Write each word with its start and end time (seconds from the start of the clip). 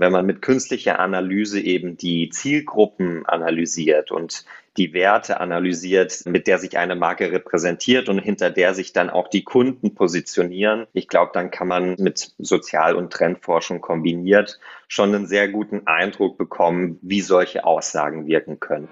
wenn 0.00 0.12
man 0.12 0.24
mit 0.24 0.40
künstlicher 0.40 0.98
Analyse 0.98 1.60
eben 1.60 1.98
die 1.98 2.30
Zielgruppen 2.30 3.26
analysiert 3.26 4.10
und 4.10 4.46
die 4.78 4.94
Werte 4.94 5.40
analysiert, 5.40 6.22
mit 6.24 6.46
der 6.46 6.58
sich 6.58 6.78
eine 6.78 6.96
Marke 6.96 7.30
repräsentiert 7.30 8.08
und 8.08 8.18
hinter 8.18 8.48
der 8.48 8.72
sich 8.72 8.94
dann 8.94 9.10
auch 9.10 9.28
die 9.28 9.44
Kunden 9.44 9.94
positionieren. 9.94 10.86
Ich 10.94 11.06
glaube, 11.06 11.32
dann 11.34 11.50
kann 11.50 11.68
man 11.68 11.96
mit 11.98 12.32
Sozial- 12.38 12.94
und 12.94 13.12
Trendforschung 13.12 13.82
kombiniert 13.82 14.58
schon 14.88 15.14
einen 15.14 15.26
sehr 15.26 15.48
guten 15.48 15.86
Eindruck 15.86 16.38
bekommen, 16.38 16.98
wie 17.02 17.20
solche 17.20 17.64
Aussagen 17.64 18.26
wirken 18.26 18.58
können. 18.58 18.88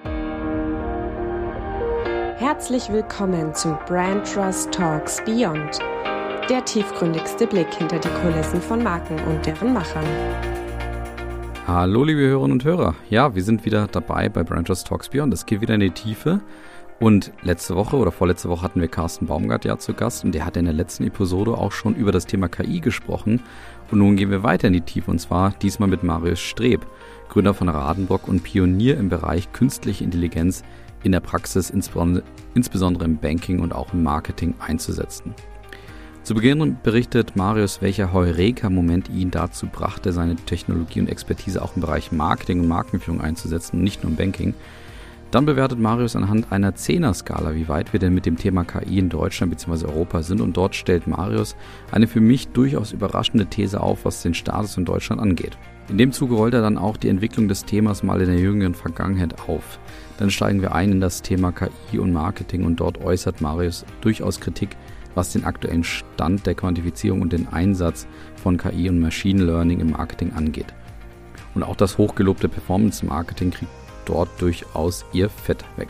Herzlich 2.37 2.93
willkommen 2.93 3.55
zu 3.55 3.79
Brand 3.87 4.31
Trust 4.31 4.73
Talks 4.73 5.25
Beyond, 5.25 5.79
der 6.51 6.65
tiefgründigste 6.67 7.47
Blick 7.47 7.73
hinter 7.73 7.99
die 7.99 8.11
Kulissen 8.21 8.61
von 8.61 8.83
Marken 8.83 9.19
und 9.27 9.47
deren 9.47 9.73
Machern. 9.73 10.05
Hallo 11.69 12.03
liebe 12.03 12.21
Hörerinnen 12.23 12.53
und 12.53 12.65
Hörer. 12.65 12.95
Ja, 13.11 13.35
wir 13.35 13.43
sind 13.43 13.67
wieder 13.67 13.89
dabei 13.89 14.31
bei 14.31 14.43
Branchers 14.43 14.85
Talks 14.85 15.11
Beyond. 15.11 15.35
Es 15.35 15.45
geht 15.45 15.61
wieder 15.61 15.75
in 15.75 15.81
die 15.81 15.91
Tiefe. 15.91 16.41
Und 16.99 17.31
letzte 17.43 17.77
Woche 17.77 17.97
oder 17.97 18.11
vorletzte 18.11 18.49
Woche 18.49 18.63
hatten 18.63 18.81
wir 18.81 18.89
Carsten 18.89 19.27
Baumgart 19.27 19.67
ja 19.67 19.77
zu 19.77 19.93
Gast 19.93 20.25
und 20.25 20.35
der 20.35 20.47
hat 20.47 20.57
in 20.57 20.65
der 20.65 20.73
letzten 20.73 21.05
Episode 21.05 21.51
auch 21.53 21.73
schon 21.73 21.95
über 21.95 22.11
das 22.11 22.25
Thema 22.25 22.49
KI 22.49 22.81
gesprochen. 22.81 23.43
Und 23.91 23.99
nun 23.99 24.17
gehen 24.17 24.31
wir 24.31 24.43
weiter 24.43 24.69
in 24.69 24.73
die 24.73 24.81
Tiefe 24.81 25.11
und 25.11 25.19
zwar 25.19 25.51
diesmal 25.61 25.91
mit 25.91 26.03
Marius 26.03 26.41
Streb, 26.41 26.87
Gründer 27.29 27.53
von 27.53 27.69
Radenbrock 27.69 28.29
und 28.29 28.45
Pionier 28.45 28.97
im 28.97 29.11
Bereich 29.11 29.53
künstliche 29.53 30.05
Intelligenz 30.05 30.63
in 31.03 31.13
der 31.13 31.21
Praxis, 31.21 31.69
insbesondere 31.69 33.05
im 33.05 33.19
Banking 33.19 33.61
und 33.61 33.75
auch 33.75 33.93
im 33.93 34.03
Marketing 34.03 34.55
einzusetzen. 34.59 35.35
Zu 36.29 36.35
Beginn 36.35 36.77
berichtet 36.83 37.37
Marius, 37.37 37.81
welcher 37.81 38.13
Heureka-Moment 38.13 39.09
ihn 39.09 39.31
dazu 39.31 39.67
brachte, 39.67 40.13
seine 40.13 40.37
Technologie 40.37 41.01
und 41.01 41.09
Expertise 41.09 41.63
auch 41.63 41.75
im 41.75 41.81
Bereich 41.81 42.13
Marketing 42.13 42.61
und 42.61 42.69
Markenführung 42.69 43.23
einzusetzen 43.23 43.77
und 43.77 43.83
nicht 43.83 44.03
nur 44.03 44.11
im 44.11 44.19
Banking. 44.19 44.53
Dann 45.31 45.47
bewertet 45.47 45.79
Marius 45.79 46.17
anhand 46.17 46.53
einer 46.53 46.75
Zehner-Skala, 46.75 47.55
wie 47.55 47.67
weit 47.69 47.95
wir 47.95 48.01
denn 48.01 48.13
mit 48.13 48.27
dem 48.27 48.37
Thema 48.37 48.65
KI 48.65 48.99
in 48.99 49.09
Deutschland 49.09 49.53
bzw. 49.53 49.87
Europa 49.87 50.23
sind. 50.23 50.43
Und 50.43 50.55
dort 50.55 50.75
stellt 50.75 51.07
Marius 51.07 51.57
eine 51.93 52.07
für 52.07 52.21
mich 52.21 52.49
durchaus 52.49 52.93
überraschende 52.93 53.47
These 53.47 53.81
auf, 53.81 54.05
was 54.05 54.21
den 54.21 54.35
Status 54.35 54.77
in 54.77 54.85
Deutschland 54.85 55.23
angeht. 55.23 55.57
In 55.89 55.97
dem 55.97 56.13
Zuge 56.13 56.35
rollt 56.35 56.53
er 56.53 56.61
dann 56.61 56.77
auch 56.77 56.99
die 56.99 57.09
Entwicklung 57.09 57.49
des 57.49 57.65
Themas 57.65 58.03
mal 58.03 58.21
in 58.21 58.29
der 58.29 58.39
jüngeren 58.39 58.75
Vergangenheit 58.75 59.49
auf. 59.49 59.79
Dann 60.19 60.31
steigen 60.31 60.61
wir 60.61 60.75
ein 60.75 60.93
in 60.93 61.01
das 61.01 61.23
Thema 61.23 61.53
KI 61.53 61.99
und 61.99 62.13
Marketing 62.13 62.67
und 62.67 62.81
dort 62.81 63.03
äußert 63.03 63.41
Marius 63.41 63.87
durchaus 64.03 64.41
Kritik 64.41 64.77
was 65.19 65.33
den 65.33 65.45
aktuellen 65.45 65.83
Stand 65.83 66.47
der 66.47 66.55
Quantifizierung 66.55 67.21
und 67.21 67.33
den 67.33 67.49
Einsatz 67.49 68.07
von 68.37 68.57
KI 68.57 68.89
und 68.89 69.01
Machine 69.01 69.43
Learning 69.43 69.81
im 69.81 69.91
Marketing 69.91 70.33
angeht. 70.33 70.73
Und 71.57 71.65
auch 71.65 71.75
das 71.75 71.99
hochgelobte 71.99 72.49
Performance 72.49 73.05
Marketing 73.05 73.51
kriegt 73.51 73.73
dort 74.05 74.29
durchaus 74.41 75.05
ihr 75.13 75.29
Fett 75.29 75.65
weg. 75.77 75.89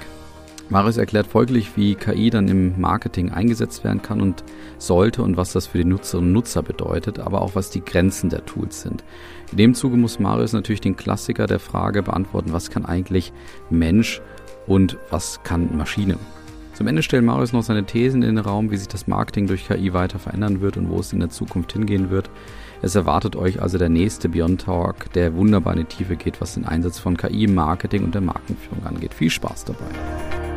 Marius 0.71 0.97
erklärt 0.97 1.27
folglich, 1.27 1.77
wie 1.77 1.95
KI 1.95 2.31
dann 2.31 2.49
im 2.49 2.81
Marketing 2.81 3.31
eingesetzt 3.31 3.85
werden 3.85 4.01
kann 4.01 4.23
und 4.23 4.45
sollte 4.79 5.23
und 5.23 5.37
was 5.37 5.53
das 5.53 5.67
für 5.67 5.79
die 5.79 5.85
Nutzerinnen 5.85 6.29
und 6.29 6.33
Nutzer 6.33 6.63
bedeutet, 6.63 7.19
aber 7.19 7.43
auch 7.43 7.55
was 7.55 7.69
die 7.69 7.85
Grenzen 7.85 8.31
der 8.31 8.47
Tools 8.47 8.81
sind. 8.81 9.05
In 9.51 9.59
dem 9.59 9.75
Zuge 9.75 9.99
muss 9.99 10.19
Marius 10.19 10.55
natürlich 10.55 10.81
den 10.81 10.97
Klassiker 10.97 11.47
der 11.47 11.59
Frage 11.59 12.03
beantworten, 12.03 12.55
was 12.55 12.71
kann 12.71 12.87
eigentlich 12.87 13.33
Mensch 13.69 14.23
und 14.67 14.97
was 15.11 15.43
kann 15.43 15.77
Maschine? 15.77 16.17
Zum 16.79 16.87
Ende 16.87 17.03
stellt 17.03 17.25
Marius 17.25 17.53
noch 17.53 17.65
seine 17.65 17.83
Thesen 17.83 18.23
in 18.23 18.37
den 18.37 18.45
Raum, 18.45 18.71
wie 18.71 18.77
sich 18.77 18.87
das 18.87 19.09
Marketing 19.09 19.49
durch 19.49 19.67
KI 19.67 19.95
weiter 19.95 20.21
verändern 20.21 20.61
wird 20.61 20.77
und 20.77 20.89
wo 20.89 21.01
es 21.01 21.13
in 21.13 21.19
der 21.19 21.29
Zukunft 21.29 21.73
hingehen 21.73 22.09
wird. 22.09 22.31
Es 22.83 22.95
erwartet 22.95 23.35
euch 23.35 23.61
also 23.61 23.79
der 23.79 23.89
nächste 23.89 24.29
Beyond 24.29 24.61
Talk, 24.61 25.13
der 25.13 25.35
wunderbar 25.35 25.73
in 25.73 25.81
die 25.81 25.87
Tiefe 25.87 26.15
geht, 26.15 26.41
was 26.41 26.55
den 26.55 26.67
Einsatz 26.67 27.01
von 27.01 27.17
KI 27.17 27.47
im 27.47 27.57
Marketing 27.57 28.05
und 28.05 28.15
der 28.15 28.23
Markenführung 28.23 28.87
angeht. 28.87 29.13
Viel 29.13 29.29
Spaß 29.29 29.65
dabei. 29.65 30.48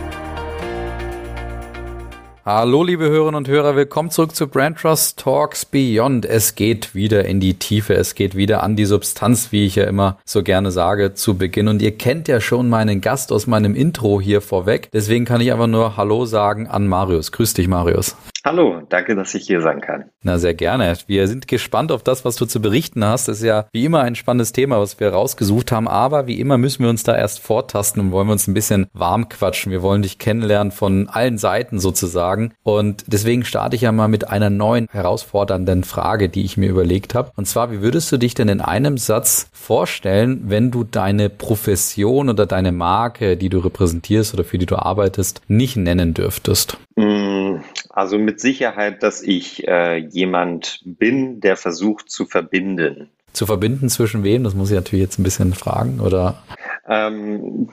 Hallo, 2.44 2.84
liebe 2.84 3.08
Hörerinnen 3.08 3.36
und 3.36 3.48
Hörer, 3.48 3.76
willkommen 3.76 4.10
zurück 4.10 4.36
zu 4.36 4.48
Brand 4.48 4.80
Trust 4.80 5.20
Talks 5.20 5.64
Beyond. 5.64 6.26
Es 6.26 6.56
geht 6.56 6.96
wieder 6.96 7.24
in 7.26 7.40
die 7.40 7.54
Tiefe, 7.54 7.94
es 7.94 8.16
geht 8.16 8.36
wieder 8.36 8.64
an 8.64 8.76
die 8.76 8.86
Substanz, 8.86 9.52
wie 9.52 9.68
ich 9.68 9.76
ja 9.76 9.84
immer 9.84 10.18
so 10.26 10.42
gerne 10.42 10.72
sage 10.72 11.14
zu 11.14 11.38
Beginn. 11.38 11.68
Und 11.68 11.84
ihr 11.84 11.96
kennt 11.96 12.28
ja 12.28 12.42
schon 12.42 12.68
meinen 12.68 13.00
Gast 13.00 13.32
aus 13.32 13.46
meinem 13.46 13.76
Intro 13.76 14.20
hier 14.20 14.42
vorweg. 14.42 14.90
Deswegen 14.92 15.24
kann 15.24 15.40
ich 15.40 15.52
einfach 15.52 15.68
nur 15.68 15.98
Hallo 15.98 16.26
sagen 16.26 16.66
an 16.66 16.88
Marius. 16.88 17.32
Grüß 17.32 17.54
dich, 17.54 17.68
Marius. 17.68 18.16
Hallo, 18.44 18.82
danke, 18.90 19.16
dass 19.16 19.36
ich 19.36 19.46
hier 19.46 19.62
sein 19.62 19.82
kann. 19.82 20.06
Na, 20.24 20.40
sehr 20.40 20.56
gerne. 20.56 20.96
Wir 21.06 21.28
sind 21.28 21.48
gespannt 21.48 21.92
auf 21.92 22.02
das, 22.02 22.26
was 22.26 22.38
du 22.38 22.48
zu 22.48 22.60
berichten 22.60 23.06
hast. 23.06 23.28
Das 23.28 23.38
ist 23.38 23.44
ja 23.44 23.68
wie 23.72 23.86
immer 23.86 24.02
ein 24.02 24.16
spannendes 24.16 24.52
Thema, 24.52 24.80
was 24.80 25.00
wir 25.00 25.10
rausgesucht 25.10 25.72
haben. 25.72 25.88
Aber 25.88 26.26
wie 26.26 26.40
immer 26.40 26.58
müssen 26.58 26.82
wir 26.82 26.90
uns 26.90 27.04
da 27.04 27.16
erst 27.16 27.40
vortasten 27.40 28.02
und 28.02 28.12
wollen 28.12 28.26
wir 28.26 28.34
uns 28.34 28.48
ein 28.48 28.56
bisschen 28.56 28.88
warm 28.94 29.30
quatschen. 29.30 29.72
Wir 29.72 29.84
wollen 29.84 30.02
dich 30.02 30.18
kennenlernen 30.18 30.72
von 30.72 31.08
allen 31.08 31.38
Seiten 31.38 31.80
sozusagen. 31.80 32.31
Und 32.64 33.04
deswegen 33.08 33.44
starte 33.44 33.76
ich 33.76 33.84
ja 33.84 33.92
mal 33.92 34.08
mit 34.08 34.30
einer 34.30 34.50
neuen 34.50 34.88
herausfordernden 34.92 35.84
Frage, 35.84 36.30
die 36.30 36.44
ich 36.44 36.58
mir 36.58 36.70
überlegt 36.70 37.16
habe. 37.16 37.32
Und 37.36 37.46
zwar, 37.46 37.72
wie 37.72 37.82
würdest 37.82 38.12
du 38.12 38.18
dich 38.18 38.34
denn 38.34 38.50
in 38.50 38.62
einem 38.62 38.98
Satz 38.98 39.50
vorstellen, 39.54 40.44
wenn 40.48 40.72
du 40.72 40.84
deine 40.84 41.30
Profession 41.30 42.30
oder 42.30 42.46
deine 42.46 42.72
Marke, 42.72 43.38
die 43.38 43.50
du 43.50 43.60
repräsentierst 43.60 44.34
oder 44.34 44.44
für 44.44 44.58
die 44.58 44.66
du 44.66 44.76
arbeitest, 44.76 45.42
nicht 45.48 45.78
nennen 45.78 46.14
dürftest? 46.14 46.78
Mm, 46.96 47.58
also 47.90 48.18
mit 48.18 48.40
Sicherheit, 48.40 49.04
dass 49.04 49.22
ich 49.22 49.68
äh, 49.68 49.98
jemand 49.98 50.82
bin, 50.86 51.40
der 51.40 51.58
versucht 51.58 52.10
zu 52.10 52.26
verbinden. 52.26 53.10
Zu 53.34 53.46
verbinden 53.46 53.90
zwischen 53.90 54.24
wem? 54.24 54.44
Das 54.44 54.56
muss 54.56 54.70
ich 54.70 54.76
natürlich 54.76 55.04
jetzt 55.04 55.20
ein 55.20 55.24
bisschen 55.24 55.54
fragen, 55.54 56.00
oder? 56.02 56.44
Ähm, 56.88 57.70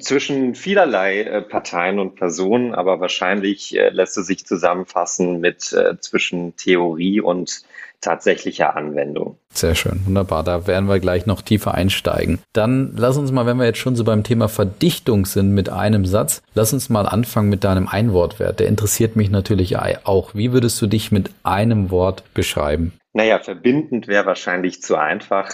zwischen 0.00 0.54
vielerlei 0.54 1.22
äh, 1.22 1.42
Parteien 1.42 1.98
und 1.98 2.16
Personen, 2.16 2.74
aber 2.74 3.00
wahrscheinlich 3.00 3.76
äh, 3.76 3.90
lässt 3.90 4.16
es 4.16 4.26
sich 4.26 4.46
zusammenfassen 4.46 5.40
mit 5.40 5.72
äh, 5.74 5.98
zwischen 6.00 6.56
Theorie 6.56 7.20
und 7.20 7.62
tatsächlicher 8.00 8.76
Anwendung. 8.76 9.36
Sehr 9.52 9.74
schön, 9.74 10.00
wunderbar. 10.06 10.44
Da 10.44 10.66
werden 10.66 10.88
wir 10.88 11.00
gleich 11.00 11.26
noch 11.26 11.42
tiefer 11.42 11.74
einsteigen. 11.74 12.38
Dann 12.52 12.92
lass 12.96 13.16
uns 13.16 13.32
mal, 13.32 13.46
wenn 13.46 13.56
wir 13.58 13.66
jetzt 13.66 13.78
schon 13.78 13.96
so 13.96 14.04
beim 14.04 14.22
Thema 14.22 14.48
Verdichtung 14.48 15.26
sind 15.26 15.52
mit 15.52 15.70
einem 15.70 16.04
Satz, 16.04 16.42
lass 16.54 16.72
uns 16.72 16.88
mal 16.88 17.06
anfangen 17.06 17.48
mit 17.48 17.64
deinem 17.64 17.88
Einwortwert. 17.88 18.60
Der 18.60 18.68
interessiert 18.68 19.16
mich 19.16 19.30
natürlich 19.30 19.76
auch. 19.78 20.34
Wie 20.34 20.52
würdest 20.52 20.80
du 20.80 20.86
dich 20.86 21.10
mit 21.10 21.30
einem 21.42 21.90
Wort 21.90 22.22
beschreiben? 22.34 22.92
Naja, 23.12 23.38
verbindend 23.38 24.08
wäre 24.08 24.26
wahrscheinlich 24.26 24.82
zu 24.82 24.96
einfach. 24.96 25.48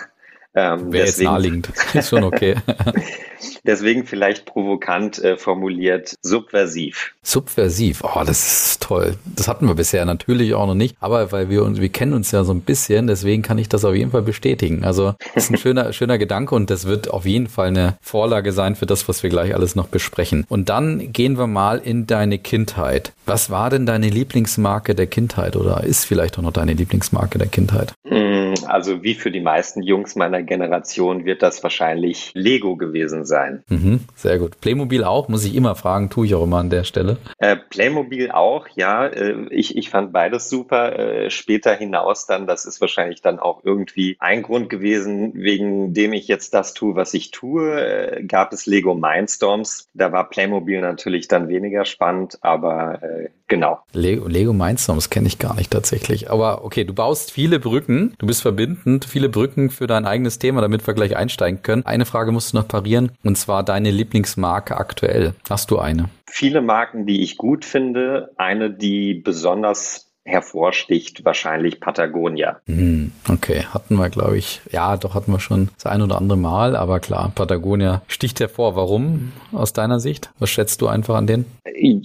Ähm, 0.54 0.92
Wäre 0.92 1.06
jetzt 1.06 1.22
naheliegend. 1.22 1.70
Ist 1.94 2.10
schon 2.10 2.24
okay. 2.24 2.56
deswegen 3.64 4.04
vielleicht 4.04 4.44
provokant 4.44 5.18
äh, 5.22 5.36
formuliert, 5.36 6.14
subversiv. 6.22 7.14
Subversiv, 7.22 8.02
oh, 8.02 8.22
das 8.24 8.70
ist 8.72 8.82
toll. 8.82 9.16
Das 9.36 9.48
hatten 9.48 9.66
wir 9.66 9.74
bisher 9.74 10.04
natürlich 10.04 10.54
auch 10.54 10.66
noch 10.66 10.74
nicht, 10.74 10.96
aber 11.00 11.32
weil 11.32 11.48
wir 11.48 11.62
uns, 11.62 11.80
wir 11.80 11.88
kennen 11.88 12.12
uns 12.12 12.30
ja 12.32 12.44
so 12.44 12.52
ein 12.52 12.60
bisschen, 12.60 13.06
deswegen 13.06 13.42
kann 13.42 13.58
ich 13.58 13.68
das 13.68 13.84
auf 13.84 13.94
jeden 13.94 14.10
Fall 14.10 14.22
bestätigen. 14.22 14.84
Also, 14.84 15.14
das 15.34 15.44
ist 15.44 15.50
ein 15.50 15.56
schöner, 15.58 15.92
schöner 15.92 16.18
Gedanke 16.18 16.54
und 16.54 16.70
das 16.70 16.86
wird 16.86 17.10
auf 17.10 17.24
jeden 17.24 17.46
Fall 17.46 17.69
eine 17.69 17.96
Vorlage 18.00 18.52
sein 18.52 18.76
für 18.76 18.86
das, 18.86 19.08
was 19.08 19.22
wir 19.22 19.30
gleich 19.30 19.54
alles 19.54 19.74
noch 19.74 19.88
besprechen. 19.88 20.44
Und 20.48 20.69
dann 20.69 21.12
gehen 21.12 21.38
wir 21.38 21.46
mal 21.46 21.78
in 21.78 22.06
deine 22.06 22.38
Kindheit. 22.38 23.12
Was 23.26 23.50
war 23.50 23.70
denn 23.70 23.86
deine 23.86 24.08
Lieblingsmarke 24.08 24.94
der 24.94 25.06
Kindheit 25.06 25.56
oder 25.56 25.84
ist 25.84 26.04
vielleicht 26.04 26.38
auch 26.38 26.42
noch 26.42 26.52
deine 26.52 26.74
Lieblingsmarke 26.74 27.38
der 27.38 27.48
Kindheit? 27.48 27.92
Mm, 28.04 28.31
also 28.66 29.02
wie 29.02 29.14
für 29.14 29.30
die 29.30 29.40
meisten 29.40 29.82
Jungs 29.82 30.16
meiner 30.16 30.42
Generation 30.42 31.24
wird 31.24 31.42
das 31.42 31.62
wahrscheinlich 31.62 32.30
Lego 32.34 32.76
gewesen 32.76 33.24
sein. 33.24 33.62
Mhm, 33.68 34.00
sehr 34.14 34.38
gut. 34.38 34.60
Playmobil 34.60 35.04
auch, 35.04 35.28
muss 35.28 35.44
ich 35.44 35.54
immer 35.54 35.74
fragen, 35.74 36.10
tue 36.10 36.26
ich 36.26 36.34
auch 36.34 36.44
immer 36.44 36.58
an 36.58 36.70
der 36.70 36.84
Stelle. 36.84 37.18
Äh, 37.38 37.56
Playmobil 37.56 38.30
auch, 38.30 38.68
ja. 38.74 39.06
Äh, 39.06 39.46
ich, 39.50 39.76
ich 39.76 39.90
fand 39.90 40.12
beides 40.12 40.48
super. 40.48 40.98
Äh, 40.98 41.30
später 41.30 41.74
hinaus 41.74 42.26
dann, 42.26 42.46
das 42.46 42.64
ist 42.64 42.80
wahrscheinlich 42.80 43.22
dann 43.22 43.38
auch 43.38 43.64
irgendwie 43.64 44.16
ein 44.18 44.42
Grund 44.42 44.69
gewesen, 44.69 45.32
wegen 45.34 45.94
dem 45.94 46.12
ich 46.12 46.28
jetzt 46.28 46.54
das 46.54 46.74
tue, 46.74 46.96
was 46.96 47.14
ich 47.14 47.31
tue. 47.31 47.81
Äh, 47.81 48.25
gab 48.25 48.52
es 48.52 48.66
Lego 48.66 48.94
Mindstorms. 48.94 49.88
Da 49.94 50.12
war 50.12 50.28
Playmobil 50.28 50.81
natürlich 50.81 51.28
dann 51.28 51.48
weniger 51.48 51.84
spannend, 51.84 52.38
aber 52.43 53.02
äh, 53.02 53.28
genau. 53.48 53.81
Lego, 53.93 54.28
Lego 54.28 54.52
Mindstorms 54.52 55.10
kenne 55.10 55.28
ich 55.28 55.38
gar 55.38 55.55
nicht 55.55 55.70
tatsächlich. 55.70 56.31
Aber 56.31 56.64
okay, 56.64 56.84
du 56.84 56.94
baust 56.94 57.31
viele 57.31 57.60
Brücken, 57.60 58.14
du 58.19 58.26
bist 58.26 58.42
verbindend, 58.43 59.06
viele 59.06 59.29
Brücken 59.29 59.71
für 59.71 59.87
dein 59.87 60.05
eigenes 60.05 60.39
Thema, 60.39 60.61
damit 60.61 60.87
wir 60.87 60.94
gleich 60.94 61.17
einsteigen 61.17 61.62
können. 61.62 61.87
Eine 61.87 62.05
Frage 62.05 62.33
musst 62.33 62.53
du 62.53 62.59
noch 62.59 62.69
parieren, 62.69 63.12
und 63.25 63.39
zwar 63.39 63.62
deine 63.62 63.91
Lieblingsmarke 63.91 64.77
aktuell. 64.77 65.35
Hast 65.49 65.71
du 65.71 65.79
eine? 65.79 66.11
Viele 66.29 66.61
Marken, 66.61 67.06
die 67.06 67.23
ich 67.23 67.37
gut 67.37 67.65
finde. 67.65 68.33
Eine, 68.37 68.71
die 68.71 69.15
besonders 69.15 70.12
hervorsticht, 70.24 71.24
wahrscheinlich 71.24 71.80
Patagonia. 71.80 72.60
Hm, 72.66 73.12
okay, 73.28 73.64
hatten 73.72 73.96
wir, 73.96 74.08
glaube 74.08 74.38
ich, 74.38 74.60
ja, 74.70 74.96
doch 74.96 75.14
hatten 75.14 75.32
wir 75.32 75.40
schon 75.40 75.69
das 75.74 75.86
ein 75.86 76.02
oder 76.02 76.16
andere 76.19 76.38
Mal, 76.38 76.76
aber 76.76 77.00
klar, 77.00 77.32
Patagonia 77.34 78.02
sticht 78.06 78.40
hervor. 78.40 78.76
Warum 78.76 79.32
aus 79.52 79.72
deiner 79.72 80.00
Sicht? 80.00 80.30
Was 80.38 80.50
schätzt 80.50 80.80
du 80.80 80.86
einfach 80.86 81.16
an 81.16 81.26
denen? 81.26 81.46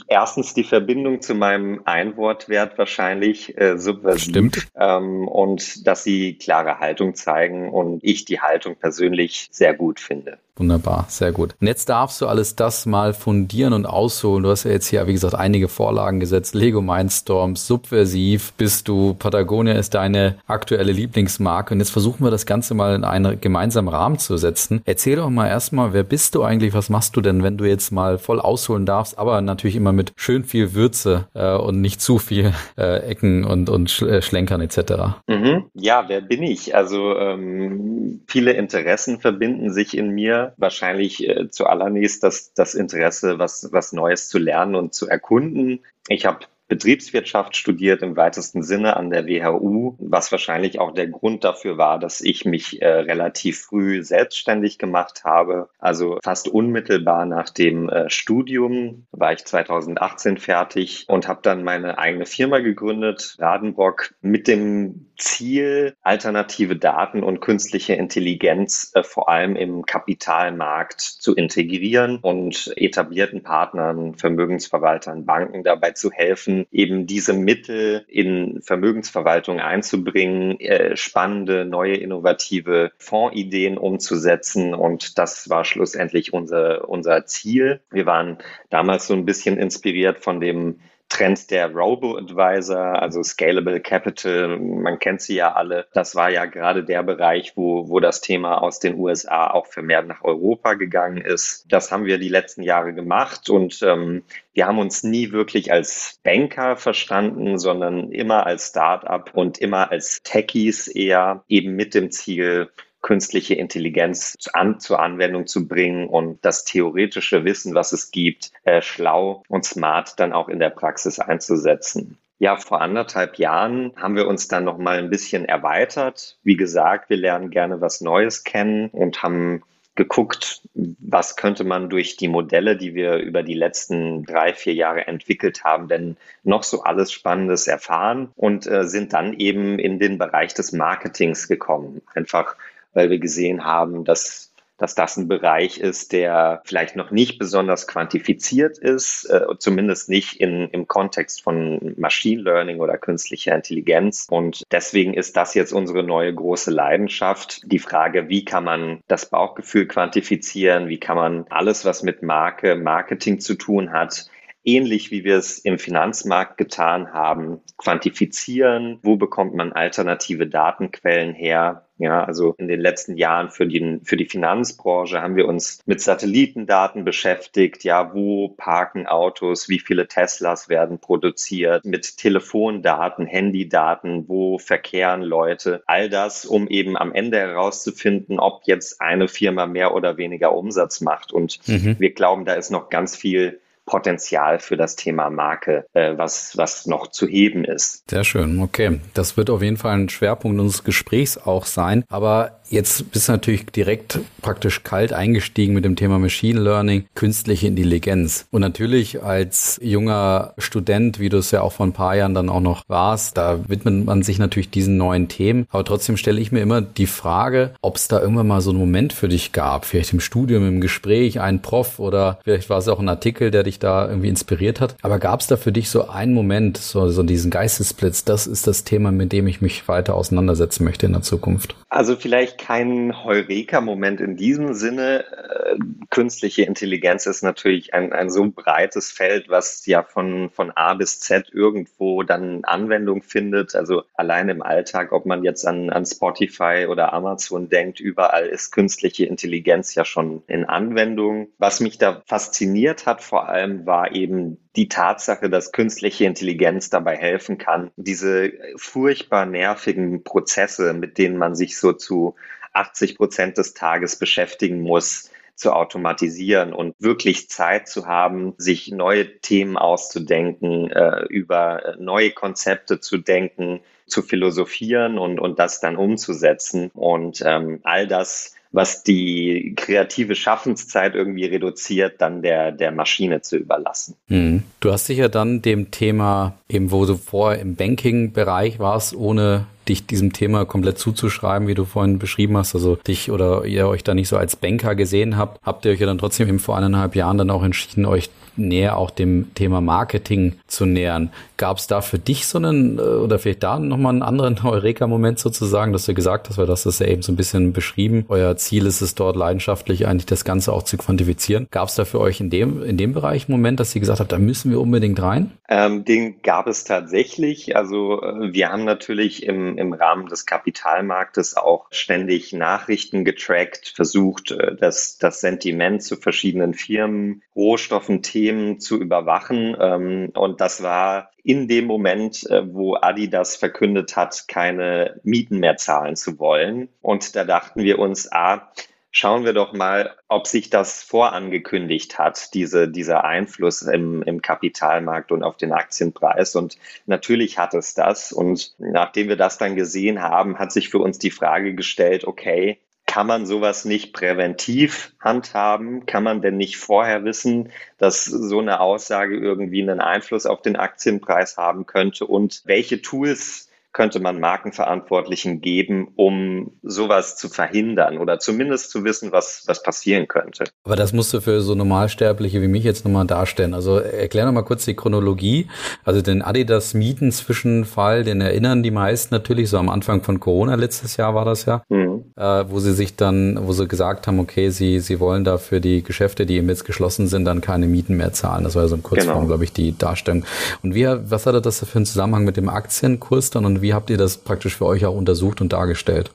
Erstens 0.07 0.53
die 0.53 0.63
Verbindung 0.63 1.21
zu 1.21 1.35
meinem 1.35 1.81
Einwortwert 1.85 2.77
wahrscheinlich 2.77 3.57
äh, 3.57 3.77
subversiv. 3.77 4.29
Stimmt. 4.29 4.67
Ähm, 4.75 5.27
und 5.27 5.85
dass 5.85 6.03
sie 6.03 6.33
klare 6.33 6.79
Haltung 6.79 7.13
zeigen 7.15 7.69
und 7.69 8.03
ich 8.03 8.25
die 8.25 8.39
Haltung 8.39 8.75
persönlich 8.75 9.47
sehr 9.51 9.73
gut 9.73 9.99
finde. 9.99 10.39
Wunderbar, 10.57 11.05
sehr 11.07 11.31
gut. 11.31 11.55
Und 11.61 11.67
jetzt 11.67 11.87
darfst 11.89 12.19
du 12.19 12.27
alles 12.27 12.55
das 12.55 12.85
mal 12.85 13.13
fundieren 13.13 13.73
und 13.73 13.85
ausholen. 13.85 14.43
Du 14.43 14.49
hast 14.49 14.63
ja 14.63 14.71
jetzt 14.71 14.87
hier, 14.87 15.05
wie 15.05 15.13
gesagt, 15.13 15.35
einige 15.35 15.67
Vorlagen 15.67 16.19
gesetzt. 16.19 16.55
Lego 16.55 16.81
Mindstorms, 16.81 17.67
Subversiv, 17.67 18.53
bist 18.53 18.87
du, 18.87 19.13
Patagonia 19.13 19.73
ist 19.73 19.93
deine 19.93 20.35
aktuelle 20.47 20.91
Lieblingsmarke. 20.91 21.73
Und 21.73 21.79
jetzt 21.79 21.91
versuchen 21.91 22.23
wir 22.23 22.31
das 22.31 22.47
Ganze 22.47 22.73
mal 22.73 22.95
in 22.95 23.03
einen 23.03 23.39
gemeinsamen 23.39 23.87
Rahmen 23.87 24.17
zu 24.17 24.37
setzen. 24.37 24.81
Erzähl 24.85 25.17
doch 25.17 25.29
mal 25.29 25.47
erstmal, 25.47 25.93
wer 25.93 26.03
bist 26.03 26.33
du 26.33 26.43
eigentlich? 26.43 26.73
Was 26.73 26.89
machst 26.89 27.15
du 27.15 27.21
denn, 27.21 27.43
wenn 27.43 27.57
du 27.57 27.65
jetzt 27.65 27.91
mal 27.91 28.17
voll 28.17 28.39
ausholen 28.39 28.85
darfst? 28.85 29.19
Aber 29.19 29.41
natürlich 29.41 29.75
immer 29.75 29.93
mit 29.93 30.13
schön 30.15 30.43
viel 30.43 30.73
Würze 30.73 31.27
äh, 31.35 31.53
und 31.53 31.81
nicht 31.81 32.01
zu 32.01 32.17
viel 32.17 32.53
äh, 32.77 32.99
Ecken 33.07 33.45
und, 33.45 33.69
und 33.69 33.91
Sch 33.91 34.01
äh, 34.01 34.21
Schlenkern 34.21 34.61
etc. 34.61 34.79
Mhm. 35.27 35.65
Ja, 35.75 36.05
wer 36.07 36.21
bin 36.21 36.41
ich? 36.41 36.75
Also 36.75 37.15
ähm, 37.15 38.21
viele 38.27 38.53
Interessen 38.53 39.19
verbinden 39.19 39.71
sich 39.71 39.95
in 39.95 40.09
mir 40.09 40.46
wahrscheinlich 40.57 41.27
äh, 41.27 41.49
zuallererst 41.49 42.23
das, 42.23 42.53
das 42.53 42.73
Interesse, 42.73 43.39
was, 43.39 43.69
was 43.71 43.93
Neues 43.93 44.29
zu 44.29 44.37
lernen 44.37 44.75
und 44.75 44.93
zu 44.93 45.07
erkunden. 45.07 45.79
Ich 46.07 46.25
habe 46.25 46.45
Betriebswirtschaft 46.67 47.55
studiert 47.55 48.01
im 48.01 48.15
weitesten 48.15 48.63
Sinne 48.63 48.97
an 48.97 49.09
der 49.09 49.25
WHU, 49.25 49.95
was 49.99 50.31
wahrscheinlich 50.31 50.79
auch 50.79 50.93
der 50.93 51.07
Grund 51.07 51.43
dafür 51.43 51.77
war, 51.77 51.99
dass 51.99 52.21
ich 52.21 52.45
mich 52.45 52.81
äh, 52.81 52.87
relativ 52.87 53.61
früh 53.61 54.03
selbstständig 54.03 54.77
gemacht 54.77 55.23
habe. 55.23 55.69
Also 55.79 56.19
fast 56.23 56.47
unmittelbar 56.47 57.25
nach 57.25 57.49
dem 57.49 57.89
äh, 57.89 58.09
Studium 58.09 59.07
war 59.11 59.33
ich 59.33 59.45
2018 59.45 60.37
fertig 60.37 61.05
und 61.07 61.27
habe 61.27 61.39
dann 61.41 61.63
meine 61.63 61.97
eigene 61.97 62.25
Firma 62.25 62.59
gegründet, 62.59 63.37
Radenbrock, 63.39 64.13
mit 64.21 64.47
dem 64.47 65.07
Ziel, 65.17 65.95
alternative 66.01 66.75
Daten 66.75 67.23
und 67.23 67.39
künstliche 67.39 67.93
Intelligenz 67.93 68.91
äh, 68.93 69.03
vor 69.03 69.29
allem 69.29 69.55
im 69.55 69.85
Kapitalmarkt 69.85 71.01
zu 71.01 71.33
integrieren 71.33 72.19
und 72.21 72.73
etablierten 72.75 73.43
Partnern, 73.43 74.15
Vermögensverwaltern, 74.15 75.25
Banken 75.25 75.63
dabei 75.63 75.91
zu 75.91 76.11
helfen, 76.11 76.56
eben 76.71 77.05
diese 77.05 77.33
Mittel 77.33 78.05
in 78.07 78.61
Vermögensverwaltung 78.61 79.59
einzubringen, 79.59 80.59
äh, 80.59 80.95
spannende, 80.97 81.65
neue, 81.65 81.95
innovative 81.95 82.91
Fondsideen 82.97 83.77
umzusetzen. 83.77 84.73
Und 84.73 85.17
das 85.17 85.49
war 85.49 85.65
schlussendlich 85.65 86.33
unser, 86.33 86.89
unser 86.89 87.25
Ziel. 87.25 87.81
Wir 87.91 88.05
waren 88.05 88.37
damals 88.69 89.07
so 89.07 89.13
ein 89.13 89.25
bisschen 89.25 89.57
inspiriert 89.57 90.19
von 90.19 90.39
dem 90.39 90.79
Trend 91.09 91.51
der 91.51 91.71
Robo-Advisor, 91.73 93.01
also 93.01 93.23
Scalable 93.23 93.79
Capital, 93.79 94.59
man 94.59 94.99
kennt 94.99 95.21
sie 95.21 95.35
ja 95.35 95.53
alle. 95.53 95.87
Das 95.93 96.15
war 96.15 96.29
ja 96.29 96.45
gerade 96.45 96.83
der 96.83 97.01
Bereich, 97.03 97.53
wo, 97.55 97.87
wo 97.89 97.99
das 97.99 98.21
Thema 98.21 98.61
aus 98.61 98.79
den 98.79 98.99
USA 98.99 99.49
auch 99.51 99.67
vermehrt 99.67 100.07
nach 100.07 100.23
Europa 100.23 100.73
gegangen 100.73 101.21
ist. 101.21 101.65
Das 101.69 101.91
haben 101.91 102.05
wir 102.05 102.17
die 102.17 102.29
letzten 102.29 102.61
Jahre 102.61 102.93
gemacht 102.93 103.49
und 103.49 103.81
ähm, 103.83 104.23
wir 104.53 104.67
haben 104.67 104.79
uns 104.79 105.03
nie 105.03 105.31
wirklich 105.31 105.71
als 105.71 106.19
Banker 106.23 106.75
verstanden, 106.75 107.57
sondern 107.57 108.11
immer 108.11 108.45
als 108.45 108.69
Start-up 108.69 109.31
und 109.33 109.59
immer 109.59 109.91
als 109.91 110.21
Techies 110.23 110.87
eher 110.87 111.43
eben 111.47 111.75
mit 111.75 111.93
dem 111.93 112.11
Ziel, 112.11 112.69
künstliche 113.07 113.53
Intelligenz 113.53 114.35
an, 114.51 114.81
zur 114.81 114.99
Anwendung 114.99 115.47
zu 115.47 115.65
bringen 115.65 116.09
und 116.09 116.43
das 116.43 116.65
theoretische 116.65 117.45
Wissen, 117.45 117.73
was 117.73 117.93
es 117.93 118.11
gibt, 118.11 118.51
äh, 118.65 118.81
schlau 118.81 119.43
und 119.47 119.63
smart 119.63 120.19
dann 120.19 120.33
auch 120.33 120.49
in 120.49 120.59
der 120.59 120.71
Praxis 120.71 121.17
einzusetzen. 121.17 122.17
Ja, 122.37 122.57
vor 122.57 122.81
anderthalb 122.81 123.37
Jahren 123.37 123.93
haben 123.95 124.17
wir 124.17 124.27
uns 124.27 124.49
dann 124.49 124.65
noch 124.65 124.77
mal 124.77 124.97
ein 124.97 125.09
bisschen 125.09 125.45
erweitert. 125.45 126.37
Wie 126.43 126.57
gesagt, 126.57 127.09
wir 127.09 127.15
lernen 127.15 127.49
gerne 127.49 127.79
was 127.79 128.01
Neues 128.01 128.43
kennen 128.43 128.89
und 128.89 129.23
haben 129.23 129.63
geguckt, 129.95 130.61
was 130.73 131.37
könnte 131.37 131.63
man 131.63 131.89
durch 131.89 132.17
die 132.17 132.27
Modelle, 132.27 132.75
die 132.75 132.93
wir 132.93 133.15
über 133.15 133.41
die 133.41 133.53
letzten 133.53 134.23
drei, 134.25 134.53
vier 134.53 134.73
Jahre 134.73 135.07
entwickelt 135.07 135.63
haben, 135.63 135.87
denn 135.87 136.17
noch 136.43 136.63
so 136.63 136.83
alles 136.83 137.11
Spannendes 137.11 137.67
erfahren 137.67 138.31
und 138.35 138.67
äh, 138.67 138.83
sind 138.83 139.13
dann 139.13 139.33
eben 139.33 139.79
in 139.79 139.97
den 139.97 140.17
Bereich 140.17 140.53
des 140.53 140.71
Marketings 140.73 141.47
gekommen. 141.47 142.01
Einfach 142.13 142.55
weil 142.93 143.09
wir 143.09 143.19
gesehen 143.19 143.63
haben, 143.63 144.05
dass 144.05 144.47
dass 144.77 144.95
das 144.95 145.17
ein 145.17 145.27
Bereich 145.27 145.79
ist, 145.79 146.11
der 146.11 146.61
vielleicht 146.65 146.95
noch 146.95 147.11
nicht 147.11 147.39
besonders 147.39 147.87
quantifiziert 147.87 148.77
ist, 148.77 149.25
äh, 149.25 149.45
zumindest 149.57 150.07
nicht 150.09 150.39
in, 150.39 150.69
im 150.69 150.87
Kontext 150.87 151.41
von 151.41 151.95
Machine 151.97 152.43
Learning 152.43 152.79
oder 152.79 152.97
künstlicher 152.97 153.55
Intelligenz. 153.55 154.27
Und 154.29 154.63
deswegen 154.71 155.13
ist 155.13 155.35
das 155.35 155.55
jetzt 155.55 155.73
unsere 155.73 156.03
neue 156.03 156.33
große 156.33 156.71
Leidenschaft. 156.71 157.61
Die 157.65 157.79
Frage, 157.79 158.29
wie 158.29 158.45
kann 158.45 158.63
man 158.63 159.01
das 159.07 159.29
Bauchgefühl 159.29 159.87
quantifizieren? 159.87 160.87
Wie 160.89 160.99
kann 160.99 161.17
man 161.17 161.45
alles, 161.49 161.83
was 161.83 162.03
mit 162.03 162.21
Marke, 162.21 162.75
Marketing 162.75 163.39
zu 163.39 163.55
tun 163.55 163.91
hat, 163.91 164.29
ähnlich 164.67 165.11
wie 165.11 165.23
wir 165.23 165.37
es 165.37 165.57
im 165.59 165.79
Finanzmarkt 165.79 166.57
getan 166.57 167.13
haben, 167.13 167.61
quantifizieren. 167.77 168.99
Wo 169.01 169.15
bekommt 169.15 169.55
man 169.55 169.71
alternative 169.71 170.45
Datenquellen 170.45 171.33
her? 171.33 171.83
Ja, 171.99 172.23
also 172.25 172.53
in 172.59 172.67
den 172.67 172.79
letzten 172.79 173.17
Jahren 173.17 173.49
für 173.49 173.65
die, 173.65 174.01
für 174.03 174.17
die 174.17 174.25
Finanzbranche 174.25 175.21
haben 175.21 175.35
wir 175.35 175.47
uns 175.47 175.79
mit 175.87 175.99
Satellitendaten 175.99 177.05
beschäftigt. 177.05 177.83
Ja, 177.83 178.13
wo 178.13 178.49
parken 178.49 179.07
Autos? 179.07 179.67
Wie 179.67 179.79
viele 179.79 180.07
Teslas 180.07 180.69
werden 180.69 180.99
produziert? 180.99 181.85
Mit 181.85 182.17
Telefondaten, 182.17 183.25
Handydaten, 183.25 184.27
wo 184.27 184.59
verkehren 184.59 185.23
Leute? 185.23 185.81
All 185.87 186.09
das, 186.09 186.45
um 186.45 186.67
eben 186.67 186.97
am 186.97 187.13
Ende 187.13 187.39
herauszufinden, 187.39 188.39
ob 188.39 188.61
jetzt 188.65 189.01
eine 189.01 189.27
Firma 189.27 189.65
mehr 189.65 189.95
oder 189.95 190.17
weniger 190.17 190.55
Umsatz 190.55 191.01
macht. 191.01 191.31
Und 191.31 191.59
mhm. 191.67 191.95
wir 191.97 192.13
glauben, 192.13 192.45
da 192.45 192.53
ist 192.53 192.69
noch 192.69 192.89
ganz 192.89 193.15
viel 193.15 193.59
Potenzial 193.87 194.59
für 194.59 194.77
das 194.77 194.95
Thema 194.95 195.31
Marke, 195.31 195.87
äh, 195.93 196.15
was, 196.15 196.55
was 196.55 196.85
noch 196.85 197.07
zu 197.07 197.25
heben 197.25 197.65
ist. 197.65 198.07
Sehr 198.07 198.23
schön, 198.23 198.61
okay. 198.61 198.99
Das 199.15 199.37
wird 199.37 199.49
auf 199.49 199.63
jeden 199.63 199.77
Fall 199.77 199.93
ein 199.93 200.09
Schwerpunkt 200.09 200.59
unseres 200.59 200.83
Gesprächs 200.83 201.37
auch 201.37 201.65
sein. 201.65 202.03
Aber 202.09 202.57
Jetzt 202.69 203.11
bist 203.11 203.29
du 203.29 203.31
natürlich 203.31 203.65
direkt 203.67 204.19
praktisch 204.41 204.83
kalt 204.83 205.13
eingestiegen 205.13 205.73
mit 205.73 205.85
dem 205.85 205.95
Thema 205.95 206.19
Machine 206.19 206.59
Learning, 206.59 207.05
künstliche 207.15 207.67
Intelligenz. 207.67 208.45
Und 208.51 208.61
natürlich 208.61 209.23
als 209.23 209.79
junger 209.81 210.53
Student, 210.57 211.19
wie 211.19 211.29
du 211.29 211.37
es 211.37 211.51
ja 211.51 211.61
auch 211.61 211.71
vor 211.71 211.85
ein 211.85 211.93
paar 211.93 212.15
Jahren 212.15 212.33
dann 212.33 212.49
auch 212.49 212.59
noch 212.59 212.83
warst, 212.89 213.37
da 213.37 213.59
widmet 213.69 214.05
man 214.05 214.21
sich 214.21 214.37
natürlich 214.37 214.69
diesen 214.69 214.97
neuen 214.97 215.29
Themen. 215.29 215.65
Aber 215.69 215.85
trotzdem 215.85 216.17
stelle 216.17 216.41
ich 216.41 216.51
mir 216.51 216.59
immer 216.59 216.81
die 216.81 217.07
Frage, 217.07 217.73
ob 217.81 217.95
es 217.95 218.09
da 218.09 218.19
irgendwann 218.19 218.47
mal 218.47 218.61
so 218.61 218.71
einen 218.71 218.79
Moment 218.79 219.13
für 219.13 219.29
dich 219.29 219.53
gab, 219.53 219.85
vielleicht 219.85 220.11
im 220.11 220.19
Studium, 220.19 220.67
im 220.67 220.81
Gespräch, 220.81 221.39
ein 221.39 221.61
Prof 221.61 221.99
oder 221.99 222.39
vielleicht 222.43 222.69
war 222.69 222.79
es 222.79 222.89
auch 222.89 222.99
ein 222.99 223.09
Artikel, 223.09 223.49
der 223.49 223.63
dich 223.63 223.76
da 223.79 224.07
irgendwie 224.07 224.29
inspiriert 224.29 224.81
hat. 224.81 224.95
Aber 225.01 225.19
gab 225.19 225.39
es 225.39 225.47
da 225.47 225.57
für 225.57 225.71
dich 225.71 225.89
so 225.89 226.07
einen 226.07 226.33
Moment, 226.33 226.77
so, 226.77 227.09
so 227.09 227.23
diesen 227.23 227.51
Geistesblitz, 227.51 228.23
das 228.23 228.47
ist 228.47 228.67
das 228.67 228.83
Thema, 228.83 229.11
mit 229.11 229.31
dem 229.31 229.47
ich 229.47 229.61
mich 229.61 229.87
weiter 229.87 230.15
auseinandersetzen 230.15 230.83
möchte 230.83 231.05
in 231.05 231.13
der 231.13 231.21
Zukunft? 231.21 231.75
Also 231.89 232.15
vielleicht 232.15 232.57
kein 232.57 233.23
Heureka-Moment 233.23 234.21
in 234.21 234.35
diesem 234.35 234.73
Sinne. 234.73 235.25
Äh, 235.31 235.77
künstliche 236.09 236.63
Intelligenz 236.63 237.25
ist 237.25 237.43
natürlich 237.43 237.93
ein, 237.93 238.13
ein 238.13 238.29
so 238.29 238.49
breites 238.49 239.11
Feld, 239.11 239.49
was 239.49 239.85
ja 239.85 240.03
von, 240.03 240.49
von 240.51 240.71
A 240.71 240.93
bis 240.93 241.19
Z 241.19 241.49
irgendwo 241.53 242.23
dann 242.23 242.63
Anwendung 242.63 243.21
findet. 243.21 243.75
Also 243.75 244.03
allein 244.15 244.49
im 244.49 244.61
Alltag, 244.61 245.11
ob 245.11 245.25
man 245.25 245.43
jetzt 245.43 245.65
an, 245.65 245.89
an 245.89 246.05
Spotify 246.05 246.87
oder 246.89 247.13
Amazon 247.13 247.69
denkt, 247.69 247.99
überall 247.99 248.45
ist 248.47 248.71
künstliche 248.71 249.25
Intelligenz 249.25 249.95
ja 249.95 250.05
schon 250.05 250.43
in 250.47 250.65
Anwendung. 250.65 251.47
Was 251.57 251.79
mich 251.79 251.97
da 251.97 252.21
fasziniert 252.25 253.05
hat 253.05 253.21
vor 253.21 253.49
allem 253.49 253.66
war 253.85 254.13
eben 254.13 254.57
die 254.75 254.89
Tatsache, 254.89 255.49
dass 255.49 255.71
künstliche 255.71 256.25
Intelligenz 256.25 256.89
dabei 256.89 257.15
helfen 257.15 257.57
kann, 257.57 257.91
diese 257.95 258.53
furchtbar 258.77 259.45
nervigen 259.45 260.23
Prozesse, 260.23 260.93
mit 260.93 261.17
denen 261.17 261.37
man 261.37 261.55
sich 261.55 261.77
so 261.77 261.93
zu 261.93 262.35
80 262.73 263.17
Prozent 263.17 263.57
des 263.57 263.73
Tages 263.73 264.17
beschäftigen 264.17 264.81
muss, 264.81 265.31
zu 265.55 265.73
automatisieren 265.73 266.71
und 266.71 266.93
wirklich 266.99 267.49
Zeit 267.49 267.87
zu 267.87 268.05
haben, 268.05 268.53
sich 268.57 268.91
neue 268.91 269.39
Themen 269.39 269.75
auszudenken, 269.75 270.91
äh, 270.91 271.25
über 271.29 271.95
neue 271.99 272.31
Konzepte 272.31 272.99
zu 272.99 273.17
denken, 273.17 273.81
zu 274.05 274.21
philosophieren 274.21 275.17
und, 275.17 275.39
und 275.39 275.57
das 275.57 275.79
dann 275.79 275.97
umzusetzen. 275.97 276.91
Und 276.93 277.41
ähm, 277.43 277.79
all 277.83 278.07
das 278.07 278.53
was 278.77 279.01
die 279.01 279.73
kreative 279.75 280.35
Schaffenszeit 280.35 281.15
irgendwie 281.15 281.45
reduziert, 281.45 282.21
dann 282.21 282.43
der, 282.43 282.71
der 282.71 282.91
Maschine 282.91 283.41
zu 283.41 283.57
überlassen. 283.57 284.15
Hm. 284.27 284.61
Du 284.81 284.91
hast 284.91 285.09
dich 285.09 285.17
ja 285.17 285.29
dann 285.29 285.63
dem 285.63 285.89
Thema, 285.89 286.53
eben 286.69 286.91
wo 286.91 287.05
du 287.07 287.15
vorher 287.15 287.59
im 287.59 287.75
Banking-Bereich 287.75 288.77
warst, 288.77 289.15
ohne 289.15 289.65
dich 289.89 290.05
diesem 290.05 290.31
Thema 290.31 290.65
komplett 290.65 290.99
zuzuschreiben, 290.99 291.67
wie 291.67 291.73
du 291.73 291.85
vorhin 291.85 292.19
beschrieben 292.19 292.55
hast, 292.55 292.75
also 292.75 292.95
dich 292.95 293.31
oder 293.31 293.65
ihr 293.65 293.87
euch 293.87 294.03
da 294.03 294.13
nicht 294.13 294.27
so 294.27 294.37
als 294.37 294.55
Banker 294.55 294.93
gesehen 294.93 295.37
habt, 295.37 295.59
habt 295.65 295.83
ihr 295.85 295.91
euch 295.91 295.99
ja 295.99 296.05
dann 296.05 296.19
trotzdem 296.19 296.47
eben 296.47 296.59
vor 296.59 296.77
eineinhalb 296.77 297.15
Jahren 297.15 297.39
dann 297.39 297.49
auch 297.49 297.63
entschieden, 297.63 298.05
euch 298.05 298.29
näher 298.57 298.97
auch 298.97 299.09
dem 299.09 299.53
Thema 299.55 299.81
Marketing 299.81 300.53
zu 300.67 300.85
nähern. 300.85 301.31
Gab 301.57 301.77
es 301.77 301.87
da 301.87 302.01
für 302.01 302.19
dich 302.19 302.45
so 302.47 302.57
einen, 302.57 302.97
äh, 302.99 303.01
oder 303.01 303.39
vielleicht 303.39 303.63
da 303.63 303.79
nochmal 303.79 304.13
einen 304.13 304.23
anderen 304.23 304.59
Eureka-Moment 304.63 305.39
sozusagen, 305.39 305.93
dass 305.93 306.05
du 306.05 306.13
gesagt 306.13 306.49
hast, 306.49 306.57
weil 306.57 306.65
das 306.65 306.85
ist 306.85 306.99
ja 306.99 307.07
eben 307.07 307.21
so 307.21 307.31
ein 307.31 307.35
bisschen 307.35 307.73
beschrieben. 307.73 308.25
Euer 308.29 308.55
Ziel 308.57 308.85
ist 308.85 309.01
es 309.01 309.15
dort 309.15 309.35
leidenschaftlich 309.35 310.07
eigentlich 310.07 310.25
das 310.25 310.45
Ganze 310.45 310.73
auch 310.73 310.83
zu 310.83 310.97
quantifizieren. 310.97 311.67
Gab 311.71 311.89
es 311.89 311.95
da 311.95 312.05
für 312.05 312.19
euch 312.19 312.39
in 312.39 312.49
dem, 312.49 312.83
in 312.83 312.97
dem 312.97 313.13
Bereich 313.13 313.47
einen 313.47 313.57
Moment, 313.59 313.79
dass 313.79 313.95
ihr 313.95 314.01
gesagt 314.01 314.19
habt, 314.19 314.31
da 314.31 314.39
müssen 314.39 314.71
wir 314.71 314.79
unbedingt 314.79 315.21
rein? 315.21 315.51
Ähm, 315.69 316.05
den 316.05 316.41
gab 316.41 316.67
es 316.67 316.83
tatsächlich. 316.83 317.75
Also 317.75 318.21
äh, 318.21 318.53
wir 318.53 318.69
haben 318.69 318.85
natürlich 318.85 319.43
im, 319.43 319.77
im 319.77 319.93
Rahmen 319.93 320.27
des 320.27 320.45
Kapitalmarktes 320.45 321.57
auch 321.57 321.87
ständig 321.91 322.53
Nachrichten 322.53 323.25
getrackt, 323.25 323.93
versucht, 323.95 324.51
äh, 324.51 324.75
das, 324.75 325.17
das 325.17 325.41
Sentiment 325.41 326.03
zu 326.03 326.15
verschiedenen 326.15 326.73
Firmen, 326.73 327.43
Rohstoffen, 327.55 328.21
Themen 328.21 328.46
zu 328.79 328.99
überwachen. 328.99 329.75
Ähm, 329.79 330.31
und 330.35 330.61
das 330.61 330.83
war 330.83 331.31
in 331.43 331.67
dem 331.67 331.85
Moment, 331.85 332.49
äh, 332.49 332.73
wo 332.73 332.95
Adidas 332.95 333.55
verkündet 333.55 334.15
hat, 334.15 334.47
keine 334.47 335.19
Mieten 335.23 335.59
mehr 335.59 335.77
zahlen 335.77 336.15
zu 336.15 336.39
wollen. 336.39 336.89
Und 337.01 337.35
da 337.35 337.43
dachten 337.43 337.83
wir 337.83 337.99
uns, 337.99 338.31
ah, 338.31 338.71
schauen 339.11 339.45
wir 339.45 339.53
doch 339.53 339.73
mal, 339.73 340.15
ob 340.27 340.45
sich 340.45 340.69
das 340.69 341.01
vorangekündigt 341.01 342.19
hat, 342.19 342.53
diese, 342.53 342.87
dieser 342.87 343.23
Einfluss 343.23 343.81
im, 343.81 344.21
im 344.21 344.41
Kapitalmarkt 344.41 345.31
und 345.31 345.43
auf 345.43 345.57
den 345.57 345.71
Aktienpreis. 345.71 346.55
Und 346.55 346.77
natürlich 347.05 347.57
hat 347.57 347.73
es 347.73 347.93
das. 347.93 348.31
Und 348.31 348.75
nachdem 348.77 349.29
wir 349.29 349.37
das 349.37 349.57
dann 349.57 349.75
gesehen 349.75 350.21
haben, 350.21 350.59
hat 350.59 350.71
sich 350.71 350.89
für 350.89 350.99
uns 350.99 351.17
die 351.17 351.31
Frage 351.31 351.73
gestellt, 351.73 352.25
okay, 352.25 352.79
kann 353.17 353.25
man 353.25 353.47
sowas 353.47 353.83
nicht 353.83 354.13
präventiv 354.13 355.15
handhaben? 355.19 356.05
Kann 356.05 356.21
man 356.21 356.43
denn 356.43 356.55
nicht 356.55 356.77
vorher 356.77 357.25
wissen, 357.25 357.71
dass 357.97 358.25
so 358.25 358.59
eine 358.59 358.79
Aussage 358.79 359.35
irgendwie 359.35 359.81
einen 359.81 360.01
Einfluss 360.01 360.45
auf 360.45 360.61
den 360.61 360.75
Aktienpreis 360.75 361.57
haben 361.57 361.87
könnte? 361.87 362.27
Und 362.27 362.61
welche 362.65 363.01
Tools 363.01 363.67
könnte 363.97 364.19
man 364.19 364.39
Markenverantwortlichen 364.39 365.59
geben, 365.59 366.09
um 366.15 366.73
sowas 366.83 367.35
zu 367.35 367.49
verhindern 367.49 368.19
oder 368.19 368.37
zumindest 368.37 368.91
zu 368.91 369.03
wissen, 369.03 369.31
was, 369.31 369.63
was 369.65 369.81
passieren 369.81 370.27
könnte. 370.27 370.65
Aber 370.83 370.95
das 370.95 371.13
musst 371.13 371.33
du 371.33 371.41
für 371.41 371.61
so 371.61 371.73
Normalsterbliche 371.73 372.61
wie 372.61 372.67
mich 372.67 372.83
jetzt 372.83 373.05
nochmal 373.05 373.25
darstellen. 373.25 373.73
Also 373.73 373.97
erklär 373.97 374.45
nochmal 374.45 374.65
kurz 374.65 374.85
die 374.85 374.93
Chronologie. 374.93 375.67
Also 376.03 376.21
den 376.21 376.43
Adidas-Mieten-Zwischenfall, 376.43 378.23
den 378.23 378.39
erinnern 378.39 378.83
die 378.83 378.91
meisten 378.91 379.33
natürlich, 379.33 379.71
so 379.71 379.79
am 379.79 379.89
Anfang 379.89 380.21
von 380.21 380.39
Corona 380.39 380.75
letztes 380.75 381.17
Jahr 381.17 381.33
war 381.33 381.45
das 381.45 381.65
ja, 381.65 381.81
mhm. 381.89 382.16
Äh, 382.37 382.65
wo 382.69 382.79
sie 382.79 382.93
sich 382.93 383.15
dann, 383.15 383.57
wo 383.67 383.73
sie 383.73 383.87
gesagt 383.87 384.27
haben, 384.27 384.39
okay, 384.39 384.69
sie, 384.69 384.99
sie 384.99 385.19
wollen 385.19 385.43
da 385.43 385.57
für 385.57 385.81
die 385.81 386.03
Geschäfte, 386.03 386.45
die 386.45 386.57
eben 386.57 386.69
jetzt 386.69 386.85
geschlossen 386.85 387.27
sind, 387.27 387.45
dann 387.45 387.61
keine 387.61 387.87
Mieten 387.87 388.15
mehr 388.15 388.31
zahlen. 388.31 388.63
Das 388.63 388.75
war 388.75 388.83
ja 388.83 388.87
so 388.87 388.95
im 388.95 389.03
Kurzform, 389.03 389.35
genau. 389.35 389.47
glaube 389.47 389.63
ich, 389.63 389.73
die 389.73 389.97
Darstellung. 389.97 390.45
Und 390.83 390.93
wie, 390.93 391.07
was 391.07 391.47
hatte 391.47 391.61
das 391.61 391.79
für 391.79 391.95
einen 391.95 392.05
Zusammenhang 392.05 392.43
mit 392.43 392.57
dem 392.57 392.69
Aktienkurs 392.69 393.49
dann 393.49 393.65
und 393.65 393.81
wie 393.81 393.87
wie 393.87 393.93
habt 393.93 394.09
ihr 394.09 394.17
das 394.17 394.35
praktisch 394.35 394.75
für 394.75 394.85
euch 394.85 395.05
auch 395.05 395.15
untersucht 395.15 395.61
und 395.61 395.71
dargestellt? 395.71 396.31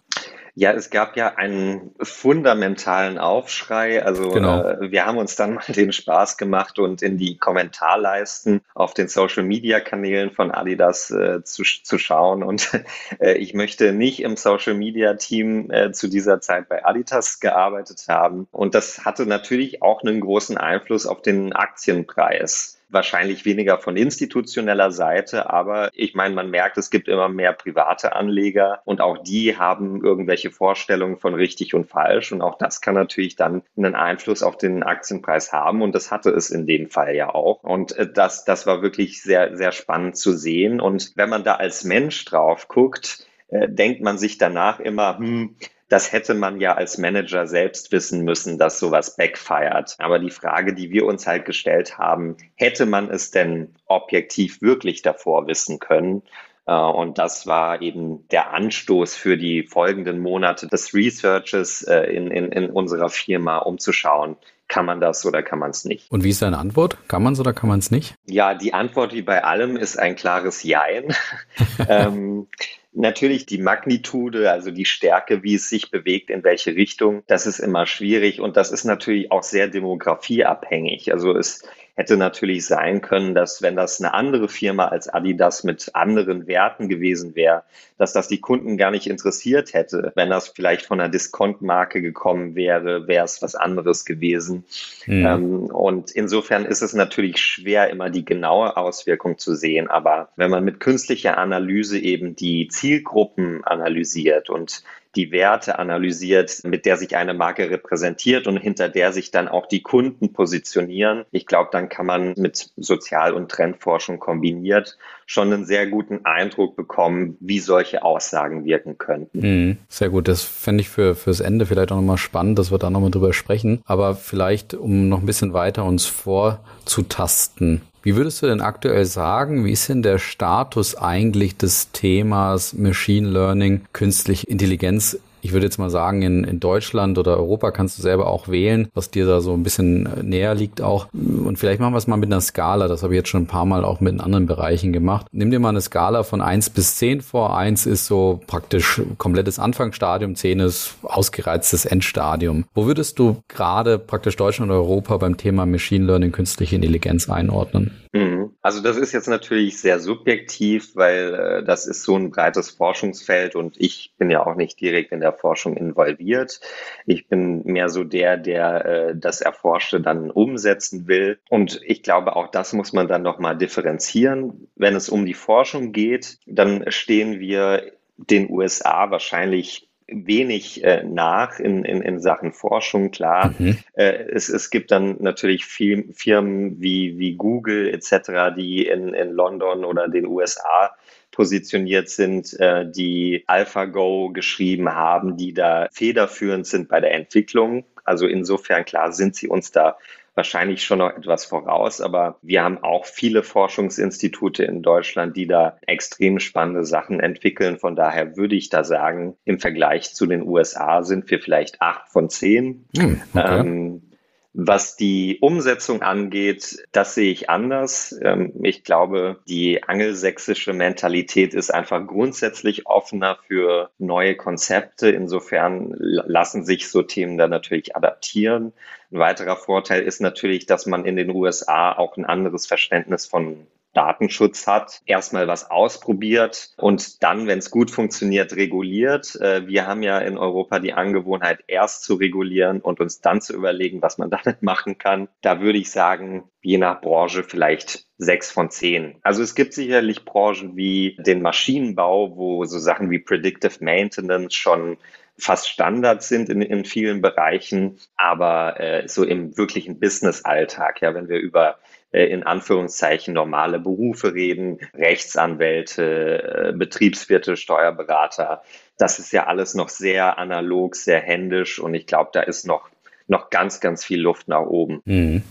Ja, 0.54 0.72
es 0.72 0.90
gab 0.90 1.16
ja 1.16 1.36
einen 1.36 1.94
fundamentalen 2.02 3.16
Aufschrei. 3.16 4.04
Also 4.04 4.30
genau. 4.30 4.62
äh, 4.62 4.90
wir 4.90 5.06
haben 5.06 5.16
uns 5.16 5.34
dann 5.34 5.54
mal 5.54 5.64
den 5.66 5.92
Spaß 5.92 6.36
gemacht 6.36 6.78
und 6.78 7.00
in 7.00 7.16
die 7.16 7.38
Kommentarleisten 7.38 8.60
auf 8.74 8.92
den 8.92 9.08
Social-Media-Kanälen 9.08 10.30
von 10.30 10.50
Adidas 10.50 11.10
äh, 11.10 11.42
zu, 11.42 11.62
zu 11.62 11.96
schauen. 11.96 12.42
Und 12.42 12.70
äh, 13.18 13.32
ich 13.38 13.54
möchte 13.54 13.92
nicht 13.92 14.20
im 14.22 14.36
Social-Media-Team 14.36 15.70
äh, 15.70 15.92
zu 15.92 16.08
dieser 16.08 16.40
Zeit 16.42 16.68
bei 16.68 16.84
Adidas 16.84 17.40
gearbeitet 17.40 18.04
haben. 18.08 18.46
Und 18.52 18.74
das 18.74 19.06
hatte 19.06 19.24
natürlich 19.24 19.80
auch 19.80 20.02
einen 20.02 20.20
großen 20.20 20.58
Einfluss 20.58 21.06
auf 21.06 21.22
den 21.22 21.54
Aktienpreis 21.54 22.78
wahrscheinlich 22.92 23.44
weniger 23.44 23.78
von 23.78 23.96
institutioneller 23.96 24.90
Seite, 24.90 25.50
aber 25.50 25.90
ich 25.94 26.14
meine, 26.14 26.34
man 26.34 26.50
merkt, 26.50 26.78
es 26.78 26.90
gibt 26.90 27.08
immer 27.08 27.28
mehr 27.28 27.52
private 27.52 28.14
Anleger 28.14 28.82
und 28.84 29.00
auch 29.00 29.18
die 29.18 29.56
haben 29.56 30.04
irgendwelche 30.04 30.50
Vorstellungen 30.50 31.18
von 31.18 31.34
richtig 31.34 31.74
und 31.74 31.88
falsch 31.88 32.32
und 32.32 32.42
auch 32.42 32.58
das 32.58 32.80
kann 32.80 32.94
natürlich 32.94 33.36
dann 33.36 33.62
einen 33.76 33.94
Einfluss 33.94 34.42
auf 34.42 34.56
den 34.56 34.82
Aktienpreis 34.82 35.52
haben 35.52 35.82
und 35.82 35.94
das 35.94 36.10
hatte 36.10 36.30
es 36.30 36.50
in 36.50 36.66
dem 36.66 36.88
Fall 36.90 37.14
ja 37.14 37.34
auch 37.34 37.62
und 37.62 37.96
äh, 37.96 38.10
das, 38.10 38.44
das 38.44 38.66
war 38.66 38.82
wirklich 38.82 39.22
sehr, 39.22 39.56
sehr 39.56 39.72
spannend 39.72 40.16
zu 40.16 40.32
sehen 40.32 40.80
und 40.80 41.12
wenn 41.16 41.30
man 41.30 41.44
da 41.44 41.54
als 41.56 41.84
Mensch 41.84 42.24
drauf 42.24 42.68
guckt, 42.68 43.26
äh, 43.48 43.68
denkt 43.68 44.02
man 44.02 44.18
sich 44.18 44.38
danach 44.38 44.80
immer, 44.80 45.18
hm, 45.18 45.56
das 45.92 46.10
hätte 46.10 46.32
man 46.32 46.58
ja 46.58 46.72
als 46.74 46.96
Manager 46.96 47.46
selbst 47.46 47.92
wissen 47.92 48.24
müssen, 48.24 48.56
dass 48.56 48.78
sowas 48.78 49.14
backfired. 49.16 49.94
Aber 49.98 50.18
die 50.18 50.30
Frage, 50.30 50.74
die 50.74 50.90
wir 50.90 51.04
uns 51.04 51.26
halt 51.26 51.44
gestellt 51.44 51.98
haben, 51.98 52.38
hätte 52.54 52.86
man 52.86 53.10
es 53.10 53.30
denn 53.30 53.74
objektiv 53.84 54.62
wirklich 54.62 55.02
davor 55.02 55.46
wissen 55.46 55.80
können? 55.80 56.22
Äh, 56.64 56.72
und 56.72 57.18
das 57.18 57.46
war 57.46 57.82
eben 57.82 58.26
der 58.28 58.54
Anstoß 58.54 59.14
für 59.14 59.36
die 59.36 59.64
folgenden 59.64 60.20
Monate 60.20 60.66
des 60.66 60.94
Researches 60.94 61.82
äh, 61.82 62.04
in, 62.04 62.30
in, 62.30 62.50
in 62.50 62.70
unserer 62.70 63.10
Firma, 63.10 63.58
um 63.58 63.76
zu 63.78 63.92
schauen, 63.92 64.36
kann 64.68 64.86
man 64.86 64.98
das 64.98 65.26
oder 65.26 65.42
kann 65.42 65.58
man 65.58 65.72
es 65.72 65.84
nicht. 65.84 66.10
Und 66.10 66.24
wie 66.24 66.30
ist 66.30 66.40
deine 66.40 66.56
Antwort? 66.56 66.96
Kann 67.06 67.22
man 67.22 67.34
es 67.34 67.40
oder 67.40 67.52
kann 67.52 67.68
man 67.68 67.80
es 67.80 67.90
nicht? 67.90 68.14
Ja, 68.24 68.54
die 68.54 68.72
Antwort 68.72 69.12
wie 69.12 69.20
bei 69.20 69.44
allem 69.44 69.76
ist 69.76 69.98
ein 69.98 70.16
klares 70.16 70.62
Jein. 70.62 71.14
ähm, 71.86 72.46
Natürlich 72.94 73.46
die 73.46 73.58
Magnitude, 73.58 74.50
also 74.50 74.70
die 74.70 74.84
Stärke, 74.84 75.42
wie 75.42 75.54
es 75.54 75.68
sich 75.68 75.90
bewegt, 75.90 76.28
in 76.28 76.44
welche 76.44 76.74
Richtung, 76.76 77.22
das 77.26 77.46
ist 77.46 77.58
immer 77.58 77.86
schwierig 77.86 78.40
und 78.40 78.56
das 78.56 78.70
ist 78.70 78.84
natürlich 78.84 79.32
auch 79.32 79.42
sehr 79.42 79.68
demografieabhängig. 79.68 81.12
Also 81.12 81.34
es 81.34 81.64
hätte 81.94 82.16
natürlich 82.16 82.66
sein 82.66 83.02
können, 83.02 83.34
dass 83.34 83.60
wenn 83.60 83.76
das 83.76 84.00
eine 84.00 84.14
andere 84.14 84.48
Firma 84.48 84.86
als 84.88 85.08
Adidas 85.08 85.62
mit 85.62 85.90
anderen 85.94 86.46
Werten 86.46 86.88
gewesen 86.88 87.34
wäre, 87.34 87.64
dass 87.98 88.14
das 88.14 88.28
die 88.28 88.40
Kunden 88.40 88.78
gar 88.78 88.90
nicht 88.90 89.06
interessiert 89.06 89.74
hätte. 89.74 90.12
Wenn 90.14 90.30
das 90.30 90.48
vielleicht 90.48 90.86
von 90.86 91.00
einer 91.00 91.10
Diskontmarke 91.10 92.00
gekommen 92.00 92.54
wäre, 92.54 93.06
wäre 93.08 93.26
es 93.26 93.42
was 93.42 93.54
anderes 93.54 94.06
gewesen. 94.06 94.64
Mhm. 95.06 95.26
Ähm, 95.26 95.64
und 95.66 96.10
insofern 96.10 96.64
ist 96.64 96.80
es 96.80 96.94
natürlich 96.94 97.38
schwer, 97.38 97.90
immer 97.90 98.08
die 98.08 98.24
genaue 98.24 98.76
Auswirkung 98.78 99.38
zu 99.38 99.54
sehen. 99.54 99.88
Aber 99.88 100.30
wenn 100.36 100.50
man 100.50 100.64
mit 100.64 100.80
künstlicher 100.80 101.36
Analyse 101.36 101.98
eben 101.98 102.34
die 102.34 102.68
Zielgruppen 102.68 103.64
analysiert 103.64 104.48
und 104.48 104.82
die 105.14 105.30
Werte 105.30 105.78
analysiert, 105.78 106.60
mit 106.64 106.86
der 106.86 106.96
sich 106.96 107.16
eine 107.16 107.34
Marke 107.34 107.70
repräsentiert 107.70 108.46
und 108.46 108.56
hinter 108.56 108.88
der 108.88 109.12
sich 109.12 109.30
dann 109.30 109.48
auch 109.48 109.66
die 109.66 109.82
Kunden 109.82 110.32
positionieren. 110.32 111.24
Ich 111.30 111.46
glaube, 111.46 111.70
dann 111.72 111.88
kann 111.88 112.06
man 112.06 112.34
mit 112.36 112.70
Sozial- 112.76 113.34
und 113.34 113.50
Trendforschung 113.50 114.18
kombiniert 114.18 114.96
schon 115.26 115.52
einen 115.52 115.64
sehr 115.64 115.86
guten 115.86 116.24
Eindruck 116.24 116.76
bekommen, 116.76 117.36
wie 117.40 117.58
solche 117.58 118.02
Aussagen 118.02 118.64
wirken 118.64 118.98
könnten. 118.98 119.40
Mhm, 119.40 119.78
sehr 119.88 120.10
gut. 120.10 120.28
Das 120.28 120.42
fände 120.42 120.82
ich 120.82 120.88
für 120.88 121.14
fürs 121.14 121.40
Ende 121.40 121.66
vielleicht 121.66 121.92
auch 121.92 121.96
nochmal 121.96 122.18
spannend, 122.18 122.58
dass 122.58 122.70
wir 122.70 122.78
da 122.78 122.90
nochmal 122.90 123.10
drüber 123.10 123.32
sprechen. 123.32 123.82
Aber 123.86 124.14
vielleicht, 124.14 124.74
um 124.74 125.08
noch 125.08 125.20
ein 125.20 125.26
bisschen 125.26 125.52
weiter 125.52 125.84
uns 125.84 126.06
vorzutasten. 126.06 127.82
Wie 128.02 128.16
würdest 128.16 128.42
du 128.42 128.46
denn 128.46 128.60
aktuell 128.60 129.04
sagen, 129.04 129.64
wie 129.64 129.72
ist 129.72 129.88
denn 129.88 130.02
der 130.02 130.18
Status 130.18 130.96
eigentlich 130.96 131.56
des 131.56 131.92
Themas 131.92 132.72
Machine 132.72 133.28
Learning, 133.28 133.82
künstliche 133.92 134.46
Intelligenz 134.48 135.18
ich 135.42 135.52
würde 135.52 135.66
jetzt 135.66 135.78
mal 135.78 135.90
sagen, 135.90 136.22
in, 136.22 136.44
in 136.44 136.60
Deutschland 136.60 137.18
oder 137.18 137.36
Europa 137.36 137.72
kannst 137.72 137.98
du 137.98 138.02
selber 138.02 138.28
auch 138.28 138.48
wählen, 138.48 138.88
was 138.94 139.10
dir 139.10 139.26
da 139.26 139.40
so 139.40 139.52
ein 139.52 139.64
bisschen 139.64 140.06
äh, 140.06 140.22
näher 140.22 140.54
liegt 140.54 140.80
auch. 140.80 141.08
Und 141.12 141.58
vielleicht 141.58 141.80
machen 141.80 141.92
wir 141.92 141.98
es 141.98 142.06
mal 142.06 142.16
mit 142.16 142.32
einer 142.32 142.40
Skala. 142.40 142.88
Das 142.88 143.02
habe 143.02 143.14
ich 143.14 143.18
jetzt 143.18 143.28
schon 143.28 143.42
ein 143.42 143.46
paar 143.46 143.66
Mal 143.66 143.84
auch 143.84 144.00
mit 144.00 144.20
anderen 144.20 144.46
Bereichen 144.46 144.92
gemacht. 144.92 145.26
Nimm 145.32 145.50
dir 145.50 145.58
mal 145.58 145.70
eine 145.70 145.80
Skala 145.80 146.22
von 146.22 146.40
eins 146.40 146.70
bis 146.70 146.96
zehn 146.96 147.20
vor. 147.20 147.56
Eins 147.56 147.86
ist 147.86 148.06
so 148.06 148.40
praktisch 148.46 149.02
komplettes 149.18 149.58
Anfangsstadium, 149.58 150.36
zehn 150.36 150.60
ist 150.60 150.94
ausgereiztes 151.02 151.84
Endstadium. 151.84 152.64
Wo 152.74 152.86
würdest 152.86 153.18
du 153.18 153.38
gerade 153.48 153.98
praktisch 153.98 154.36
Deutschland 154.36 154.70
und 154.70 154.76
Europa 154.76 155.16
beim 155.16 155.36
Thema 155.36 155.66
Machine 155.66 156.06
Learning, 156.06 156.32
künstliche 156.32 156.76
Intelligenz 156.76 157.28
einordnen? 157.28 158.01
Mhm. 158.12 158.54
Also 158.60 158.82
das 158.82 158.98
ist 158.98 159.12
jetzt 159.12 159.28
natürlich 159.28 159.80
sehr 159.80 159.98
subjektiv, 159.98 160.94
weil 160.94 161.34
äh, 161.34 161.64
das 161.64 161.86
ist 161.86 162.02
so 162.02 162.14
ein 162.14 162.30
breites 162.30 162.70
Forschungsfeld 162.70 163.56
und 163.56 163.80
ich 163.80 164.12
bin 164.18 164.30
ja 164.30 164.44
auch 164.46 164.54
nicht 164.54 164.78
direkt 164.80 165.12
in 165.12 165.20
der 165.20 165.32
Forschung 165.32 165.76
involviert. 165.78 166.60
Ich 167.06 167.28
bin 167.28 167.64
mehr 167.64 167.88
so 167.88 168.04
der, 168.04 168.36
der 168.36 168.84
äh, 168.84 169.16
das 169.16 169.40
Erforschte 169.40 170.02
dann 170.02 170.30
umsetzen 170.30 171.08
will. 171.08 171.38
Und 171.48 171.80
ich 171.84 172.02
glaube, 172.02 172.36
auch 172.36 172.48
das 172.48 172.74
muss 172.74 172.92
man 172.92 173.08
dann 173.08 173.22
nochmal 173.22 173.56
differenzieren. 173.56 174.68
Wenn 174.76 174.94
es 174.94 175.08
um 175.08 175.24
die 175.24 175.34
Forschung 175.34 175.92
geht, 175.92 176.38
dann 176.46 176.84
stehen 176.88 177.40
wir 177.40 177.92
den 178.18 178.50
USA 178.50 179.10
wahrscheinlich 179.10 179.88
wenig 180.08 180.84
äh, 180.84 181.02
nach 181.04 181.58
in, 181.58 181.84
in, 181.84 182.02
in 182.02 182.20
Sachen 182.20 182.52
Forschung, 182.52 183.10
klar. 183.10 183.54
Mhm. 183.58 183.78
Äh, 183.94 184.24
es, 184.32 184.48
es 184.48 184.70
gibt 184.70 184.90
dann 184.90 185.16
natürlich 185.20 185.64
viel, 185.64 186.12
Firmen 186.12 186.80
wie, 186.80 187.18
wie 187.18 187.34
Google 187.34 187.88
etc., 187.88 188.54
die 188.56 188.86
in, 188.86 189.14
in 189.14 189.32
London 189.32 189.84
oder 189.84 190.08
den 190.08 190.26
USA 190.26 190.94
positioniert 191.30 192.08
sind, 192.08 192.58
äh, 192.60 192.88
die 192.88 193.44
AlphaGo 193.46 194.30
geschrieben 194.32 194.94
haben, 194.94 195.36
die 195.36 195.54
da 195.54 195.88
federführend 195.92 196.66
sind 196.66 196.88
bei 196.88 197.00
der 197.00 197.14
Entwicklung. 197.14 197.84
Also 198.04 198.26
insofern 198.26 198.84
klar 198.84 199.12
sind 199.12 199.34
sie 199.34 199.48
uns 199.48 199.72
da 199.72 199.96
wahrscheinlich 200.34 200.84
schon 200.84 200.98
noch 200.98 201.10
etwas 201.10 201.44
voraus, 201.44 202.00
aber 202.00 202.38
wir 202.42 202.62
haben 202.62 202.82
auch 202.82 203.04
viele 203.04 203.42
Forschungsinstitute 203.42 204.64
in 204.64 204.82
Deutschland, 204.82 205.36
die 205.36 205.46
da 205.46 205.78
extrem 205.86 206.38
spannende 206.38 206.84
Sachen 206.84 207.20
entwickeln. 207.20 207.78
Von 207.78 207.96
daher 207.96 208.36
würde 208.36 208.54
ich 208.54 208.70
da 208.70 208.84
sagen, 208.84 209.36
im 209.44 209.58
Vergleich 209.58 210.14
zu 210.14 210.26
den 210.26 210.42
USA 210.42 211.02
sind 211.02 211.30
wir 211.30 211.40
vielleicht 211.40 211.80
acht 211.80 212.08
von 212.10 212.30
zehn. 212.30 212.86
Hm, 212.96 213.22
okay. 213.34 213.60
ähm, 213.60 214.11
was 214.54 214.96
die 214.96 215.38
Umsetzung 215.40 216.02
angeht, 216.02 216.84
das 216.92 217.14
sehe 217.14 217.32
ich 217.32 217.48
anders. 217.48 218.14
Ähm, 218.22 218.52
ich 218.62 218.84
glaube, 218.84 219.40
die 219.48 219.82
angelsächsische 219.82 220.74
Mentalität 220.74 221.54
ist 221.54 221.72
einfach 221.72 222.06
grundsätzlich 222.06 222.86
offener 222.86 223.38
für 223.46 223.90
neue 223.98 224.36
Konzepte. 224.36 225.10
Insofern 225.10 225.94
lassen 225.98 226.64
sich 226.64 226.90
so 226.90 227.02
Themen 227.02 227.38
dann 227.38 227.50
natürlich 227.50 227.96
adaptieren. 227.96 228.74
Ein 229.10 229.18
weiterer 229.18 229.56
Vorteil 229.56 230.02
ist 230.02 230.20
natürlich, 230.20 230.66
dass 230.66 230.84
man 230.86 231.06
in 231.06 231.16
den 231.16 231.30
USA 231.30 231.92
auch 231.92 232.16
ein 232.18 232.26
anderes 232.26 232.66
Verständnis 232.66 233.26
von 233.26 233.66
Datenschutz 233.92 234.66
hat, 234.66 235.00
erstmal 235.06 235.46
was 235.48 235.70
ausprobiert 235.70 236.70
und 236.76 237.22
dann, 237.22 237.46
wenn 237.46 237.58
es 237.58 237.70
gut 237.70 237.90
funktioniert, 237.90 238.56
reguliert. 238.56 239.36
Äh, 239.40 239.66
wir 239.66 239.86
haben 239.86 240.02
ja 240.02 240.18
in 240.18 240.38
Europa 240.38 240.78
die 240.78 240.92
Angewohnheit, 240.92 241.64
erst 241.66 242.04
zu 242.04 242.14
regulieren 242.14 242.80
und 242.80 243.00
uns 243.00 243.20
dann 243.20 243.40
zu 243.40 243.54
überlegen, 243.54 244.02
was 244.02 244.18
man 244.18 244.30
damit 244.44 244.62
machen 244.62 244.98
kann. 244.98 245.28
Da 245.40 245.60
würde 245.60 245.78
ich 245.78 245.90
sagen, 245.90 246.44
je 246.62 246.78
nach 246.78 247.00
Branche 247.00 247.44
vielleicht 247.44 248.06
sechs 248.18 248.50
von 248.50 248.70
zehn. 248.70 249.16
Also 249.22 249.42
es 249.42 249.54
gibt 249.54 249.74
sicherlich 249.74 250.24
Branchen 250.24 250.76
wie 250.76 251.16
den 251.18 251.42
Maschinenbau, 251.42 252.36
wo 252.36 252.64
so 252.64 252.78
Sachen 252.78 253.10
wie 253.10 253.18
Predictive 253.18 253.84
Maintenance 253.84 254.54
schon 254.54 254.96
fast 255.38 255.68
Standard 255.68 256.22
sind 256.22 256.48
in, 256.48 256.62
in 256.62 256.84
vielen 256.84 257.20
Bereichen, 257.20 257.98
aber 258.16 258.78
äh, 258.80 259.08
so 259.08 259.24
im 259.24 259.56
wirklichen 259.56 259.98
Business-Alltag, 259.98 261.00
ja, 261.02 261.14
wenn 261.14 261.28
wir 261.28 261.38
über 261.38 261.78
in 262.12 262.42
Anführungszeichen 262.42 263.34
normale 263.34 263.80
Berufe 263.80 264.34
reden, 264.34 264.78
Rechtsanwälte, 264.94 266.68
äh, 266.68 266.72
Betriebswirte, 266.76 267.56
Steuerberater. 267.56 268.62
Das 268.98 269.18
ist 269.18 269.32
ja 269.32 269.46
alles 269.46 269.74
noch 269.74 269.88
sehr 269.88 270.38
analog, 270.38 270.94
sehr 270.96 271.20
händisch 271.20 271.78
und 271.78 271.94
ich 271.94 272.06
glaube, 272.06 272.30
da 272.32 272.42
ist 272.42 272.66
noch 272.66 272.90
noch 273.28 273.50
ganz, 273.50 273.80
ganz 273.80 274.04
viel 274.04 274.20
Luft 274.20 274.48
nach 274.48 274.62
oben. 274.62 275.00
Mhm. 275.04 275.42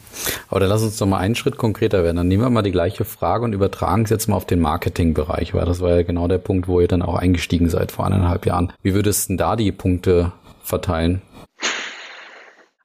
Aber 0.49 0.59
dann 0.59 0.69
lass 0.69 0.83
uns 0.83 0.97
doch 0.97 1.05
mal 1.05 1.17
einen 1.17 1.35
Schritt 1.35 1.57
konkreter 1.57 2.03
werden. 2.03 2.17
Dann 2.17 2.27
nehmen 2.27 2.43
wir 2.43 2.49
mal 2.49 2.61
die 2.61 2.71
gleiche 2.71 3.05
Frage 3.05 3.43
und 3.43 3.53
übertragen 3.53 4.03
es 4.03 4.09
jetzt 4.09 4.27
mal 4.27 4.35
auf 4.35 4.45
den 4.45 4.59
Marketingbereich, 4.59 5.53
weil 5.53 5.65
das 5.65 5.81
war 5.81 5.95
ja 5.95 6.03
genau 6.03 6.27
der 6.27 6.37
Punkt, 6.37 6.67
wo 6.67 6.79
ihr 6.79 6.87
dann 6.87 7.01
auch 7.01 7.15
eingestiegen 7.15 7.69
seid 7.69 7.91
vor 7.91 8.05
eineinhalb 8.05 8.45
Jahren. 8.45 8.71
Wie 8.83 8.93
würdest 8.93 9.25
du 9.25 9.33
denn 9.33 9.37
da 9.37 9.55
die 9.55 9.71
Punkte 9.71 10.31
verteilen? 10.63 11.21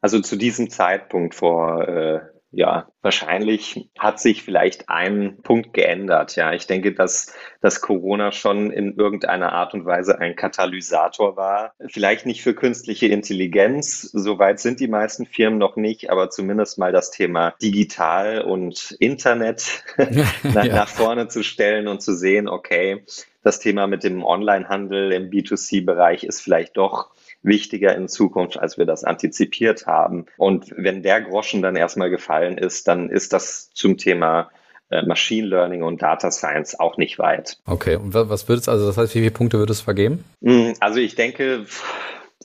Also 0.00 0.20
zu 0.20 0.36
diesem 0.36 0.70
Zeitpunkt 0.70 1.34
vor 1.34 1.86
äh, 1.88 2.20
ja, 2.56 2.88
wahrscheinlich 3.02 3.90
hat 3.98 4.18
sich 4.18 4.42
vielleicht 4.42 4.88
ein 4.88 5.42
Punkt 5.42 5.74
geändert. 5.74 6.36
Ja, 6.36 6.54
ich 6.54 6.66
denke, 6.66 6.94
dass, 6.94 7.34
dass 7.60 7.82
Corona 7.82 8.32
schon 8.32 8.70
in 8.70 8.96
irgendeiner 8.96 9.52
Art 9.52 9.74
und 9.74 9.84
Weise 9.84 10.18
ein 10.18 10.36
Katalysator 10.36 11.36
war. 11.36 11.74
Vielleicht 11.86 12.24
nicht 12.24 12.42
für 12.42 12.54
künstliche 12.54 13.08
Intelligenz. 13.08 14.00
Soweit 14.00 14.58
sind 14.58 14.80
die 14.80 14.88
meisten 14.88 15.26
Firmen 15.26 15.58
noch 15.58 15.76
nicht, 15.76 16.08
aber 16.08 16.30
zumindest 16.30 16.78
mal 16.78 16.92
das 16.92 17.10
Thema 17.10 17.52
digital 17.60 18.40
und 18.40 18.96
Internet 19.00 19.84
nach, 20.42 20.64
ja. 20.64 20.76
nach 20.76 20.88
vorne 20.88 21.28
zu 21.28 21.42
stellen 21.42 21.88
und 21.88 22.00
zu 22.00 22.14
sehen, 22.14 22.48
okay, 22.48 23.04
das 23.42 23.58
Thema 23.58 23.86
mit 23.86 24.02
dem 24.02 24.24
Onlinehandel 24.24 25.12
im 25.12 25.28
B2C-Bereich 25.28 26.24
ist 26.24 26.40
vielleicht 26.40 26.78
doch 26.78 27.10
wichtiger 27.46 27.94
in 27.96 28.08
Zukunft, 28.08 28.58
als 28.58 28.76
wir 28.76 28.84
das 28.84 29.04
antizipiert 29.04 29.86
haben. 29.86 30.26
Und 30.36 30.74
wenn 30.76 31.02
der 31.02 31.22
Groschen 31.22 31.62
dann 31.62 31.76
erstmal 31.76 32.10
gefallen 32.10 32.58
ist, 32.58 32.88
dann 32.88 33.08
ist 33.08 33.32
das 33.32 33.70
zum 33.72 33.96
Thema 33.96 34.50
äh, 34.90 35.02
Machine 35.06 35.46
Learning 35.46 35.82
und 35.82 36.02
Data 36.02 36.30
Science 36.30 36.78
auch 36.78 36.96
nicht 36.96 37.18
weit. 37.18 37.58
Okay, 37.66 37.96
und 37.96 38.14
was 38.14 38.48
würdest 38.48 38.68
also 38.68 38.86
das 38.86 38.98
heißt, 38.98 39.14
wie 39.14 39.20
viele 39.20 39.30
Punkte 39.30 39.58
würdest 39.58 39.80
du 39.80 39.84
vergeben? 39.84 40.24
Hm, 40.42 40.74
also 40.80 41.00
ich 41.00 41.14
denke, 41.14 41.64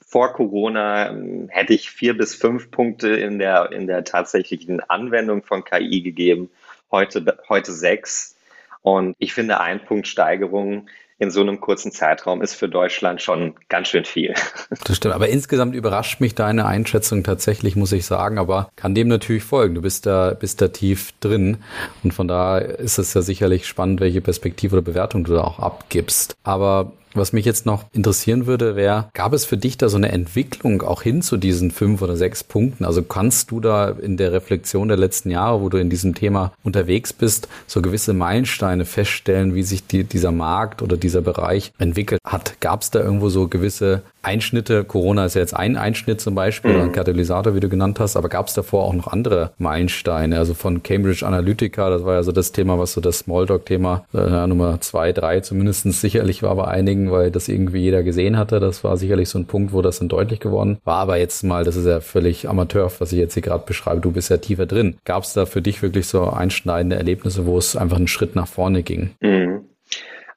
vor 0.08 0.34
Corona 0.34 1.10
ähm, 1.10 1.50
hätte 1.50 1.74
ich 1.74 1.90
vier 1.90 2.18
bis 2.18 2.36
fünf 2.36 2.72
Punkte 2.72 3.10
in 3.10 3.40
der, 3.40 3.72
in 3.72 3.88
der 3.88 4.04
tatsächlichen 4.04 4.82
Anwendung 4.82 5.44
von 5.44 5.64
KI 5.64 6.02
gegeben. 6.02 6.50
Heute, 6.92 7.38
heute 7.48 7.72
sechs. 7.72 8.36
Und 8.82 9.16
ich 9.20 9.34
finde, 9.34 9.60
ein 9.60 9.80
Punkt 9.86 10.08
Steigerung 10.08 10.88
in 11.22 11.30
so 11.30 11.40
einem 11.40 11.62
kurzen 11.62 11.92
Zeitraum 11.92 12.42
ist 12.42 12.56
für 12.56 12.68
Deutschland 12.68 13.22
schon 13.22 13.54
ganz 13.70 13.90
schön 13.90 14.06
viel. 14.06 14.34
Das 14.86 14.98
stimmt, 14.98 15.14
aber 15.14 15.30
insgesamt 15.30 15.76
überrascht 15.76 16.20
mich 16.22 16.34
deine 16.34 16.66
Einschätzung 16.66 17.24
tatsächlich, 17.24 17.76
muss 17.76 17.92
ich 17.92 18.06
sagen, 18.06 18.40
aber 18.40 18.70
kann 18.76 18.96
dem 18.96 19.08
natürlich 19.08 19.44
folgen. 19.44 19.76
Du 19.76 19.82
bist 19.82 20.06
da, 20.06 20.34
bist 20.34 20.62
da 20.62 20.70
tief 20.70 21.12
drin 21.20 21.58
und 22.04 22.14
von 22.14 22.28
daher 22.28 22.80
ist 22.80 22.98
es 22.98 23.14
ja 23.14 23.22
sicherlich 23.22 23.68
spannend, 23.68 24.00
welche 24.00 24.22
Perspektive 24.22 24.78
oder 24.78 24.82
Bewertung 24.82 25.24
du 25.24 25.34
da 25.34 25.42
auch 25.42 25.60
abgibst. 25.60 26.36
Aber 26.44 26.94
was 27.14 27.34
mich 27.34 27.46
jetzt 27.46 27.66
noch 27.66 27.86
interessieren 27.94 28.46
würde, 28.46 28.76
wäre, 28.76 29.10
gab 29.14 29.34
es 29.34 29.46
für 29.46 29.58
dich 29.58 29.78
da 29.78 29.90
so 29.90 29.98
eine 29.98 30.12
Entwicklung 30.12 30.82
auch 30.82 31.02
hin 31.02 31.22
zu 31.22 31.38
diesen 31.38 31.72
fünf 31.72 32.02
oder 32.02 32.16
sechs 32.16 32.44
Punkten? 32.44 32.86
Also 32.86 33.04
kannst 33.04 33.52
du 33.52 33.60
da 33.60 33.90
in 33.90 34.18
der 34.18 34.32
Reflexion 34.32 34.88
der 34.88 34.98
letzten 34.98 35.30
Jahre, 35.30 35.62
wo 35.62 35.70
du 35.70 35.78
in 35.78 35.90
diesem 35.90 36.16
Thema 36.16 36.54
unterwegs 36.64 37.14
bist, 37.14 37.48
so 37.68 37.82
gewisse 37.82 38.14
Meilensteine 38.14 38.86
feststellen, 38.86 39.56
wie 39.56 39.64
sich 39.64 39.86
die, 39.86 40.04
dieser 40.04 40.32
Markt 40.32 40.82
oder 40.82 40.98
dieser 40.98 41.22
Bereich 41.22 41.74
entwickelt 41.78 42.22
hat? 42.26 42.60
Gab 42.60 42.82
es 42.82 42.92
da 42.92 43.00
irgendwo 43.00 43.30
so 43.30 43.48
gewisse 43.48 44.04
Einschnitte? 44.22 44.84
Corona 44.84 45.26
ist 45.26 45.36
ja 45.36 45.42
jetzt 45.42 45.56
ein 45.56 45.78
Einschnitt 45.78 46.22
zum 46.22 46.36
Beispiel, 46.36 46.74
mhm. 46.74 46.82
ein 46.82 46.92
Katalysator, 46.92 47.56
wie 47.56 47.60
du 47.60 47.70
genannt 47.70 48.00
hast, 48.00 48.16
aber 48.16 48.30
gab 48.30 48.48
es 48.48 48.54
davor 48.54 48.86
auch 48.86 48.94
noch 48.94 49.08
andere 49.08 49.52
Meilensteine? 49.58 50.38
Also 50.38 50.54
von 50.54 50.82
Cambridge 50.82 51.26
Analytica, 51.26 51.90
das 51.90 52.04
war 52.04 52.16
ja 52.16 52.24
so 52.24 52.32
das 52.32 52.52
Thema, 52.52 52.80
was 52.80 52.94
so 52.94 53.02
das 53.02 53.20
Smalltalk-Thema 53.20 54.06
äh, 54.14 54.48
Nummer 54.48 54.82
zwei, 54.82 55.12
drei 55.12 55.42
zumindest 55.42 55.92
sicherlich 55.94 56.44
war 56.44 56.56
bei 56.56 56.66
einigen 56.66 57.12
weil 57.12 57.32
das 57.32 57.48
irgendwie 57.48 57.80
jeder 57.80 58.04
gesehen 58.04 58.38
hatte. 58.38 58.60
Das 58.60 58.84
war 58.84 58.98
sicherlich 58.98 59.30
so 59.30 59.38
ein 59.38 59.46
Punkt, 59.46 59.74
wo 59.74 59.82
das 59.82 60.00
dann 60.00 60.10
deutlich 60.10 60.40
geworden 60.40 60.80
war. 60.84 60.98
Aber 60.98 61.18
jetzt 61.18 61.44
mal, 61.44 61.64
das 61.64 61.76
ist 61.76 61.86
ja 61.86 62.00
völlig 62.00 62.50
Amateur, 62.50 62.92
was 63.00 63.12
ich 63.12 63.20
jetzt 63.20 63.34
hier 63.34 63.44
gerade 63.44 63.64
beschreibe. 63.66 64.02
Du 64.02 64.12
bist 64.12 64.30
ja 64.30 64.38
tiefer 64.38 64.66
drin. 64.66 64.98
Gab 65.06 65.24
es 65.24 65.34
da 65.34 65.46
für 65.46 65.62
dich 65.62 65.82
wirklich 65.82 66.08
so 66.08 66.30
einschneidende 66.30 66.96
Erlebnisse, 66.96 67.46
wo 67.46 67.58
es 67.58 67.76
einfach 67.76 67.98
einen 67.98 68.08
Schritt 68.08 68.36
nach 68.36 68.48
vorne 68.48 68.84
ging? 68.84 69.12
Mhm. 69.22 69.71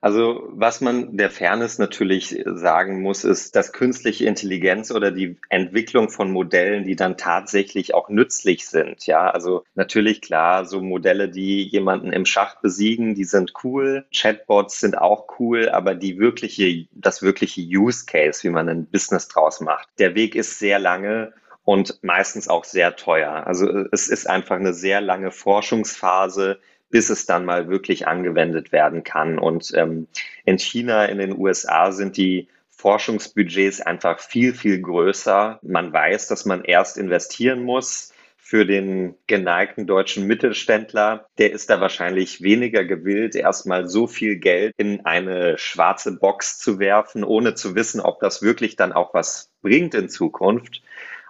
Also 0.05 0.43
was 0.51 0.83
man 0.83 1.17
der 1.17 1.31
Fairness 1.31 1.79
natürlich 1.79 2.45
sagen 2.45 3.01
muss, 3.01 3.25
ist, 3.25 3.57
dass 3.57 3.73
künstliche 3.73 4.27
Intelligenz 4.27 4.91
oder 4.91 5.11
die 5.11 5.39
Entwicklung 5.49 6.11
von 6.11 6.31
Modellen, 6.31 6.85
die 6.85 6.95
dann 6.95 7.17
tatsächlich 7.17 7.95
auch 7.95 8.11
nützlich 8.11 8.69
sind. 8.69 9.07
Ja, 9.07 9.31
also 9.31 9.65
natürlich 9.75 10.21
klar, 10.21 10.67
so 10.67 10.83
Modelle, 10.83 11.31
die 11.31 11.63
jemanden 11.63 12.13
im 12.13 12.27
Schach 12.27 12.61
besiegen, 12.61 13.15
die 13.15 13.25
sind 13.25 13.55
cool. 13.65 14.05
Chatbots 14.15 14.79
sind 14.79 14.99
auch 14.99 15.27
cool, 15.39 15.71
aber 15.71 15.95
die 15.95 16.19
wirkliche, 16.19 16.87
das 16.93 17.23
wirkliche 17.23 17.63
Use 17.63 18.05
Case, 18.05 18.43
wie 18.43 18.51
man 18.51 18.69
ein 18.69 18.85
Business 18.85 19.29
draus 19.29 19.63
macht, 19.63 19.89
der 19.99 20.15
Weg 20.15 20.35
ist 20.35 20.59
sehr 20.59 20.79
lange 20.79 21.33
und 21.65 21.99
meistens 22.03 22.47
auch 22.49 22.65
sehr 22.65 22.97
teuer. 22.97 23.47
Also 23.47 23.87
es 23.91 24.09
ist 24.09 24.29
einfach 24.29 24.57
eine 24.57 24.75
sehr 24.75 25.01
lange 25.01 25.31
Forschungsphase, 25.31 26.59
bis 26.95 27.11
es 27.11 27.27
dann 27.27 27.45
mal 27.45 27.69
wirklich 27.69 28.07
angewendet 28.07 28.71
werden 28.71 29.03
kann. 29.03 29.37
Und 29.37 29.73
ähm, 29.75 30.07
in 30.45 30.61
China, 30.61 31.07
in 31.07 31.19
den 31.19 31.37
USA 31.37 31.91
sind 31.91 32.17
die 32.17 32.47
Forschungsbudgets 32.71 33.81
einfach 33.81 34.21
viel, 34.21 34.55
viel 34.55 34.81
größer. 34.81 35.59
Man 35.63 35.93
weiß, 35.93 36.29
dass 36.29 36.45
man 36.45 36.63
erst 36.63 36.97
investieren 36.97 37.65
muss 37.65 38.13
für 38.37 38.65
den 38.65 39.17
geneigten 39.27 39.89
deutschen 39.89 40.29
Mittelständler, 40.29 41.27
der 41.39 41.51
ist 41.51 41.69
da 41.69 41.81
wahrscheinlich 41.81 42.43
weniger 42.43 42.85
gewillt, 42.85 43.35
erstmal 43.35 43.89
so 43.89 44.07
viel 44.07 44.37
Geld 44.37 44.73
in 44.77 45.05
eine 45.05 45.59
schwarze 45.59 46.17
Box 46.17 46.61
zu 46.61 46.79
werfen, 46.79 47.25
ohne 47.25 47.57
zu 47.57 47.75
wissen, 47.75 48.01
ob 48.01 48.21
das 48.21 48.41
wirklich 48.41 48.77
dann 48.77 48.93
auch 48.93 49.15
was 49.15 49.51
bringt 49.63 49.95
in 49.95 50.09
Zukunft. 50.09 50.84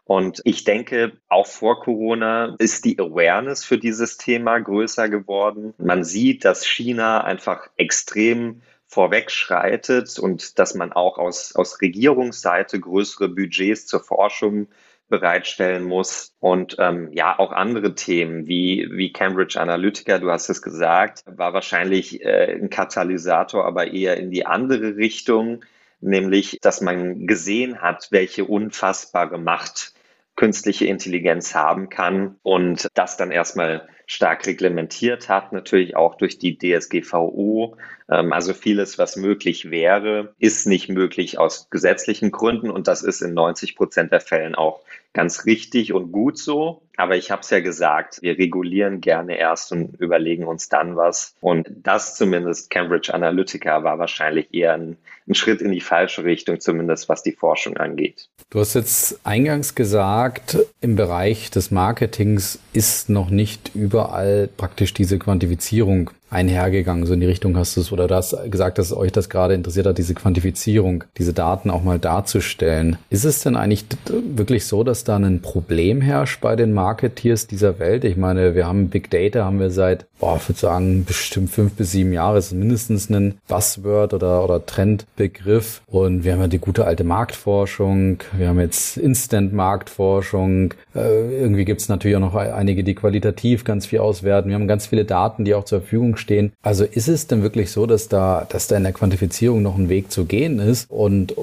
Und 0.05 0.43
ich 0.45 0.65
denke, 0.65 1.13
auch 1.29 1.47
vor 1.47 1.81
Corona 1.81 2.57
ist 2.59 2.85
die 2.85 2.99
Awareness 2.99 3.65
für 3.65 3.79
dieses 3.79 4.19
Thema 4.19 4.59
größer 4.59 5.09
geworden. 5.09 5.73
Man 5.79 6.05
sieht, 6.05 6.45
dass 6.45 6.67
China 6.67 7.25
einfach 7.25 7.69
extrem 7.77 8.61
vorwegschreitet 8.87 10.19
und 10.19 10.59
dass 10.59 10.75
man 10.75 10.93
auch 10.93 11.17
aus, 11.17 11.57
aus 11.57 11.81
Regierungsseite 11.81 12.79
größere 12.79 13.29
Budgets 13.29 13.87
zur 13.87 14.01
Forschung 14.01 14.69
bereitstellen 15.09 15.85
muss. 15.85 16.35
Und 16.39 16.77
ähm, 16.79 17.11
ja, 17.13 17.39
auch 17.39 17.53
andere 17.53 17.95
Themen 17.95 18.47
wie, 18.47 18.89
wie 18.91 19.13
Cambridge 19.13 19.59
Analytica, 19.59 20.19
du 20.19 20.31
hast 20.31 20.51
es 20.51 20.61
gesagt, 20.61 21.25
war 21.27 21.55
wahrscheinlich 21.55 22.23
äh, 22.23 22.59
ein 22.61 22.69
Katalysator, 22.69 23.65
aber 23.65 23.93
eher 23.93 24.19
in 24.19 24.31
die 24.31 24.45
andere 24.45 24.97
Richtung 24.97 25.65
nämlich, 26.05 26.59
dass 26.61 26.81
man 26.81 27.27
gesehen 27.27 27.81
hat, 27.81 28.09
welche 28.11 28.45
unfassbare 28.45 29.39
Macht 29.39 29.94
künstliche 30.37 30.87
Intelligenz 30.87 31.55
haben 31.55 31.89
kann 31.89 32.37
und 32.43 32.89
das 32.95 33.17
dann 33.17 33.31
erstmal 33.31 33.89
stark 34.07 34.47
reglementiert 34.47 35.29
hat, 35.29 35.53
natürlich 35.53 35.97
auch 35.97 36.17
durch 36.17 36.39
die 36.39 36.59
DSGVO. 36.59 37.77
Ähm, 38.11 38.33
also 38.33 38.53
vieles, 38.53 38.99
was 38.99 39.17
möglich 39.17 39.71
wäre, 39.71 40.35
ist 40.39 40.67
nicht 40.67 40.89
möglich 40.89 41.39
aus 41.39 41.71
gesetzlichen 41.71 42.31
Gründen 42.31 42.71
und 42.71 42.89
das 42.89 43.03
ist 43.03 43.23
in 43.23 43.35
90 43.35 43.77
Prozent 43.77 44.13
der 44.13 44.21
Fällen 44.21 44.55
auch 44.55 44.81
ganz 45.15 45.47
richtig 45.47 45.95
und 45.95 46.13
gut 46.13 46.37
so. 46.37 46.83
Aber 46.97 47.17
ich 47.17 47.31
habe 47.31 47.41
es 47.41 47.51
ja 47.51 47.61
gesagt, 47.61 48.21
wir 48.21 48.39
regulieren 48.39 49.01
gerne 49.01 49.39
erst 49.39 49.73
und 49.73 49.99
überlegen 49.99 50.45
uns 50.45 50.69
dann 50.69 50.97
was. 50.97 51.35
Und 51.41 51.69
das 51.83 52.17
zumindest 52.17 52.71
Cambridge 52.71 53.13
Analytica 53.15 53.83
war 53.83 53.99
wahrscheinlich 53.99 54.53
eher 54.53 54.75
ein, 54.75 54.97
ein 55.27 55.35
Schritt 55.35 55.63
in 55.63 55.73
die 55.73 55.81
falsche 55.81 56.25
Richtung, 56.25 56.61
zumindest 56.61 57.09
was 57.09 57.23
die 57.23 57.33
Forschung 57.33 57.77
angeht. 57.79 58.29
Du 58.51 58.61
hast 58.61 58.75
jetzt 58.75 59.21
eingangs 59.25 59.75
gesagt, 59.75 60.59
im 60.81 60.95
Bereich 60.95 61.51
des 61.51 61.71
Marketings 61.71 62.61
ist 62.73 63.09
noch 63.09 63.31
nicht 63.31 63.73
überall 63.75 64.49
praktisch 64.57 64.95
diese 64.95 65.19
Quantifizierung 65.19 66.11
einhergegangen. 66.35 67.07
So 67.07 67.15
in 67.15 67.21
die 67.21 67.27
Richtung 67.27 67.57
hast 67.57 67.77
du 67.77 67.81
es, 67.81 67.93
oder 67.93 68.09
du 68.09 68.15
hast 68.15 68.37
gesagt, 68.51 68.79
dass 68.79 68.93
euch 68.93 69.13
das 69.13 69.29
gerade 69.29 69.55
interessiert 69.55 69.87
hat, 69.87 69.99
diese 69.99 70.15
Quantifizierung, 70.15 71.05
diese 71.17 71.33
Daten 71.33 71.71
auch 71.71 71.83
mal 71.83 71.99
darzustellen. 71.99 72.97
Ist 73.11 73.25
es 73.25 73.41
denn 73.41 73.57
eigentlich 73.57 73.85
wirklich 74.09 74.67
so, 74.67 74.85
dass 74.85 75.05
da 75.05 75.17
ein 75.17 75.41
Problem 75.41 76.01
herrscht 76.01 76.41
bei 76.41 76.57
den 76.57 76.73
Marketeers 76.73 77.47
dieser 77.47 77.79
Welt? 77.79 78.05
Ich 78.05 78.17
meine, 78.17 78.55
wir 78.55 78.67
haben 78.67 78.89
Big 78.89 79.11
Data, 79.11 79.45
haben 79.45 79.61
wir 79.61 79.71
seit, 79.71 80.07
boah, 80.19 80.37
ich 80.37 80.49
würde 80.49 80.59
sagen, 80.59 81.05
bestimmt 81.05 81.51
fünf 81.51 81.75
bis 81.75 81.93
sieben 81.93 82.13
Jahre, 82.13 82.39
ist 82.39 82.53
mindestens 82.53 83.09
ein 83.11 83.35
Buzzword 83.49 84.15
oder, 84.15 84.45
oder 84.45 84.67
Trendbegriff. 84.67 85.83
Und 85.87 86.25
wir 86.25 86.33
haben 86.33 86.41
ja 86.41 86.49
die 86.49 86.59
gute 86.59 86.85
alte 86.85 87.05
Marktforschung, 87.05 88.19
wir 88.37 88.49
haben 88.49 88.61
jetzt 88.61 88.97
Instant-Marktforschung, 88.97 90.75
äh, 90.95 91.41
irgendwie 91.41 91.65
gibt 91.65 91.81
es 91.81 91.89
natürlich 91.89 92.17
auch 92.17 92.21
noch 92.21 92.35
einige, 92.35 92.85
die 92.85 92.95
qualitativ 92.95 93.65
ganz 93.65 93.87
viel 93.87 94.01
auswerten. 94.01 94.49
Wir 94.49 94.57
haben 94.57 94.69
ganz 94.69 94.87
viele 94.87 95.05
Daten, 95.05 95.45
die 95.45 95.55
auch 95.55 95.65
zur 95.65 95.81
Verfügung 95.81 96.17
stehen. 96.17 96.24
Also 96.63 96.85
ist 96.85 97.09
es 97.09 97.27
denn 97.27 97.43
wirklich 97.43 97.71
so, 97.71 97.87
dass 97.87 98.09
da, 98.09 98.47
dass 98.49 98.67
da 98.67 98.77
in 98.77 98.83
der 98.83 98.93
Quantifizierung 98.93 99.63
noch 99.63 99.77
ein 99.77 99.89
Weg 99.89 100.11
zu 100.11 100.25
gehen 100.25 100.59
ist 100.59 100.91
und 100.91 101.35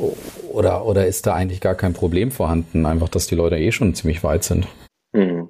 oder, 0.51 0.85
oder 0.85 1.07
ist 1.07 1.27
da 1.27 1.33
eigentlich 1.33 1.61
gar 1.61 1.75
kein 1.75 1.93
Problem 1.93 2.31
vorhanden? 2.31 2.85
Einfach, 2.85 3.09
dass 3.09 3.27
die 3.27 3.35
Leute 3.35 3.57
eh 3.57 3.71
schon 3.71 3.93
ziemlich 3.95 4.23
weit 4.23 4.43
sind. 4.43 4.67
Hm. 5.13 5.49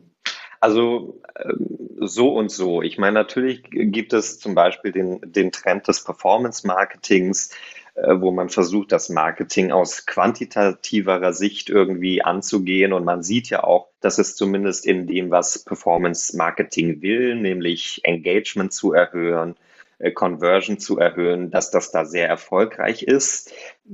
Also 0.60 1.22
ähm, 1.44 1.78
so 2.02 2.34
und 2.34 2.52
so. 2.52 2.82
Ich 2.82 2.98
meine, 2.98 3.14
natürlich 3.14 3.64
gibt 3.70 4.14
es 4.14 4.40
zum 4.40 4.56
Beispiel 4.56 4.92
den, 4.92 5.20
den 5.24 5.52
Trend 5.52 5.88
des 5.88 6.04
Performance-Marketings, 6.04 7.52
wo 7.96 8.32
man 8.32 8.50
versucht, 8.50 8.92
das 8.92 9.10
Marketing 9.10 9.72
aus 9.72 10.06
quantitativerer 10.06 11.34
Sicht 11.34 11.70
irgendwie 11.70 12.22
anzugehen. 12.24 12.94
Und 12.94 13.04
man 13.04 13.22
sieht 13.22 13.50
ja 13.50 13.64
auch, 13.64 13.90
dass 14.00 14.18
es 14.18 14.36
zumindest 14.36 14.86
in 14.86 15.08
dem, 15.08 15.30
was 15.30 15.60
Performance 15.60 16.36
Marketing 16.38 17.02
will, 17.02 17.36
nämlich 17.36 18.02
Engagement 18.04 18.72
zu 18.74 18.94
erhöhen, 18.94 19.56
äh, 20.02 20.12
Conversion 20.12 20.80
zu 20.80 20.98
erhöhen, 20.98 21.52
dass 21.52 21.70
das 21.70 21.92
da 21.92 22.06
sehr 22.06 22.28
erfolgreich 22.28 23.04
ist. 23.04 23.52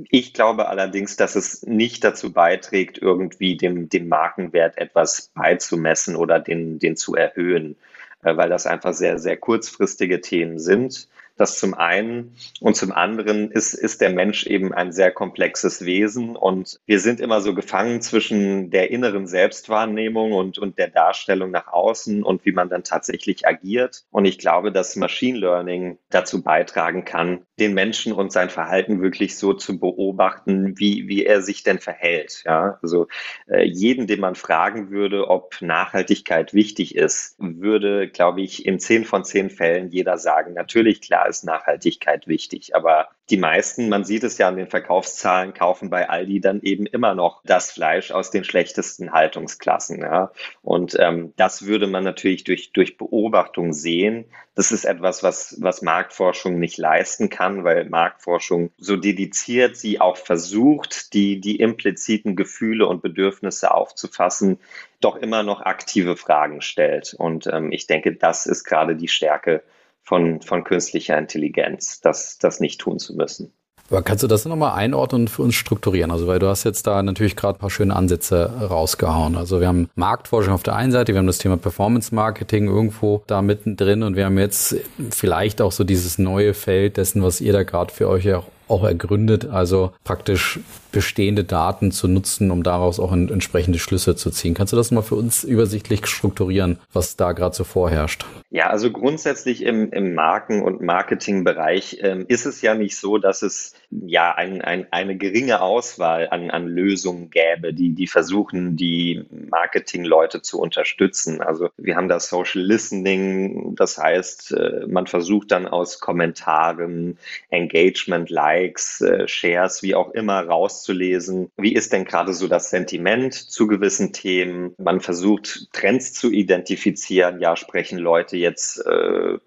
Ich 0.10 0.34
glaube 0.34 0.68
allerdings, 0.70 1.18
dass 1.18 1.36
es 1.36 1.64
nicht 1.64 2.04
dazu 2.04 2.32
beiträgt, 2.32 2.98
irgendwie 3.00 3.58
dem, 3.58 3.90
dem 3.90 4.08
Markenwert 4.08 4.78
etwas 4.78 5.32
beizumessen 5.34 6.16
oder 6.16 6.40
den, 6.40 6.80
den 6.80 6.96
zu 6.96 7.16
erhöhen, 7.16 7.76
äh, 8.24 8.38
weil 8.38 8.50
das 8.50 8.68
einfach 8.68 8.94
sehr, 8.94 9.20
sehr 9.20 9.38
kurzfristige 9.38 10.22
Themen 10.22 10.60
sind. 10.60 11.10
Das 11.38 11.60
zum 11.60 11.76
einen. 11.76 12.36
Und 12.60 12.76
zum 12.76 12.92
anderen 12.92 13.52
ist, 13.52 13.74
ist 13.74 14.02
der 14.02 14.10
Mensch 14.10 14.48
eben 14.48 14.74
ein 14.74 14.92
sehr 14.92 15.12
komplexes 15.12 15.86
Wesen 15.86 16.36
und 16.36 16.80
wir 16.86 17.00
sind 17.00 17.20
immer 17.20 17.42
so 17.42 17.54
gefangen 17.54 18.02
zwischen 18.02 18.72
der 18.72 18.90
inneren 18.92 19.28
Selbstwahrnehmung 19.28 20.34
und, 20.34 20.58
und 20.58 20.78
der 20.78 20.90
Darstellung 20.90 21.52
nach 21.52 21.68
außen 21.68 22.24
und 22.24 22.44
wie 22.46 22.52
man 22.52 22.70
dann 22.70 22.84
tatsächlich 22.84 23.48
agiert. 23.48 24.04
Und 24.10 24.26
ich 24.26 24.40
glaube, 24.40 24.72
dass 24.72 24.96
Machine 24.96 25.38
Learning 25.38 26.00
dazu 26.10 26.42
beitragen 26.42 27.06
kann, 27.06 27.46
den 27.60 27.74
Menschen 27.74 28.14
und 28.14 28.32
sein 28.32 28.50
Verhalten 28.50 29.02
wirklich 29.02 29.38
so 29.38 29.54
zu 29.54 29.80
beobachten, 29.80 30.78
wie, 30.80 31.08
wie 31.08 31.26
er 31.26 31.42
sich 31.42 31.64
denn 31.64 31.80
verhält. 31.80 32.44
Ja, 32.46 32.80
also 32.82 33.08
äh, 33.48 33.64
jeden, 33.64 34.08
den 34.08 34.20
man 34.20 34.36
fragen 34.36 34.90
würde, 34.90 35.30
ob 35.30 35.62
Nachhaltigkeit 35.62 36.54
wichtig 36.54 36.96
ist, 36.96 37.36
würde, 37.38 38.08
glaube 38.08 38.42
ich, 38.42 38.66
in 38.66 38.80
zehn 38.80 39.06
von 39.06 39.24
zehn 39.24 39.50
Fällen 39.50 39.90
jeder 39.90 40.18
sagen, 40.18 40.54
natürlich, 40.54 41.02
klar, 41.02 41.27
ist 41.28 41.44
Nachhaltigkeit 41.44 42.28
wichtig. 42.28 42.76
Aber 42.76 43.10
die 43.30 43.38
meisten, 43.38 43.90
man 43.90 44.06
sieht 44.06 44.24
es 44.24 44.38
ja 44.38 44.48
an 44.48 44.56
den 44.56 44.68
Verkaufszahlen, 44.68 45.54
kaufen 45.54 45.90
bei 45.90 46.10
Aldi 46.10 46.40
dann 46.40 46.62
eben 46.62 46.86
immer 46.86 47.14
noch 47.14 47.42
das 47.44 47.72
Fleisch 47.72 48.12
aus 48.12 48.32
den 48.32 48.44
schlechtesten 48.44 49.12
Haltungsklassen. 49.12 50.00
Ja. 50.00 50.32
Und 50.62 50.96
ähm, 51.00 51.34
das 51.36 51.66
würde 51.66 51.88
man 51.88 52.04
natürlich 52.04 52.46
durch, 52.46 52.72
durch 52.72 52.98
Beobachtung 52.98 53.74
sehen. 53.74 54.26
Das 54.56 54.72
ist 54.72 54.86
etwas, 54.86 55.24
was, 55.24 55.58
was 55.60 55.82
Marktforschung 55.82 56.58
nicht 56.58 56.78
leisten 56.78 57.30
kann, 57.30 57.64
weil 57.64 57.90
Marktforschung 57.90 58.72
so 58.78 58.96
dediziert 58.96 59.76
sie 59.76 60.00
auch 60.00 60.18
versucht, 60.18 61.14
die, 61.14 61.40
die 61.42 61.58
impliziten 61.58 62.36
Gefühle 62.36 62.88
und 62.88 63.02
Bedürfnisse 63.02 63.72
aufzufassen, 63.72 64.58
doch 65.02 65.18
immer 65.18 65.44
noch 65.44 65.62
aktive 65.62 66.16
Fragen 66.16 66.62
stellt. 66.62 67.14
Und 67.14 67.46
ähm, 67.48 67.72
ich 67.72 67.88
denke, 67.88 68.16
das 68.16 68.46
ist 68.46 68.64
gerade 68.64 68.96
die 68.96 69.10
Stärke 69.10 69.64
von, 70.08 70.42
von 70.42 70.64
künstlicher 70.64 71.18
Intelligenz, 71.18 72.00
das, 72.00 72.38
das 72.38 72.62
nicht 72.62 72.80
tun 72.80 72.98
zu 72.98 73.14
müssen. 73.14 73.52
Aber 73.90 74.02
kannst 74.02 74.24
du 74.24 74.28
das 74.28 74.46
nochmal 74.46 74.74
einordnen 74.78 75.24
und 75.24 75.30
für 75.30 75.42
uns 75.42 75.56
strukturieren? 75.56 76.12
Also, 76.12 76.28
weil 76.28 76.40
du 76.40 76.48
hast 76.48 76.64
jetzt 76.64 76.88
da 76.88 77.04
natürlich 77.04 77.36
gerade 77.36 77.58
ein 77.58 77.60
paar 77.60 77.70
schöne 77.70 77.96
Ansätze 77.96 78.52
rausgehauen. 78.70 79.36
Also, 79.36 79.60
wir 79.60 79.68
haben 79.68 79.90
Marktforschung 79.96 80.54
auf 80.54 80.64
der 80.64 80.76
einen 80.76 80.94
Seite, 80.94 81.14
wir 81.14 81.20
haben 81.20 81.28
das 81.28 81.40
Thema 81.40 81.58
Performance 81.58 82.16
Marketing 82.16 82.68
irgendwo 82.68 83.24
da 83.28 83.42
mittendrin 83.42 84.04
und 84.04 84.16
wir 84.16 84.26
haben 84.26 84.38
jetzt 84.38 84.78
vielleicht 85.12 85.62
auch 85.62 85.74
so 85.74 85.84
dieses 85.84 86.18
neue 86.18 86.54
Feld 86.54 86.96
dessen, 86.98 87.22
was 87.22 87.42
ihr 87.42 87.52
da 87.52 87.64
gerade 87.64 87.94
für 87.94 88.08
euch 88.08 88.34
auch 88.34 88.46
auch 88.68 88.84
ergründet, 88.84 89.46
also 89.46 89.94
praktisch 90.04 90.60
bestehende 90.98 91.44
Daten 91.44 91.92
zu 91.92 92.08
nutzen, 92.08 92.50
um 92.50 92.64
daraus 92.64 93.00
auch 93.00 93.14
entsprechende 93.14 93.78
Schlüsse 93.78 94.16
zu 94.16 94.32
ziehen. 94.32 94.56
Kannst 94.56 94.74
du 94.74 94.78
das 94.78 94.90
mal 94.90 95.04
für 95.04 95.14
uns 95.14 95.44
übersichtlich 95.44 96.08
strukturieren, 96.08 96.80
was 96.92 97.16
da 97.16 97.34
gerade 97.34 97.56
so 97.56 97.64
vorherrscht? 97.64 98.26
Ja, 98.50 98.72
also 98.72 98.90
grundsätzlich 98.90 99.62
im, 99.62 99.92
im 99.92 100.16
Marken- 100.16 100.64
und 100.64 100.82
Marketingbereich 100.82 102.00
ähm, 102.02 102.26
ist 102.28 102.48
es 102.48 102.64
ja 102.64 102.74
nicht 102.74 102.98
so, 102.98 103.20
dass 103.20 103.44
es 103.44 103.76
ja 103.92 104.34
ein, 104.34 104.64
ein, 104.64 104.88
eine 104.90 105.18
geringe 105.18 105.62
Auswahl 105.62 106.30
an, 106.32 106.50
an 106.50 106.66
Lösungen 106.66 107.30
gäbe, 107.30 107.76
die, 107.76 107.94
die 107.94 108.08
versuchen, 108.08 108.76
die 108.76 109.24
Marketingleute 109.30 110.42
zu 110.42 110.60
unterstützen. 110.60 111.42
Also 111.42 111.70
wir 111.78 111.96
haben 111.96 112.08
das 112.08 112.30
Social 112.30 112.64
Listening, 112.64 113.76
das 113.76 114.00
heißt, 114.00 114.54
äh, 114.54 114.88
man 114.88 115.06
versucht 115.06 115.52
dann 115.52 115.68
aus 115.68 116.00
Kommentaren, 116.00 117.20
Engagement, 117.52 118.32
Likes, 118.32 119.02
äh, 119.02 119.28
Shares, 119.28 119.84
wie 119.84 119.94
auch 119.94 120.12
immer 120.12 120.48
rauszulesen, 120.88 121.52
wie 121.58 121.74
ist 121.74 121.94
denn 121.94 122.06
gerade 122.06 122.34
so 122.34 122.48
das 122.48 122.70
Sentiment 122.70 123.34
zu 123.34 123.68
gewissen 123.68 124.14
Themen. 124.14 124.74
Man 124.78 125.02
versucht 125.02 125.72
Trends 125.74 126.14
zu 126.14 126.32
identifizieren. 126.32 127.40
Ja, 127.40 127.56
sprechen 127.56 127.98
Leute 127.98 128.38
jetzt 128.38 128.86
äh, 128.86 129.38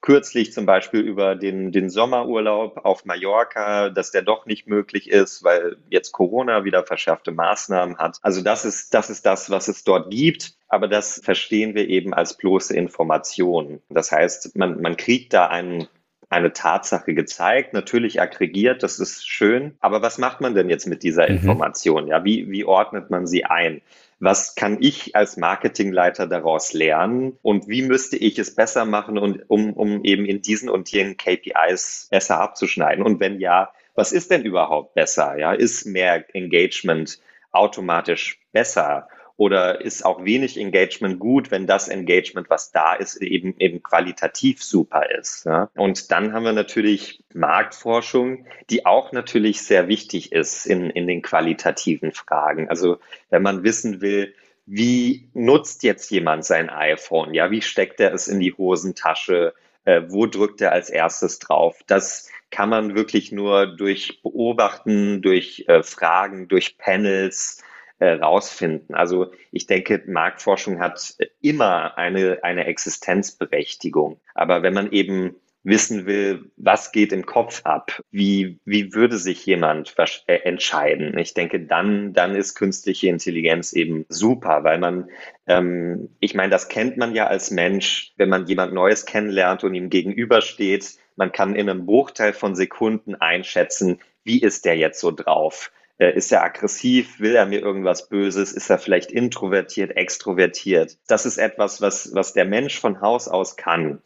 kürzlich 0.00 0.52
zum 0.52 0.66
Beispiel 0.66 1.00
über 1.00 1.36
den, 1.36 1.70
den 1.70 1.88
Sommerurlaub 1.88 2.84
auf 2.84 3.04
Mallorca, 3.04 3.90
dass 3.90 4.10
der 4.10 4.22
doch 4.22 4.46
nicht 4.46 4.66
möglich 4.66 5.08
ist, 5.08 5.44
weil 5.44 5.76
jetzt 5.90 6.12
Corona 6.12 6.64
wieder 6.64 6.84
verschärfte 6.84 7.30
Maßnahmen 7.30 7.98
hat. 7.98 8.18
Also 8.22 8.42
das 8.42 8.64
ist, 8.64 8.94
das 8.94 9.10
ist 9.10 9.24
das, 9.24 9.50
was 9.50 9.68
es 9.68 9.84
dort 9.84 10.10
gibt. 10.10 10.54
Aber 10.68 10.88
das 10.88 11.20
verstehen 11.22 11.74
wir 11.74 11.88
eben 11.88 12.14
als 12.14 12.36
bloße 12.36 12.74
Information. 12.74 13.82
Das 13.90 14.10
heißt, 14.10 14.56
man, 14.56 14.80
man 14.80 14.96
kriegt 14.96 15.34
da 15.34 15.46
einen 15.46 15.86
eine 16.32 16.52
Tatsache 16.52 17.14
gezeigt, 17.14 17.74
natürlich 17.74 18.20
aggregiert, 18.20 18.82
das 18.82 18.98
ist 18.98 19.28
schön. 19.28 19.76
Aber 19.80 20.02
was 20.02 20.18
macht 20.18 20.40
man 20.40 20.54
denn 20.54 20.70
jetzt 20.70 20.86
mit 20.86 21.02
dieser 21.02 21.28
mhm. 21.28 21.36
Information? 21.36 22.06
Ja, 22.08 22.24
wie, 22.24 22.50
wie 22.50 22.64
ordnet 22.64 23.10
man 23.10 23.26
sie 23.26 23.44
ein? 23.44 23.82
Was 24.18 24.54
kann 24.54 24.78
ich 24.80 25.16
als 25.16 25.36
Marketingleiter 25.36 26.26
daraus 26.26 26.72
lernen? 26.72 27.36
Und 27.42 27.68
wie 27.68 27.82
müsste 27.82 28.16
ich 28.16 28.38
es 28.38 28.54
besser 28.54 28.84
machen, 28.84 29.18
und, 29.18 29.48
um, 29.50 29.72
um 29.72 30.04
eben 30.04 30.24
in 30.24 30.42
diesen 30.42 30.70
und 30.70 30.90
jenen 30.90 31.16
KPIs 31.16 32.08
besser 32.10 32.40
abzuschneiden? 32.40 33.04
Und 33.04 33.20
wenn 33.20 33.40
ja, 33.40 33.72
was 33.94 34.12
ist 34.12 34.30
denn 34.30 34.42
überhaupt 34.42 34.94
besser? 34.94 35.36
Ja, 35.36 35.52
ist 35.52 35.86
mehr 35.86 36.24
Engagement 36.34 37.20
automatisch 37.50 38.40
besser? 38.52 39.08
Oder 39.42 39.80
ist 39.80 40.04
auch 40.04 40.24
wenig 40.24 40.56
Engagement 40.56 41.18
gut, 41.18 41.50
wenn 41.50 41.66
das 41.66 41.88
Engagement, 41.88 42.48
was 42.48 42.70
da 42.70 42.94
ist, 42.94 43.20
eben, 43.20 43.56
eben 43.58 43.82
qualitativ 43.82 44.62
super 44.62 45.10
ist? 45.10 45.46
Ja? 45.46 45.68
Und 45.74 46.12
dann 46.12 46.32
haben 46.32 46.44
wir 46.44 46.52
natürlich 46.52 47.24
Marktforschung, 47.34 48.46
die 48.70 48.86
auch 48.86 49.10
natürlich 49.10 49.62
sehr 49.62 49.88
wichtig 49.88 50.30
ist 50.30 50.66
in, 50.66 50.90
in 50.90 51.08
den 51.08 51.22
qualitativen 51.22 52.12
Fragen. 52.12 52.68
Also 52.68 52.98
wenn 53.30 53.42
man 53.42 53.64
wissen 53.64 54.00
will, 54.00 54.32
wie 54.64 55.28
nutzt 55.34 55.82
jetzt 55.82 56.12
jemand 56.12 56.44
sein 56.44 56.70
iPhone? 56.70 57.34
Ja, 57.34 57.50
wie 57.50 57.62
steckt 57.62 57.98
er 57.98 58.14
es 58.14 58.28
in 58.28 58.38
die 58.38 58.52
Hosentasche? 58.52 59.54
äh, 59.84 60.02
wo 60.06 60.26
drückt 60.26 60.60
er 60.60 60.70
als 60.70 60.90
erstes 60.90 61.40
drauf. 61.40 61.80
Das 61.88 62.30
kann 62.50 62.68
man 62.68 62.94
wirklich 62.94 63.32
nur 63.32 63.66
durch 63.66 64.20
Beobachten, 64.22 65.22
durch 65.22 65.64
äh, 65.66 65.82
Fragen, 65.82 66.46
durch 66.46 66.78
Panels 66.78 67.62
äh, 68.02 68.14
rausfinden. 68.14 68.96
Also 68.96 69.30
ich 69.52 69.68
denke, 69.68 70.02
Marktforschung 70.06 70.80
hat 70.80 71.14
immer 71.40 71.96
eine, 71.96 72.40
eine 72.42 72.64
Existenzberechtigung. 72.64 74.20
Aber 74.34 74.64
wenn 74.64 74.74
man 74.74 74.90
eben 74.90 75.36
wissen 75.62 76.04
will, 76.06 76.50
was 76.56 76.90
geht 76.90 77.12
im 77.12 77.24
Kopf 77.24 77.60
ab, 77.64 78.02
wie, 78.10 78.58
wie 78.64 78.92
würde 78.92 79.16
sich 79.18 79.46
jemand 79.46 79.94
äh, 80.26 80.34
entscheiden. 80.38 81.16
Ich 81.16 81.34
denke, 81.34 81.60
dann, 81.60 82.12
dann 82.12 82.34
ist 82.34 82.56
künstliche 82.56 83.06
Intelligenz 83.06 83.72
eben 83.72 84.04
super, 84.08 84.64
weil 84.64 84.78
man, 84.78 85.08
ähm, 85.46 86.08
ich 86.18 86.34
meine, 86.34 86.50
das 86.50 86.68
kennt 86.68 86.96
man 86.96 87.14
ja 87.14 87.28
als 87.28 87.52
Mensch, 87.52 88.12
wenn 88.16 88.28
man 88.28 88.48
jemand 88.48 88.72
Neues 88.72 89.06
kennenlernt 89.06 89.62
und 89.62 89.74
ihm 89.74 89.88
gegenübersteht, 89.88 90.96
man 91.14 91.30
kann 91.30 91.54
in 91.54 91.70
einem 91.70 91.86
Bruchteil 91.86 92.32
von 92.32 92.56
Sekunden 92.56 93.14
einschätzen, 93.14 94.00
wie 94.24 94.40
ist 94.40 94.64
der 94.64 94.76
jetzt 94.76 94.98
so 94.98 95.12
drauf. 95.12 95.70
Äh, 96.02 96.16
ist 96.16 96.32
er 96.32 96.42
aggressiv? 96.42 97.20
Will 97.20 97.36
er 97.36 97.46
mir 97.46 97.60
irgendwas 97.60 98.08
Böses? 98.08 98.52
Ist 98.52 98.70
er 98.70 98.78
vielleicht 98.78 99.12
introvertiert, 99.12 99.96
extrovertiert? 99.96 100.98
Das 101.06 101.26
ist 101.26 101.38
etwas, 101.38 101.80
was, 101.80 102.12
was 102.12 102.32
der 102.32 102.44
Mensch 102.44 102.80
von 102.80 103.00
Haus 103.00 103.28
aus 103.28 103.56
kann. 103.56 104.02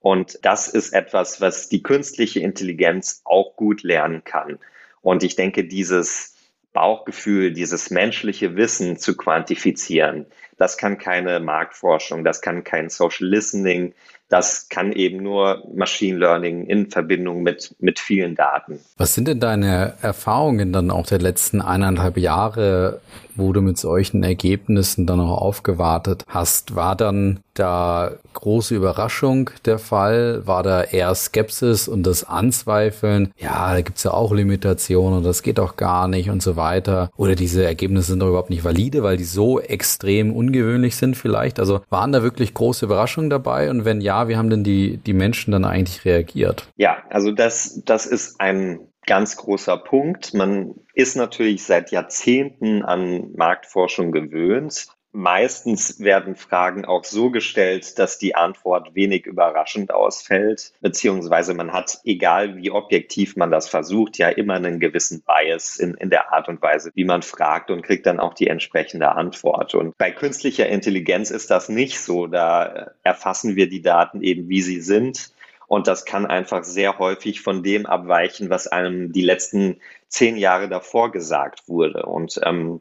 Und 0.00 0.38
das 0.42 0.68
ist 0.68 0.92
etwas, 0.92 1.40
was 1.40 1.70
die 1.70 1.82
künstliche 1.82 2.40
Intelligenz 2.40 3.22
auch 3.24 3.56
gut 3.56 3.82
lernen 3.82 4.24
kann. 4.24 4.58
Und 5.00 5.22
ich 5.22 5.36
denke, 5.36 5.64
dieses 5.64 6.36
Bauchgefühl, 6.74 7.52
dieses 7.52 7.90
menschliche 7.90 8.56
Wissen 8.56 8.98
zu 8.98 9.16
quantifizieren, 9.16 10.26
das 10.58 10.76
kann 10.76 10.98
keine 10.98 11.40
Marktforschung, 11.40 12.24
das 12.24 12.42
kann 12.42 12.62
kein 12.62 12.90
Social 12.90 13.26
Listening, 13.26 13.94
das 14.28 14.68
kann 14.68 14.92
eben 14.92 15.22
nur 15.22 15.62
Machine 15.74 16.18
Learning 16.18 16.66
in 16.66 16.90
Verbindung 16.90 17.42
mit, 17.42 17.74
mit 17.78 17.98
vielen 17.98 18.34
Daten. 18.34 18.80
Was 18.96 19.14
sind 19.14 19.26
denn 19.26 19.40
deine 19.40 19.94
Erfahrungen 20.02 20.72
dann 20.72 20.90
auch 20.90 21.06
der 21.06 21.18
letzten 21.18 21.62
eineinhalb 21.62 22.18
Jahre, 22.18 23.00
wo 23.36 23.52
du 23.52 23.62
mit 23.62 23.78
solchen 23.78 24.22
Ergebnissen 24.22 25.06
dann 25.06 25.20
auch 25.20 25.40
aufgewartet 25.40 26.24
hast? 26.28 26.74
War 26.74 26.94
dann 26.96 27.40
da 27.54 28.12
große 28.34 28.74
Überraschung 28.74 29.50
der 29.64 29.78
Fall? 29.78 30.46
War 30.46 30.62
da 30.62 30.82
eher 30.82 31.14
Skepsis 31.14 31.88
und 31.88 32.02
das 32.04 32.24
Anzweifeln? 32.24 33.32
Ja, 33.36 33.72
da 33.72 33.80
gibt's 33.80 34.04
ja 34.04 34.12
auch 34.12 34.32
Limitationen 34.32 35.18
und 35.18 35.24
das 35.24 35.42
geht 35.42 35.58
doch 35.58 35.76
gar 35.76 36.08
nicht 36.08 36.30
und 36.30 36.42
so 36.42 36.56
weiter. 36.56 37.10
Oder 37.16 37.34
diese 37.34 37.64
Ergebnisse 37.64 38.08
sind 38.08 38.20
doch 38.20 38.28
überhaupt 38.28 38.50
nicht 38.50 38.64
valide, 38.64 39.02
weil 39.02 39.16
die 39.16 39.24
so 39.24 39.60
extrem 39.60 40.34
ungewöhnlich 40.34 40.96
sind 40.96 41.16
vielleicht. 41.16 41.58
Also 41.58 41.80
waren 41.90 42.12
da 42.12 42.22
wirklich 42.22 42.54
große 42.54 42.84
Überraschungen 42.84 43.30
dabei? 43.30 43.70
Und 43.70 43.84
wenn 43.84 44.00
ja, 44.00 44.17
wie 44.26 44.36
haben 44.36 44.50
denn 44.50 44.64
die, 44.64 44.96
die 44.96 45.12
Menschen 45.12 45.52
dann 45.52 45.64
eigentlich 45.64 46.04
reagiert? 46.04 46.66
Ja, 46.76 47.04
also 47.10 47.30
das, 47.30 47.82
das 47.84 48.06
ist 48.06 48.40
ein 48.40 48.88
ganz 49.06 49.36
großer 49.36 49.76
Punkt. 49.76 50.34
Man 50.34 50.74
ist 50.94 51.16
natürlich 51.16 51.62
seit 51.62 51.92
Jahrzehnten 51.92 52.82
an 52.82 53.32
Marktforschung 53.36 54.10
gewöhnt 54.10 54.88
Meistens 55.12 56.00
werden 56.00 56.36
Fragen 56.36 56.84
auch 56.84 57.02
so 57.02 57.30
gestellt, 57.30 57.98
dass 57.98 58.18
die 58.18 58.34
Antwort 58.34 58.94
wenig 58.94 59.24
überraschend 59.24 59.90
ausfällt, 59.90 60.74
beziehungsweise 60.82 61.54
man 61.54 61.72
hat, 61.72 61.98
egal 62.04 62.56
wie 62.56 62.70
objektiv 62.70 63.34
man 63.34 63.50
das 63.50 63.70
versucht, 63.70 64.18
ja 64.18 64.28
immer 64.28 64.54
einen 64.54 64.80
gewissen 64.80 65.22
Bias 65.22 65.78
in, 65.78 65.94
in 65.94 66.10
der 66.10 66.32
Art 66.32 66.48
und 66.48 66.60
Weise, 66.60 66.90
wie 66.94 67.06
man 67.06 67.22
fragt 67.22 67.70
und 67.70 67.82
kriegt 67.82 68.04
dann 68.04 68.20
auch 68.20 68.34
die 68.34 68.48
entsprechende 68.48 69.12
Antwort. 69.12 69.74
Und 69.74 69.96
bei 69.96 70.10
künstlicher 70.10 70.68
Intelligenz 70.68 71.30
ist 71.30 71.50
das 71.50 71.70
nicht 71.70 72.00
so. 72.00 72.26
Da 72.26 72.90
erfassen 73.02 73.56
wir 73.56 73.68
die 73.68 73.82
Daten 73.82 74.22
eben, 74.22 74.50
wie 74.50 74.60
sie 74.60 74.82
sind. 74.82 75.32
Und 75.68 75.86
das 75.86 76.04
kann 76.04 76.26
einfach 76.26 76.64
sehr 76.64 76.98
häufig 76.98 77.40
von 77.40 77.62
dem 77.62 77.86
abweichen, 77.86 78.50
was 78.50 78.66
einem 78.66 79.12
die 79.12 79.22
letzten 79.22 79.80
zehn 80.08 80.36
Jahre 80.36 80.68
davor 80.68 81.12
gesagt 81.12 81.66
wurde. 81.66 82.04
Und 82.04 82.40
ähm, 82.44 82.80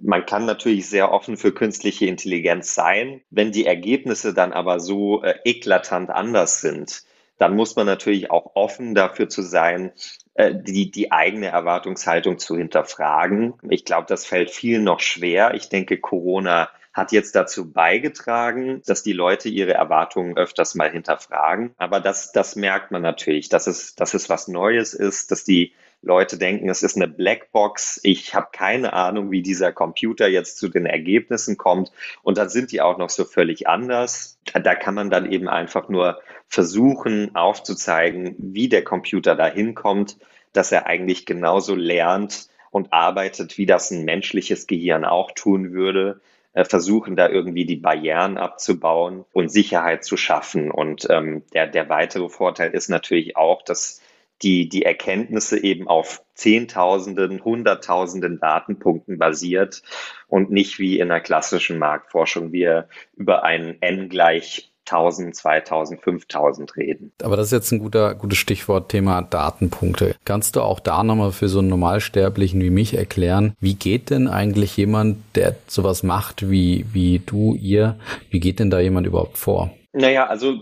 man 0.00 0.26
kann 0.26 0.46
natürlich 0.46 0.88
sehr 0.88 1.12
offen 1.12 1.36
für 1.36 1.52
künstliche 1.52 2.06
Intelligenz 2.06 2.74
sein. 2.74 3.20
Wenn 3.30 3.52
die 3.52 3.66
Ergebnisse 3.66 4.34
dann 4.34 4.52
aber 4.52 4.80
so 4.80 5.22
äh, 5.22 5.34
eklatant 5.44 6.10
anders 6.10 6.60
sind, 6.60 7.02
dann 7.38 7.56
muss 7.56 7.76
man 7.76 7.86
natürlich 7.86 8.30
auch 8.30 8.52
offen 8.54 8.94
dafür 8.94 9.28
zu 9.28 9.42
sein, 9.42 9.92
äh, 10.34 10.54
die, 10.54 10.90
die 10.90 11.12
eigene 11.12 11.46
Erwartungshaltung 11.46 12.38
zu 12.38 12.56
hinterfragen. 12.56 13.54
Ich 13.68 13.84
glaube, 13.84 14.06
das 14.08 14.26
fällt 14.26 14.50
vielen 14.50 14.84
noch 14.84 15.00
schwer. 15.00 15.54
Ich 15.54 15.68
denke, 15.68 15.98
Corona 15.98 16.68
hat 16.92 17.12
jetzt 17.12 17.34
dazu 17.36 17.72
beigetragen, 17.72 18.82
dass 18.84 19.02
die 19.02 19.12
Leute 19.12 19.48
ihre 19.48 19.74
Erwartungen 19.74 20.36
öfters 20.36 20.74
mal 20.74 20.90
hinterfragen. 20.90 21.72
Aber 21.78 22.00
das, 22.00 22.32
das 22.32 22.56
merkt 22.56 22.90
man 22.90 23.02
natürlich, 23.02 23.48
dass 23.48 23.66
es, 23.66 23.94
dass 23.94 24.12
es 24.12 24.28
was 24.28 24.48
Neues 24.48 24.92
ist, 24.92 25.30
dass 25.30 25.44
die 25.44 25.72
Leute 26.02 26.38
denken, 26.38 26.70
es 26.70 26.82
ist 26.82 26.96
eine 26.96 27.08
Blackbox. 27.08 28.00
Ich 28.02 28.34
habe 28.34 28.48
keine 28.52 28.92
Ahnung, 28.94 29.30
wie 29.30 29.42
dieser 29.42 29.72
Computer 29.72 30.28
jetzt 30.28 30.58
zu 30.58 30.68
den 30.68 30.86
Ergebnissen 30.86 31.56
kommt. 31.56 31.92
Und 32.22 32.38
dann 32.38 32.48
sind 32.48 32.72
die 32.72 32.80
auch 32.80 32.96
noch 32.96 33.10
so 33.10 33.24
völlig 33.24 33.68
anders. 33.68 34.38
Da 34.52 34.74
kann 34.74 34.94
man 34.94 35.10
dann 35.10 35.30
eben 35.30 35.48
einfach 35.48 35.88
nur 35.88 36.20
versuchen 36.48 37.34
aufzuzeigen, 37.36 38.34
wie 38.38 38.68
der 38.68 38.82
Computer 38.82 39.36
da 39.36 39.46
hinkommt, 39.46 40.16
dass 40.52 40.72
er 40.72 40.86
eigentlich 40.86 41.26
genauso 41.26 41.74
lernt 41.74 42.48
und 42.70 42.92
arbeitet, 42.92 43.58
wie 43.58 43.66
das 43.66 43.90
ein 43.90 44.04
menschliches 44.04 44.66
Gehirn 44.66 45.04
auch 45.04 45.32
tun 45.32 45.72
würde 45.72 46.20
äh, 46.52 46.64
versuchen 46.64 47.14
da 47.14 47.28
irgendwie 47.28 47.64
die 47.64 47.76
Barrieren 47.76 48.36
abzubauen 48.36 49.24
und 49.32 49.52
Sicherheit 49.52 50.04
zu 50.04 50.16
schaffen. 50.16 50.70
Und 50.70 51.06
ähm, 51.08 51.44
der, 51.54 51.68
der 51.68 51.88
weitere 51.88 52.28
Vorteil 52.28 52.72
ist 52.72 52.88
natürlich 52.88 53.36
auch, 53.36 53.62
dass 53.62 53.99
die, 54.42 54.68
die 54.68 54.84
Erkenntnisse 54.84 55.62
eben 55.62 55.88
auf 55.88 56.22
Zehntausenden, 56.34 57.44
Hunderttausenden 57.44 58.40
Datenpunkten 58.40 59.18
basiert 59.18 59.82
und 60.28 60.50
nicht 60.50 60.78
wie 60.78 60.98
in 60.98 61.08
der 61.08 61.20
klassischen 61.20 61.78
Marktforschung 61.78 62.52
wir 62.52 62.88
über 63.16 63.44
ein 63.44 63.76
N 63.80 64.08
gleich 64.08 64.70
1000, 64.90 65.36
2000, 65.36 66.00
5000 66.00 66.76
reden. 66.76 67.12
Aber 67.22 67.36
das 67.36 67.46
ist 67.46 67.52
jetzt 67.52 67.72
ein 67.72 67.78
guter, 67.78 68.14
gutes 68.14 68.38
Stichwort, 68.38 68.88
Thema 68.88 69.22
Datenpunkte. 69.22 70.16
Kannst 70.24 70.56
du 70.56 70.62
auch 70.62 70.80
da 70.80 71.04
nochmal 71.04 71.32
für 71.32 71.48
so 71.48 71.60
einen 71.60 71.68
Normalsterblichen 71.68 72.60
wie 72.60 72.70
mich 72.70 72.94
erklären, 72.94 73.54
wie 73.60 73.74
geht 73.74 74.10
denn 74.10 74.26
eigentlich 74.26 74.76
jemand, 74.76 75.18
der 75.36 75.54
sowas 75.66 76.02
macht 76.02 76.50
wie, 76.50 76.86
wie 76.92 77.20
du, 77.24 77.54
ihr, 77.54 77.96
wie 78.30 78.40
geht 78.40 78.58
denn 78.58 78.70
da 78.70 78.80
jemand 78.80 79.06
überhaupt 79.06 79.38
vor? 79.38 79.70
Naja, 79.92 80.26
also 80.26 80.54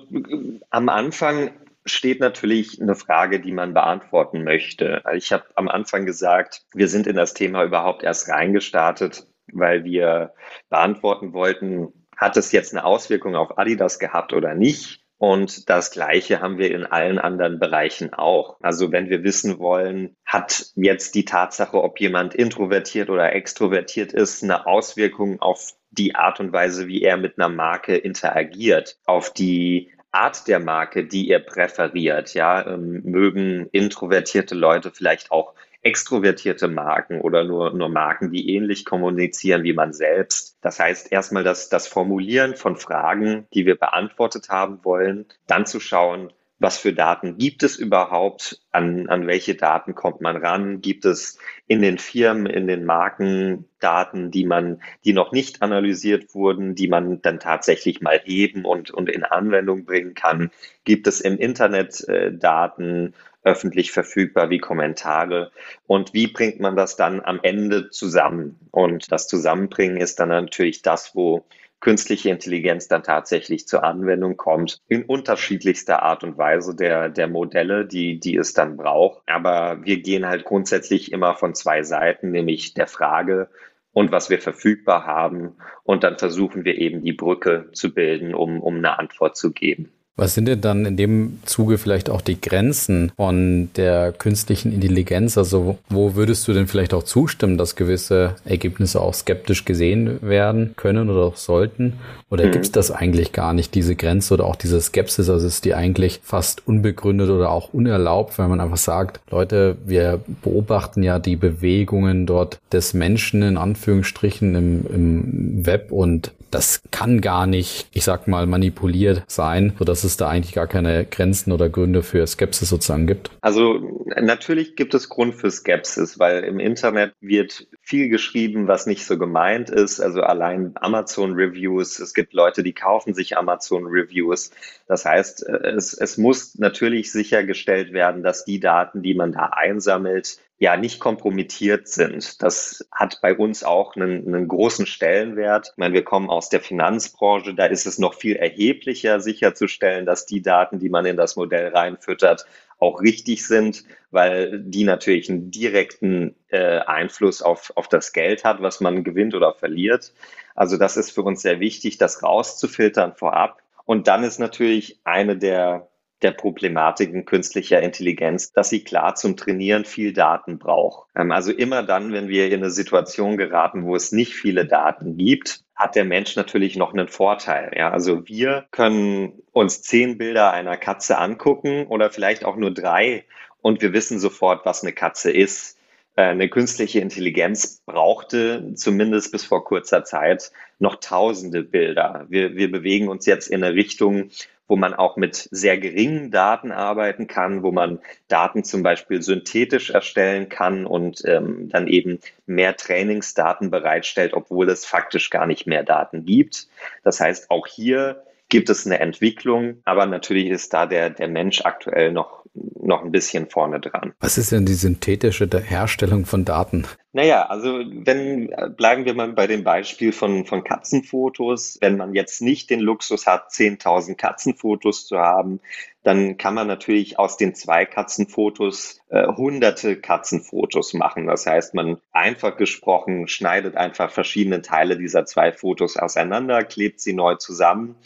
am 0.71 0.89
Anfang 0.89 1.51
steht 1.89 2.21
natürlich 2.21 2.81
eine 2.81 2.95
Frage, 2.95 3.41
die 3.41 3.53
man 3.53 3.75
beantworten 3.75 4.45
möchte. 4.45 5.03
Ich 5.15 5.33
habe 5.33 5.45
am 5.55 5.69
Anfang 5.69 6.07
gesagt, 6.07 6.63
wir 6.75 6.89
sind 6.89 7.07
in 7.07 7.17
das 7.17 7.35
Thema 7.35 7.65
überhaupt 7.65 8.03
erst 8.03 8.29
reingestartet, 8.29 9.27
weil 9.53 9.85
wir 9.85 10.35
beantworten 10.69 11.33
wollten, 11.33 11.93
hat 12.17 12.37
es 12.37 12.53
jetzt 12.53 12.75
eine 12.75 12.85
Auswirkung 12.85 13.37
auf 13.37 13.59
Adidas 13.59 13.99
gehabt 13.99 14.33
oder 14.33 14.55
nicht? 14.55 15.01
Und 15.19 15.69
das 15.69 15.91
Gleiche 15.91 16.41
haben 16.41 16.59
wir 16.59 16.73
in 16.73 16.87
allen 16.87 17.19
anderen 17.19 17.59
Bereichen 17.59 18.15
auch. 18.15 18.57
Also 18.61 18.93
wenn 18.93 19.11
wir 19.11 19.25
wissen 19.25 19.59
wollen, 19.59 20.17
hat 20.25 20.67
jetzt 20.77 21.17
die 21.17 21.25
Tatsache, 21.25 21.83
ob 21.83 21.99
jemand 21.99 22.37
introvertiert 22.37 23.11
oder 23.11 23.33
extrovertiert 23.33 24.13
ist, 24.13 24.45
eine 24.45 24.67
Auswirkung 24.67 25.41
auf 25.41 25.73
die 25.91 26.15
Art 26.15 26.39
und 26.39 26.53
Weise, 26.53 26.87
wie 26.87 27.03
er 27.03 27.17
mit 27.17 27.37
einer 27.37 27.49
Marke 27.49 27.97
interagiert, 27.97 28.99
auf 29.07 29.33
die 29.33 29.91
Art 30.19 30.49
der 30.49 30.61
Marke, 30.61 31.05
die 31.05 31.29
ihr 31.29 31.39
präferiert. 31.39 32.35
Ja, 32.35 32.67
ähm, 32.67 33.03
mögen 33.05 33.69
introvertierte 33.73 34.55
Leute 34.55 34.91
vielleicht 34.91 35.31
auch 35.31 35.55
extrovertierte 35.83 36.69
Marken 36.69 37.21
oder 37.21 37.45
nur, 37.45 37.73
nur 37.73 37.89
Marken, 37.89 38.33
die 38.33 38.55
ähnlich 38.55 38.85
kommunizieren 38.85 39.63
wie 39.63 39.73
man 39.73 39.93
selbst. 39.93 40.59
Das 40.61 40.81
heißt, 40.81 41.13
erstmal 41.13 41.45
das, 41.45 41.69
das 41.69 41.87
Formulieren 41.87 42.57
von 42.57 42.77
Fragen, 42.77 43.47
die 43.55 43.65
wir 43.65 43.77
beantwortet 43.77 44.49
haben 44.49 44.85
wollen, 44.85 45.27
dann 45.47 45.67
zu 45.67 45.79
schauen, 45.79 46.33
was 46.59 46.79
für 46.79 46.93
Daten 46.93 47.39
gibt 47.39 47.63
es 47.63 47.77
überhaupt, 47.77 48.61
an, 48.73 49.09
an 49.09 49.27
welche 49.27 49.55
Daten 49.55 49.95
kommt 49.95 50.21
man 50.21 50.37
ran, 50.37 50.81
gibt 50.81 51.05
es 51.05 51.39
in 51.67 51.83
den 51.83 51.99
Firmen, 51.99 52.47
in 52.47 52.67
den 52.67 52.85
Marken 52.85 53.69
Daten, 53.79 54.31
die 54.31 54.45
man, 54.45 54.83
die 55.05 55.13
noch 55.13 55.31
nicht 55.31 55.63
analysiert 55.63 56.35
wurden, 56.35 56.75
die 56.75 56.89
man 56.89 57.23
dann 57.23 57.39
tatsächlich 57.39 58.01
mal 58.01 58.21
heben 58.25 58.65
und, 58.65 58.91
und 58.91 59.09
in 59.09 59.23
Anwendung 59.23 59.85
bringen 59.85 60.15
kann, 60.15 60.51
gibt 60.85 61.07
es 61.07 61.21
im 61.21 61.39
Internet 61.39 62.07
äh, 62.09 62.33
Daten 62.33 63.15
öffentlich 63.45 63.93
verfügbar 63.93 64.51
wie 64.51 64.59
Kommentare? 64.59 65.53
Und 65.87 66.13
wie 66.13 66.27
bringt 66.27 66.61
man 66.61 66.77
das 66.77 66.97
dann 66.97 67.21
am 67.21 67.39
Ende 67.43 67.91
zusammen? 67.91 68.59
Und 68.73 69.13
das 69.13 69.29
Zusammenbringen 69.29 69.97
ist 69.97 70.19
dann 70.19 70.29
natürlich 70.29 70.83
das, 70.83 71.15
wo 71.15 71.47
künstliche 71.81 72.31
Intelligenz 72.31 72.89
dann 72.89 73.03
tatsächlich 73.03 73.69
zur 73.69 73.85
Anwendung 73.85 74.37
kommt, 74.37 74.81
in 74.89 75.05
unterschiedlichster 75.05 76.03
Art 76.03 76.25
und 76.25 76.37
Weise 76.37 76.75
der, 76.75 77.09
der 77.09 77.29
Modelle, 77.29 77.87
die, 77.87 78.19
die 78.19 78.37
es 78.37 78.53
dann 78.53 78.77
braucht. 78.77 79.23
Aber 79.27 79.85
wir 79.85 80.01
gehen 80.01 80.27
halt 80.27 80.45
grundsätzlich 80.45 81.13
immer 81.13 81.35
von 81.35 81.55
zwei 81.55 81.83
Seiten, 81.83 82.31
nämlich 82.31 82.75
der 82.75 82.87
Frage, 82.87 83.49
und 83.93 84.13
was 84.13 84.31
wir 84.31 84.39
verfügbar 84.39 85.07
haben. 85.07 85.57
Und 85.83 86.05
dann 86.05 86.19
versuchen 86.19 86.65
wir 86.65 86.79
eben 86.79 87.03
die 87.03 87.13
Brücke 87.13 87.69
zu 87.73 87.93
bilden, 87.93 88.35
um, 88.35 88.61
um 88.61 88.77
eine 88.77 88.99
Antwort 88.99 89.37
zu 89.37 89.53
geben. 89.53 89.93
Was 90.19 90.35
sind 90.35 90.49
denn 90.49 90.61
dann 90.61 90.85
in 90.85 90.97
dem 90.97 91.39
Zuge 91.45 91.79
vielleicht 91.79 92.11
auch 92.11 92.21
die 92.21 92.41
Grenzen 92.41 93.13
von 93.17 93.71
der 93.77 94.11
künstlichen 94.11 94.73
Intelligenz? 94.73 95.39
Also 95.39 95.79
wo 95.89 96.17
würdest 96.17 96.49
du 96.49 96.53
denn 96.53 96.67
vielleicht 96.67 96.93
auch 96.93 97.05
zustimmen, 97.05 97.57
dass 97.57 97.77
gewisse 97.77 98.35
Ergebnisse 98.45 99.01
auch 99.01 99.15
skeptisch 99.15 99.65
gesehen 99.65 100.19
werden 100.21 100.75
können 100.75 101.09
oder 101.09 101.21
auch 101.21 101.37
sollten? 101.37 101.93
Oder 102.31 102.47
mhm. 102.47 102.51
gibt 102.51 102.65
es 102.65 102.73
das 102.73 102.91
eigentlich 102.91 103.33
gar 103.33 103.53
nicht, 103.53 103.77
diese 103.77 103.95
Grenze 103.95 104.35
oder 104.35 104.47
auch 104.47 104.57
diese 104.57 104.81
Skepsis? 104.81 105.31
Also 105.31 105.47
ist 105.47 105.65
die 105.65 105.75
eigentlich 105.75 106.19
fast 106.25 106.67
unbegründet 106.67 107.31
oder 107.31 107.53
auch 107.53 107.73
unerlaubt, 107.73 108.41
weil 108.41 108.49
man 108.49 108.61
einfach 108.61 108.77
sagt, 108.77 109.21
Leute, 109.31 109.77
wir 109.87 110.21
beobachten 110.43 111.05
ja 111.05 111.21
die 111.21 111.37
Bewegungen 111.37 112.27
dort 112.27 112.59
des 112.73 112.93
Menschen 112.93 113.43
in 113.43 113.57
Anführungsstrichen 113.57 114.57
im, 114.57 114.87
im 114.93 115.65
Web 115.65 115.93
und 115.93 116.33
das 116.51 116.83
kann 116.91 117.21
gar 117.21 117.47
nicht, 117.47 117.89
ich 117.93 118.05
sag 118.05 118.29
mal, 118.29 118.47
manipuliert 118.47 119.25
sein, 119.27 119.75
sodass 119.79 120.05
es 120.05 120.17
da 120.17 120.29
eigentlich 120.29 120.55
gar 120.55 120.67
keine 120.67 121.05
Grenzen 121.05 121.53
oder 121.53 121.69
Gründe 121.69 122.03
für 122.03 122.27
Skepsis 122.27 122.69
sozusagen 122.69 123.07
gibt? 123.07 123.31
Also 123.41 124.05
natürlich 124.21 124.77
gibt 124.77 124.95
es 124.95 125.09
Grund 125.09 125.35
für 125.35 125.51
Skepsis, 125.51 126.19
weil 126.19 126.45
im 126.45 126.59
Internet 126.59 127.15
wird 127.21 127.67
viel 127.83 128.09
geschrieben, 128.09 128.69
was 128.69 128.87
nicht 128.87 129.05
so 129.05 129.19
gemeint 129.19 129.71
ist. 129.71 130.01
Also 130.01 130.23
allein 130.23 130.73
Amazon-Reviews, 130.75 131.99
es 131.99 132.15
gibt 132.15 132.33
Leute, 132.33 132.63
die 132.63 132.73
kaufen 132.73 133.15
sich 133.15 133.37
Amazon-Reviews. 133.37 134.51
Das 134.87 135.05
heißt, 135.05 135.43
es, 135.43 135.95
es 135.95 136.19
muss 136.19 136.59
natürlich 136.59 137.13
sichergestellt 137.13 137.93
werden, 137.93 138.23
dass 138.23 138.45
die 138.45 138.61
Daten, 138.61 139.03
die 139.03 139.15
man 139.15 139.33
da 139.33 139.51
einsammelt, 139.53 140.39
ja 140.59 140.77
nicht 140.77 140.99
kompromittiert 140.99 141.87
sind. 141.87 142.43
Das 142.43 142.89
hat 142.91 143.21
bei 143.23 143.35
uns 143.35 143.63
auch 143.63 143.95
einen, 143.95 144.27
einen, 144.27 144.49
großen 144.49 144.87
Stellenwert. 144.87 145.71
Ich 145.73 145.79
meine, 145.79 145.95
wir 145.95 146.03
kommen 146.03 146.31
aus 146.31 146.49
der 146.49 146.61
Finanzbranche, 146.61 147.55
da 147.55 147.67
ist 147.67 147.87
es 147.87 147.99
noch 147.99 148.15
viel 148.15 148.35
erheblicher 148.35 149.21
sicherzustellen, 149.21 150.05
dass 150.05 150.27
die 150.27 150.43
Daten, 150.43 150.81
die 150.81 150.89
man 150.89 151.07
in 151.07 151.17
das 151.17 151.37
Modell 151.37 151.69
reinfüttert, 151.69 152.47
auch 152.81 153.01
richtig 153.01 153.47
sind, 153.47 153.85
weil 154.11 154.61
die 154.61 154.85
natürlich 154.85 155.31
einen 155.31 155.51
direkten 155.51 156.35
äh, 156.49 156.79
Einfluss 156.79 157.41
auf, 157.41 157.73
auf 157.77 157.89
das 157.89 158.13
Geld 158.13 158.45
hat, 158.45 158.61
was 158.61 158.81
man 158.81 159.05
gewinnt 159.05 159.35
oder 159.35 159.55
verliert. 159.55 160.13
Also 160.57 160.77
das 160.77 160.97
ist 160.97 161.13
für 161.13 161.23
uns 161.23 161.43
sehr 161.43 161.61
wichtig, 161.61 161.99
das 161.99 162.23
rauszufiltern 162.23 163.15
vorab. 163.15 163.63
Und 163.85 164.09
dann 164.09 164.25
ist 164.25 164.39
natürlich 164.39 165.01
eine 165.05 165.37
der 165.37 165.89
der 166.23 166.33
Problematiken 166.33 167.25
künstlicher 167.25 167.81
Intelligenz, 167.81 168.53
dass 168.53 168.71
sie 168.71 168.83
klar 168.83 169.15
zum 169.15 169.37
Trainieren 169.37 169.85
viel 169.85 170.13
Daten 170.13 170.59
braucht. 170.59 171.09
Ähm, 171.15 171.31
also 171.31 171.53
immer 171.53 171.83
dann, 171.83 172.13
wenn 172.13 172.29
wir 172.29 172.47
in 172.47 172.61
eine 172.61 172.71
Situation 172.71 173.37
geraten, 173.37 173.85
wo 173.85 173.95
es 173.95 174.13
nicht 174.13 174.35
viele 174.35 174.67
Daten 174.67 175.17
gibt, 175.17 175.65
hat 175.75 175.95
der 175.95 176.05
Mensch 176.05 176.35
natürlich 176.35 176.77
noch 176.77 176.93
einen 176.93 177.09
Vorteil. 177.09 177.73
Ja, 177.77 177.91
also 177.91 178.27
wir 178.27 178.67
können 178.73 179.43
uns 179.53 179.83
zehn 179.83 180.19
Bilder 180.19 180.53
einer 180.53 180.77
Katze 180.77 181.19
angucken 181.19 181.87
oder 181.87 182.11
vielleicht 182.11 182.45
auch 182.45 182.57
nur 182.57 182.73
drei 182.73 183.25
und 183.63 183.81
wir 183.81 183.93
wissen 183.93 184.19
sofort, 184.19 184.67
was 184.67 184.83
eine 184.83 184.93
Katze 184.93 185.31
ist. 185.31 185.79
Äh, 186.17 186.23
eine 186.23 186.49
künstliche 186.49 186.99
Intelligenz 186.99 187.83
brauchte 187.87 188.75
zumindest 188.75 189.31
bis 189.31 189.45
vor 189.45 189.65
kurzer 189.65 190.03
Zeit 190.03 190.51
noch 190.81 190.97
tausende 190.97 191.63
Bilder. 191.63 192.27
Wir, 192.29 192.57
wir 192.57 192.71
bewegen 192.71 193.09
uns 193.09 193.25
jetzt 193.27 193.49
in 193.49 193.63
eine 193.63 193.75
Richtung, 193.75 194.31
wo 194.69 194.77
man 194.77 194.95
auch 194.95 195.17
mit 195.17 195.49
sehr 195.51 195.79
geringen 195.79 196.31
Daten 196.31 196.71
arbeiten 196.71 197.27
kann, 197.27 197.63
wo 197.63 197.73
man 197.73 197.99
Daten 198.29 198.63
zum 198.63 198.83
Beispiel 198.83 199.23
synthetisch 199.23 199.91
erstellen 199.91 200.49
kann 200.49 200.87
und 200.87 201.23
ähm, 201.25 201.71
dann 201.71 201.89
eben 201.89 202.21
mehr 202.47 202.77
Trainingsdaten 202.77 203.71
bereitstellt, 203.71 204.35
obwohl 204.35 204.69
es 204.69 204.85
faktisch 204.85 205.31
gar 205.31 205.47
nicht 205.47 205.67
mehr 205.67 205.83
Daten 205.83 206.25
gibt. 206.25 206.69
Das 207.03 207.19
heißt, 207.19 207.51
auch 207.51 207.67
hier 207.67 208.23
gibt 208.49 208.71
es 208.71 208.87
eine 208.87 209.01
Entwicklung, 209.01 209.83
aber 209.85 210.07
natürlich 210.07 210.47
ist 210.47 210.73
da 210.73 210.87
der, 210.87 211.11
der 211.11 211.29
Mensch 211.29 211.63
aktuell 211.65 212.13
noch, 212.13 212.45
noch 212.55 213.05
ein 213.05 213.13
bisschen 213.13 213.51
vorne 213.51 213.79
dran. 213.81 214.15
Was 214.21 214.39
ist 214.39 214.53
denn 214.53 214.65
die 214.65 214.75
synthetische 214.75 215.49
Herstellung 215.63 216.25
von 216.25 216.45
Daten? 216.45 216.87
Naja, 217.13 217.47
also 217.47 217.69
wenn, 217.71 218.55
bleiben 218.77 219.05
wir 219.05 219.15
mal 219.15 219.33
bei 219.33 219.47
dem 219.47 219.65
Beispiel 219.65 220.13
von, 220.13 220.47
von 220.47 220.65
Katzenfotos. 220.65 221.79
Wenn 221.81 221.97
man 221.97 222.15
jetzt 222.15 222.41
nicht 222.41 222.71
den 222.71 222.81
Luxus 222.81 223.27
hat, 223.27 223.51
10.000 223.51 224.15
Katzenfotos 224.15 225.07
zu 225.07 225.19
haben, 225.19 225.61
dann 226.03 226.39
kann 226.39 226.55
man 226.55 226.67
natürlich 226.67 227.19
aus 227.19 227.37
den 227.37 227.55
zwei 227.55 227.85
Katzenfotos 227.85 229.01
äh, 229.09 229.27
hunderte 229.27 230.01
Katzenfotos 230.01 230.95
machen. 230.95 231.27
Das 231.27 231.47
heißt, 231.47 231.75
man 231.75 231.99
einfach 232.13 232.57
gesprochen 232.57 233.29
schneidet 233.29 233.77
einfach 233.77 234.11
verschiedene 234.11 234.63
Teile 234.63 234.97
dieser 234.97 235.27
zwei 235.27 235.53
Fotos 235.53 235.97
auseinander, 235.97 236.63
klebt 236.65 237.01
sie 237.01 237.13
neu 237.13 237.35
zusammen 237.35 237.97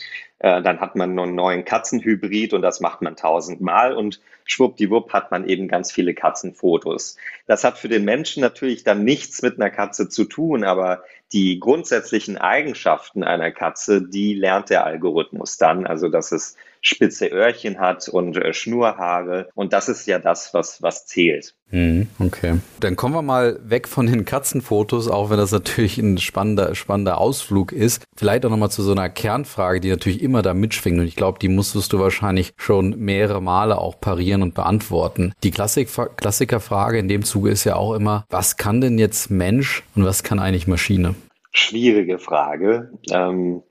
dann 0.42 0.80
hat 0.80 0.96
man 0.96 1.16
einen 1.16 1.36
neuen 1.36 1.64
Katzenhybrid 1.64 2.52
und 2.52 2.62
das 2.62 2.80
macht 2.80 3.00
man 3.00 3.14
tausendmal 3.14 3.94
und 3.94 4.20
schwuppdiwupp 4.44 5.12
hat 5.12 5.30
man 5.30 5.48
eben 5.48 5.68
ganz 5.68 5.92
viele 5.92 6.14
Katzenfotos. 6.14 7.16
Das 7.46 7.62
hat 7.62 7.78
für 7.78 7.88
den 7.88 8.04
Menschen 8.04 8.40
natürlich 8.40 8.82
dann 8.82 9.04
nichts 9.04 9.40
mit 9.42 9.60
einer 9.60 9.70
Katze 9.70 10.08
zu 10.08 10.24
tun, 10.24 10.64
aber 10.64 11.04
die 11.32 11.60
grundsätzlichen 11.60 12.38
Eigenschaften 12.38 13.22
einer 13.22 13.52
Katze, 13.52 14.02
die 14.02 14.34
lernt 14.34 14.68
der 14.68 14.84
Algorithmus 14.84 15.58
dann. 15.58 15.86
Also, 15.86 16.08
dass 16.08 16.32
es 16.32 16.56
spitze 16.82 17.28
Öhrchen 17.28 17.78
hat 17.78 18.08
und 18.08 18.36
äh, 18.36 18.52
Schnurhaare. 18.52 19.48
Und 19.54 19.72
das 19.72 19.88
ist 19.88 20.06
ja 20.06 20.18
das, 20.18 20.52
was, 20.52 20.82
was 20.82 21.06
zählt. 21.06 21.54
Mhm, 21.70 22.08
okay. 22.18 22.58
Dann 22.80 22.96
kommen 22.96 23.14
wir 23.14 23.22
mal 23.22 23.58
weg 23.62 23.88
von 23.88 24.06
den 24.06 24.26
Katzenfotos, 24.26 25.08
auch 25.08 25.30
wenn 25.30 25.38
das 25.38 25.52
natürlich 25.52 25.96
ein 25.96 26.18
spannender, 26.18 26.74
spannender 26.74 27.18
Ausflug 27.18 27.72
ist. 27.72 28.04
Vielleicht 28.14 28.44
auch 28.44 28.50
nochmal 28.50 28.70
zu 28.70 28.82
so 28.82 28.92
einer 28.92 29.08
Kernfrage, 29.08 29.80
die 29.80 29.88
natürlich 29.88 30.22
immer 30.22 30.42
da 30.42 30.52
mitschwingt. 30.52 30.98
Und 30.98 31.06
ich 31.06 31.16
glaube, 31.16 31.38
die 31.38 31.48
musstest 31.48 31.92
du 31.92 32.00
wahrscheinlich 32.00 32.52
schon 32.56 32.98
mehrere 32.98 33.40
Male 33.40 33.78
auch 33.78 33.98
parieren 34.00 34.42
und 34.42 34.54
beantworten. 34.54 35.32
Die 35.44 35.50
Klassik 35.50 35.88
Klassikerfrage 36.16 36.98
in 36.98 37.08
dem 37.08 37.22
Zuge 37.22 37.50
ist 37.50 37.64
ja 37.64 37.76
auch 37.76 37.94
immer, 37.94 38.26
was 38.28 38.56
kann 38.56 38.80
denn 38.80 38.98
jetzt 38.98 39.30
Mensch 39.30 39.84
und 39.94 40.04
was 40.04 40.24
kann 40.24 40.40
eigentlich 40.40 40.66
Maschine? 40.66 41.14
Schwierige 41.52 42.18
Frage. 42.18 42.90
Ähm 43.10 43.62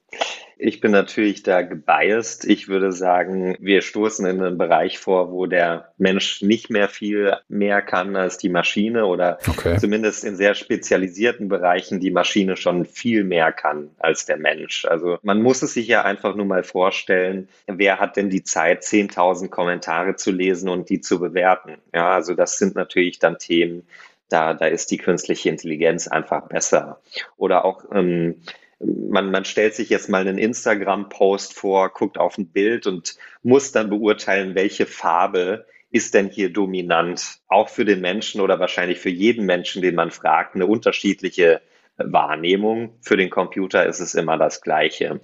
ich 0.62 0.80
bin 0.80 0.91
natürlich 0.91 1.41
da 1.41 1.63
gebiased. 1.63 2.45
Ich 2.45 2.67
würde 2.67 2.91
sagen, 2.91 3.58
wir 3.60 3.82
stoßen 3.82 4.28
in 4.28 4.39
einen 4.41 4.60
Bereich 4.60 5.00
vor, 5.00 5.32
wo 5.32 5.47
der 5.47 5.91
Mensch 5.97 6.43
nicht 6.43 6.69
mehr 6.69 6.88
viel 6.88 7.36
mehr 7.50 7.82
kann 7.82 8.15
als 8.15 8.38
die 8.38 8.50
Maschine 8.50 9.08
oder 9.08 9.39
okay. 9.47 9.78
zumindest 9.80 10.24
in 10.24 10.36
sehr 10.36 10.54
spezialisierten 10.54 11.47
Bereichen 11.47 12.00
die 12.00 12.12
Maschine 12.12 12.58
schon 12.58 12.86
viel 12.86 13.24
mehr 13.24 13.52
kann 13.52 13.89
als 13.97 14.26
der 14.26 14.38
Mensch. 14.38 14.86
Also 14.86 15.17
man 15.24 15.41
muss 15.41 15.63
es 15.63 15.74
sich 15.74 15.88
ja 15.88 16.04
einfach 16.04 16.36
nur 16.36 16.45
mal 16.45 16.63
vorstellen, 16.63 17.50
wer 17.65 18.00
hat 18.00 18.15
denn 18.15 18.30
die 18.30 18.43
Zeit, 18.43 18.84
10.000 18.84 19.50
Kommentare 19.50 20.15
zu 20.15 20.32
lesen 20.32 20.69
und 20.69 20.89
die 20.89 21.02
zu 21.02 21.19
bewerten? 21.19 21.78
Ja, 21.91 22.12
also 22.12 22.36
das 22.36 22.60
sind 22.60 22.76
natürlich 22.76 23.17
dann 23.17 23.39
Themen, 23.39 23.88
da, 24.30 24.54
da 24.54 24.67
ist 24.67 24.91
die 24.91 24.97
künstliche 24.97 25.50
Intelligenz 25.50 26.08
einfach 26.08 26.47
besser. 26.47 27.02
Oder 27.36 27.65
auch 27.65 27.84
ähm, 27.91 28.36
man, 28.83 29.31
man 29.31 29.45
stellt 29.45 29.75
sich 29.75 29.89
jetzt 29.89 30.09
mal 30.09 30.21
einen 30.21 30.37
Instagram-Post 30.37 31.53
vor, 31.53 31.89
guckt 31.89 32.17
auf 32.17 32.37
ein 32.37 32.47
Bild 32.47 32.87
und 32.87 33.15
muss 33.43 33.71
dann 33.71 33.89
beurteilen, 33.89 34.55
welche 34.55 34.85
Farbe 34.85 35.65
ist 35.91 36.13
denn 36.13 36.29
hier 36.29 36.51
dominant? 36.51 37.39
Auch 37.47 37.69
für 37.69 37.85
den 37.85 38.01
Menschen 38.01 38.41
oder 38.41 38.59
wahrscheinlich 38.59 38.99
für 38.99 39.09
jeden 39.09 39.45
Menschen, 39.45 39.81
den 39.81 39.95
man 39.95 40.11
fragt, 40.11 40.55
eine 40.55 40.65
unterschiedliche 40.65 41.61
Wahrnehmung. 41.97 42.97
Für 43.01 43.17
den 43.17 43.29
Computer 43.29 43.85
ist 43.85 43.99
es 43.99 44.15
immer 44.15 44.37
das 44.37 44.61
Gleiche. 44.61 45.21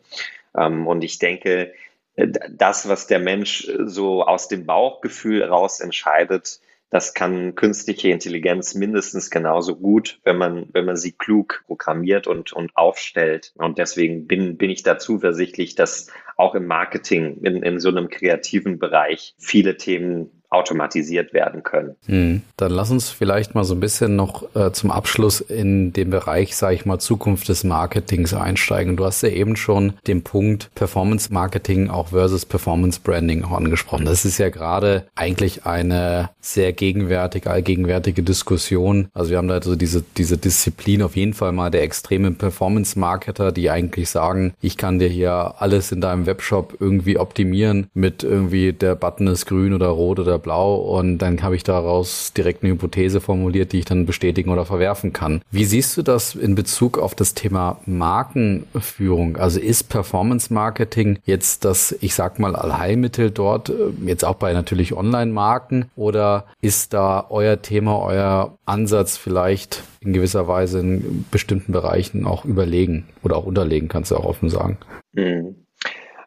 Ähm, 0.56 0.86
und 0.86 1.04
ich 1.04 1.20
denke, 1.20 1.74
das, 2.16 2.90
was 2.90 3.08
der 3.08 3.20
Mensch 3.20 3.70
so 3.86 4.24
aus 4.24 4.48
dem 4.48 4.66
Bauchgefühl 4.66 5.44
raus 5.44 5.80
entscheidet, 5.80 6.60
das 6.90 7.14
kann 7.14 7.56
künstliche 7.56 8.10
Intelligenz 8.10 8.74
mindestens 8.74 9.30
genauso 9.30 9.76
gut, 9.76 10.20
wenn 10.24 10.38
man, 10.38 10.68
wenn 10.72 10.86
man 10.86 10.96
sie 10.96 11.12
klug 11.12 11.64
programmiert 11.68 12.28
und, 12.28 12.54
und 12.54 12.72
aufstellt. 12.76 13.54
Und 13.56 13.78
deswegen 13.78 14.26
bin, 14.26 14.58
bin 14.58 14.70
ich 14.70 14.84
da 14.84 14.98
zuversichtlich, 14.98 15.76
dass 15.76 16.12
auch 16.38 16.56
im 16.56 16.66
Marketing, 16.66 17.40
in, 17.44 17.62
in 17.64 17.80
so 17.80 17.90
einem 17.90 18.10
kreativen 18.10 18.80
Bereich, 18.80 19.36
viele 19.38 19.76
Themen 19.76 20.37
automatisiert 20.50 21.34
werden 21.34 21.64
können. 21.64 21.96
Hm. 22.06 22.42
Dann 22.56 22.72
lass 22.72 22.90
uns 22.90 23.10
vielleicht 23.10 23.54
mal 23.54 23.66
so 23.66 23.76
ein 23.76 23.82
bisschen 23.82 24.16
noch 24.16 24.56
äh, 24.56 24.72
zum 24.72 24.92
Abschluss 24.92 25.42
in 25.42 25.92
den 25.92 26.10
Bereich, 26.10 26.56
sage 26.56 26.76
ich 26.76 26.86
mal, 26.86 27.00
Zukunft 27.00 27.50
des 27.50 27.66
Marketings 27.66 28.34
einsteigen. 28.34 28.96
Du 28.96 29.06
hast 29.06 29.22
ja 29.24 29.30
eben 29.30 29.58
schon 29.58 29.94
den 30.08 30.24
Punkt 30.24 30.70
Performance 30.74 31.34
Marketing 31.34 31.90
auch 31.90 32.10
versus 32.10 32.46
Performance 32.46 33.02
Branding 33.04 33.44
auch 33.44 33.52
angesprochen. 33.52 34.06
Das 34.06 34.24
ist 34.24 34.38
ja 34.38 34.50
gerade 34.50 35.08
eigentlich 35.16 35.66
eine 35.66 36.30
sehr 36.40 36.72
gegenwärtige, 36.72 37.52
allgegenwärtige 37.52 38.24
Diskussion. 38.24 39.10
Also 39.14 39.32
wir 39.32 39.38
haben 39.38 39.50
da 39.50 39.56
also 39.56 39.76
diese, 39.76 40.04
diese 40.16 40.38
Disziplin 40.38 41.02
auf 41.02 41.18
jeden 41.18 41.34
Fall 41.34 41.52
mal 41.52 41.72
der 41.72 41.84
extremen 41.84 42.38
Performance 42.38 42.98
Marketer, 42.98 43.52
die 43.52 43.70
eigentlich 43.70 44.10
sagen, 44.10 44.54
ich 44.62 44.78
kann 44.78 45.00
dir 45.00 45.10
hier 45.10 45.56
alles 45.60 45.92
in 45.92 46.00
deinem 46.00 46.26
Webshop 46.26 46.78
irgendwie 46.80 47.18
optimieren 47.18 47.88
mit 47.94 48.24
irgendwie 48.24 48.72
der 48.72 48.96
Button 48.96 49.28
ist 49.28 49.46
grün 49.46 49.74
oder 49.74 49.88
rot 49.88 50.20
oder 50.20 50.37
oder 50.38 50.40
blau 50.40 50.76
und 50.76 51.18
dann 51.20 51.42
habe 51.42 51.56
ich 51.56 51.64
daraus 51.64 52.34
direkt 52.34 52.64
eine 52.64 52.74
Hypothese 52.74 53.22
formuliert, 53.22 53.72
die 53.72 53.80
ich 53.80 53.86
dann 53.86 54.06
bestätigen 54.06 54.50
oder 54.52 54.66
verwerfen 54.66 55.14
kann. 55.14 55.42
Wie 55.52 55.66
siehst 55.66 55.98
du 55.98 56.02
das 56.02 56.36
in 56.36 56.56
Bezug 56.56 56.98
auf 56.98 57.16
das 57.16 57.34
Thema 57.34 57.80
Markenführung? 57.86 59.38
Also 59.38 59.60
ist 59.60 59.86
Performance 59.86 60.54
Marketing 60.54 61.20
jetzt 61.26 61.66
das, 61.66 61.96
ich 62.02 62.14
sag 62.14 62.40
mal, 62.40 62.56
Allheilmittel 62.56 63.32
dort, 63.32 63.70
äh, 63.70 63.74
jetzt 64.06 64.24
auch 64.24 64.36
bei 64.36 64.54
natürlich 64.54 64.94
Online-Marken 64.94 65.90
oder 65.96 66.46
ist 66.62 66.94
da 66.94 67.26
euer 67.30 67.62
Thema, 67.62 68.00
euer 68.00 68.58
Ansatz 68.66 69.18
vielleicht 69.18 69.84
in 70.02 70.14
gewisser 70.14 70.48
Weise 70.48 70.80
in 70.80 71.26
bestimmten 71.32 71.72
Bereichen 71.72 72.26
auch 72.26 72.46
überlegen 72.46 73.08
oder 73.24 73.38
auch 73.38 73.46
unterlegen, 73.46 73.88
kannst 73.88 74.12
du 74.12 74.16
auch 74.16 74.26
offen 74.26 74.50
sagen? 74.50 74.78
Mhm. 75.14 75.56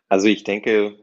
Also 0.09 0.27
ich 0.27 0.43
denke, 0.43 0.95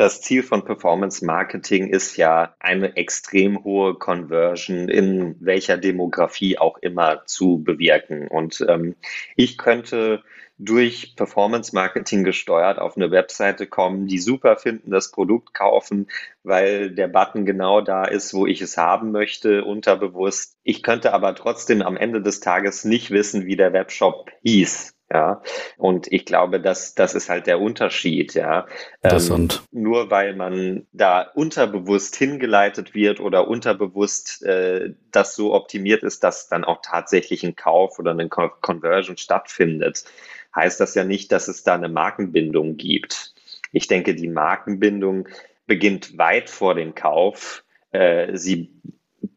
das 0.00 0.20
Ziel 0.20 0.42
von 0.42 0.64
Performance 0.64 1.24
Marketing 1.24 1.88
ist 1.88 2.16
ja 2.16 2.54
eine 2.58 2.96
extrem 2.96 3.64
hohe 3.64 3.94
Conversion 3.94 4.88
in 4.88 5.36
welcher 5.40 5.76
Demografie 5.76 6.58
auch 6.58 6.78
immer 6.78 7.24
zu 7.26 7.62
bewirken. 7.62 8.28
Und 8.28 8.64
ähm, 8.68 8.96
ich 9.36 9.58
könnte 9.58 10.22
durch 10.58 11.16
Performance 11.16 11.74
Marketing 11.74 12.22
gesteuert 12.22 12.78
auf 12.78 12.96
eine 12.96 13.10
Webseite 13.10 13.66
kommen, 13.66 14.06
die 14.06 14.18
super 14.18 14.56
finden, 14.56 14.90
das 14.90 15.10
Produkt 15.10 15.54
kaufen, 15.54 16.08
weil 16.42 16.90
der 16.90 17.08
Button 17.08 17.46
genau 17.46 17.80
da 17.80 18.04
ist, 18.04 18.34
wo 18.34 18.46
ich 18.46 18.60
es 18.60 18.76
haben 18.76 19.10
möchte, 19.10 19.64
unterbewusst. 19.64 20.58
Ich 20.62 20.82
könnte 20.82 21.14
aber 21.14 21.34
trotzdem 21.34 21.80
am 21.80 21.96
Ende 21.96 22.20
des 22.20 22.40
Tages 22.40 22.84
nicht 22.84 23.10
wissen, 23.10 23.46
wie 23.46 23.56
der 23.56 23.72
Webshop 23.72 24.30
hieß. 24.42 24.94
Ja, 25.12 25.42
und 25.76 26.06
ich 26.12 26.24
glaube, 26.24 26.60
dass 26.60 26.94
das 26.94 27.16
ist 27.16 27.28
halt 27.28 27.48
der 27.48 27.60
Unterschied, 27.60 28.34
ja. 28.34 28.66
Ähm, 29.02 29.48
nur 29.72 30.08
weil 30.08 30.36
man 30.36 30.86
da 30.92 31.22
unterbewusst 31.22 32.14
hingeleitet 32.14 32.94
wird 32.94 33.18
oder 33.18 33.48
unterbewusst 33.48 34.44
äh, 34.44 34.94
das 35.10 35.34
so 35.34 35.52
optimiert 35.52 36.04
ist, 36.04 36.22
dass 36.22 36.48
dann 36.48 36.64
auch 36.64 36.80
tatsächlich 36.80 37.42
ein 37.42 37.56
Kauf 37.56 37.98
oder 37.98 38.12
eine 38.12 38.28
Conversion 38.28 39.16
stattfindet, 39.16 40.04
heißt 40.54 40.78
das 40.78 40.94
ja 40.94 41.02
nicht, 41.02 41.32
dass 41.32 41.48
es 41.48 41.64
da 41.64 41.74
eine 41.74 41.88
Markenbindung 41.88 42.76
gibt. 42.76 43.34
Ich 43.72 43.88
denke, 43.88 44.14
die 44.14 44.28
Markenbindung 44.28 45.28
beginnt 45.66 46.18
weit 46.18 46.50
vor 46.50 46.76
dem 46.76 46.94
Kauf. 46.94 47.64
Äh, 47.90 48.36
sie 48.36 48.70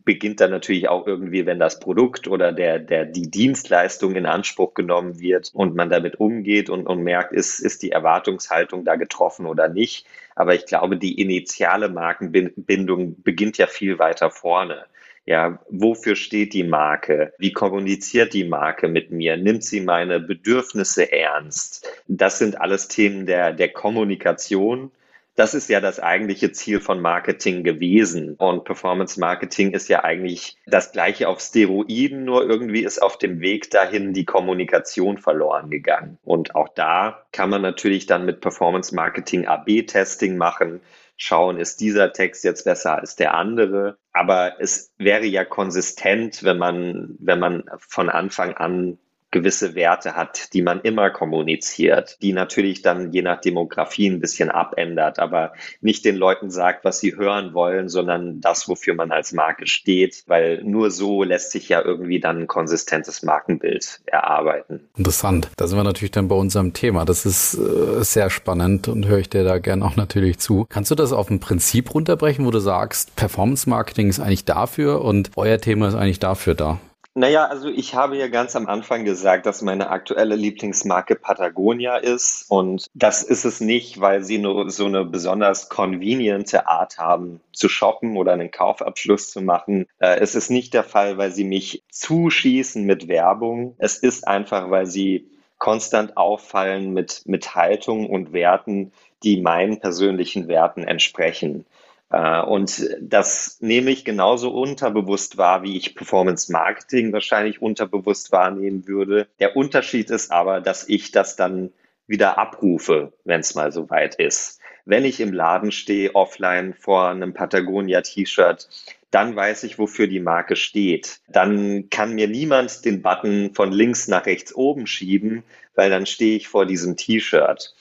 beginnt 0.06 0.41
dann 0.41 0.51
natürlich 0.51 0.89
auch 0.89 1.08
irgendwie, 1.08 1.45
wenn 1.45 1.60
das 1.60 1.80
Produkt 1.80 2.28
oder 2.28 2.51
der, 2.51 2.80
der, 2.80 3.06
die 3.06 3.30
Dienstleistung 3.30 4.16
in 4.16 4.26
Anspruch 4.26 4.74
genommen 4.74 5.20
wird 5.20 5.51
und 5.54 5.76
man 5.76 5.89
damit 5.89 6.20
umgeht 6.20 6.70
und, 6.70 6.88
und 6.88 7.04
merkt, 7.04 7.34
ist, 7.34 7.60
ist 7.60 7.84
die 7.84 7.91
Erwartungshaltung 7.91 8.86
da 8.86 8.95
getroffen 8.95 9.45
oder 9.45 9.68
nicht. 9.70 10.06
Aber 10.36 10.56
ich 10.56 10.66
glaube, 10.66 10.97
die 10.97 11.22
initiale 11.22 11.89
Markenbindung 11.89 13.22
beginnt 13.24 13.58
ja 13.58 13.68
viel 13.68 13.99
weiter 13.99 14.30
vorne. 14.30 14.86
Ja, 15.26 15.60
wofür 15.70 16.18
steht 16.18 16.54
die 16.54 16.66
Marke? 16.66 17.34
Wie 17.38 17.54
kommuniziert 17.54 18.34
die 18.34 18.43
Marke 18.43 18.89
mit 18.89 19.10
mir? 19.10 19.38
Nimmt 19.38 19.64
sie 19.64 19.80
meine 19.80 20.20
Bedürfnisse 20.20 21.14
ernst? 21.14 21.88
Das 22.08 22.39
sind 22.39 22.60
alles 22.60 22.89
Themen 22.89 23.26
der, 23.26 23.54
der 23.54 23.70
Kommunikation 23.70 24.91
das 25.36 25.54
ist 25.54 25.70
ja 25.70 25.80
das 25.80 26.00
eigentliche 26.00 26.52
Ziel 26.52 26.80
von 26.80 27.02
Marketing 27.02 27.64
gewesen. 27.64 28.36
Und 28.36 28.66
Performance 28.66 29.20
Marketing 29.20 29.72
ist 29.72 29.90
ja 29.90 30.04
eigentlich 30.04 30.58
das 30.66 30.92
gleiche 30.92 31.28
auf 31.28 31.40
Steroiden, 31.40 32.24
nur 32.24 32.48
irgendwie 32.48 32.84
ist 32.84 33.02
auf 33.02 33.18
dem 33.18 33.40
Weg 33.42 33.72
dahin 33.72 34.14
die 34.14 34.26
Kommunikation 34.26 35.18
verloren 35.18 35.70
gegangen. 35.70 36.18
Und 36.24 36.56
auch 36.56 36.70
da 36.70 37.26
kann 37.32 37.50
man 37.50 37.62
natürlich 37.62 38.06
dann 38.06 38.26
mit 38.26 38.42
Performance 38.42 38.94
Marketing 38.94 39.48
AB-Testing 39.48 40.38
machen 40.38 40.82
schauen, 41.18 41.58
ist 41.58 41.80
dieser 41.80 42.12
Text 42.12 42.44
jetzt 42.44 42.66
besser 42.66 42.98
als 42.98 43.16
der 43.16 43.34
andere. 43.34 43.98
Aber 44.12 44.60
es 44.60 44.94
wäre 44.98 45.26
ja 45.26 45.46
konsistent, 45.46 46.44
wenn 46.44 46.58
man, 46.58 47.16
wenn 47.20 47.40
man 47.40 47.64
von 47.78 48.10
Anfang 48.10 48.54
an 48.54 48.98
gewisse 49.34 49.76
Werte 49.76 50.16
hat, 50.16 50.54
die 50.54 50.62
man 50.62 50.80
immer 50.80 51.10
kommuniziert, 51.10 52.18
die 52.22 52.32
natürlich 52.32 52.82
dann 52.82 53.12
je 53.12 53.22
nach 53.22 53.42
Demografie 53.42 54.08
ein 54.08 54.22
bisschen 54.22 54.50
abändert, 54.50 55.20
aber 55.20 55.52
nicht 55.82 56.06
den 56.06 56.16
Leuten 56.16 56.50
sagt, 56.50 56.86
was 56.86 57.00
sie 57.00 57.18
hören 57.18 57.54
wollen, 57.54 57.90
sondern 57.90 58.40
das, 58.40 58.70
wofür 58.70 58.94
man 58.94 59.12
als 59.12 59.34
Marke 59.34 59.68
steht, 59.68 60.24
weil 60.28 60.64
nur 60.64 60.92
so 60.92 61.24
lässt 61.24 61.52
sich 61.52 61.68
ja 61.68 61.82
irgendwie 61.82 62.22
dann 62.22 62.42
ein 62.42 62.48
konsistentes 62.48 63.24
Markenbild 63.24 64.00
erarbeiten. 64.06 64.88
Interessant. 64.96 65.50
Da 65.58 65.68
sind 65.68 65.78
wir 65.78 65.84
natürlich 65.84 66.12
dann 66.12 66.28
bei 66.28 66.36
unserem 66.36 66.74
Thema. 66.74 67.04
Das 67.04 67.26
ist 67.26 67.56
äh, 67.56 68.04
sehr 68.04 68.30
spannend 68.30 68.88
und 68.88 69.08
höre 69.08 69.20
ich 69.20 69.30
dir 69.30 69.44
da 69.44 69.58
gerne 69.58 69.84
auch 69.84 69.96
natürlich 69.96 70.38
zu. 70.38 70.66
Kannst 70.70 70.92
du 70.92 70.96
das 70.96 71.12
auf 71.12 71.30
ein 71.30 71.40
Prinzip 71.40 71.94
runterbrechen, 71.94 72.46
wo 72.46 72.52
du 72.52 72.60
sagst, 72.60 73.16
Performance 73.16 73.68
Marketing 73.68 74.10
ist 74.10 74.20
eigentlich 74.20 74.46
dafür 74.46 75.02
und 75.02 75.32
euer 75.36 75.58
Thema 75.58 75.88
ist 75.88 75.96
eigentlich 75.96 76.20
dafür 76.20 76.54
da? 76.54 76.80
Naja, 77.16 77.45
also 77.45 77.70
ich 77.70 77.93
habe 77.93 78.18
ja 78.18 78.28
ganz 78.28 78.55
am 78.55 78.66
Anfang 78.66 79.05
gesagt, 79.05 79.45
dass 79.45 79.61
meine 79.61 79.91
aktuelle 79.91 80.36
Lieblingsmarke 80.36 81.16
Patagonia 81.16 81.97
ist. 81.97 82.45
Und 82.49 82.88
das 82.95 83.22
ist 83.22 83.45
es 83.45 83.61
nicht, 83.61 84.01
weil 84.01 84.24
sie 84.24 84.39
nur 84.39 84.72
so 84.72 84.86
eine 84.86 85.05
besonders 85.05 85.70
conveniente 85.70 86.66
Art 86.66 86.97
haben 86.97 87.39
zu 87.51 87.70
shoppen 87.70 88.18
oder 88.18 88.34
einen 88.34 88.49
Kaufabschluss 88.49 89.30
zu 89.30 89.41
machen. 89.41 89.86
Äh, 89.99 90.22
es 90.22 90.34
ist 90.34 90.49
nicht 90.49 90.74
der 90.74 90.84
Fall, 90.84 91.20
weil 91.20 91.32
sie 91.32 91.43
mich 91.43 91.84
zuschießen 91.91 92.84
mit 92.84 93.07
Werbung. 93.07 93.76
Es 93.78 93.97
ist 93.97 94.28
einfach, 94.28 94.72
weil 94.72 94.88
sie 94.88 95.28
konstant 95.59 96.18
auffallen 96.18 96.93
mit, 96.93 97.22
mit 97.26 97.53
Haltung 97.53 98.09
und 98.09 98.34
Werten, 98.34 98.91
die 99.22 99.39
meinen 99.39 99.80
persönlichen 99.80 100.47
Werten 100.47 100.84
entsprechen. 100.84 101.66
Äh, 102.14 102.41
und 102.41 102.95
das 103.01 103.57
nehme 103.59 103.89
ich 103.89 104.05
genauso 104.05 104.51
unterbewusst 104.51 105.38
wahr, 105.38 105.64
wie 105.64 105.76
ich 105.76 105.95
Performance 105.95 106.51
Marketing 106.51 107.11
wahrscheinlich 107.11 107.61
unterbewusst 107.61 108.32
wahrnehmen 108.32 108.88
würde. 108.88 109.28
Der 109.39 109.57
Unterschied 109.57 110.09
ist 110.11 110.32
aber, 110.32 110.61
dass 110.61 110.88
ich 110.88 111.11
das 111.11 111.36
dann 111.36 111.74
wieder 112.07 112.38
abrufe, 112.38 113.14
wenn 113.26 113.41
es 113.41 113.55
mal 113.55 113.72
so 113.72 113.89
weit 113.89 114.16
ist. 114.16 114.59
Wenn 114.86 115.05
ich 115.05 115.22
im 115.22 115.34
Laden 115.34 115.72
stehe, 115.72 116.14
offline 116.14 116.74
vor 116.74 117.09
einem 117.09 117.34
Patagonia-T-Shirt, 117.34 118.68
dann 119.09 119.36
weiß 119.36 119.64
ich, 119.64 119.80
wofür 119.80 120.07
die 120.07 120.20
Marke 120.20 120.55
steht. 120.55 121.22
Dann 121.30 121.89
kann 121.89 122.16
mir 122.16 122.28
niemand 122.28 122.84
den 122.84 123.01
Button 123.01 123.53
von 123.53 123.72
links 123.72 124.07
nach 124.07 124.26
rechts 124.26 124.53
oben 124.53 124.86
schieben, 124.86 125.43
weil 125.76 125.89
dann 125.89 126.05
stehe 126.05 126.36
ich 126.36 126.47
vor 126.47 126.66
diesem 126.66 126.97
T-Shirt. 126.97 127.74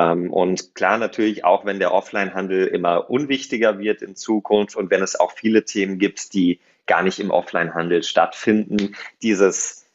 Ähm, 0.00 0.32
und 0.32 0.74
klar 0.74 0.96
natürlich 0.98 1.44
auch, 1.44 1.64
wenn 1.64 1.78
der 1.78 1.92
Offline-Handel 1.92 2.66
immer 2.66 3.10
unwichtiger 3.10 3.78
wird 3.78 4.02
in 4.02 4.16
Zukunft 4.16 4.76
und 4.76 4.90
wenn 4.90 5.02
es 5.02 5.18
auch 5.18 5.32
viele 5.32 5.64
Themen 5.64 5.98
gibt, 5.98 6.32
die 6.32 6.60
gar 6.86 7.02
nicht 7.02 7.20
im 7.20 7.30
Offline-Handel 7.30 8.02
stattfinden, 8.02 8.96
dieses 9.22 9.86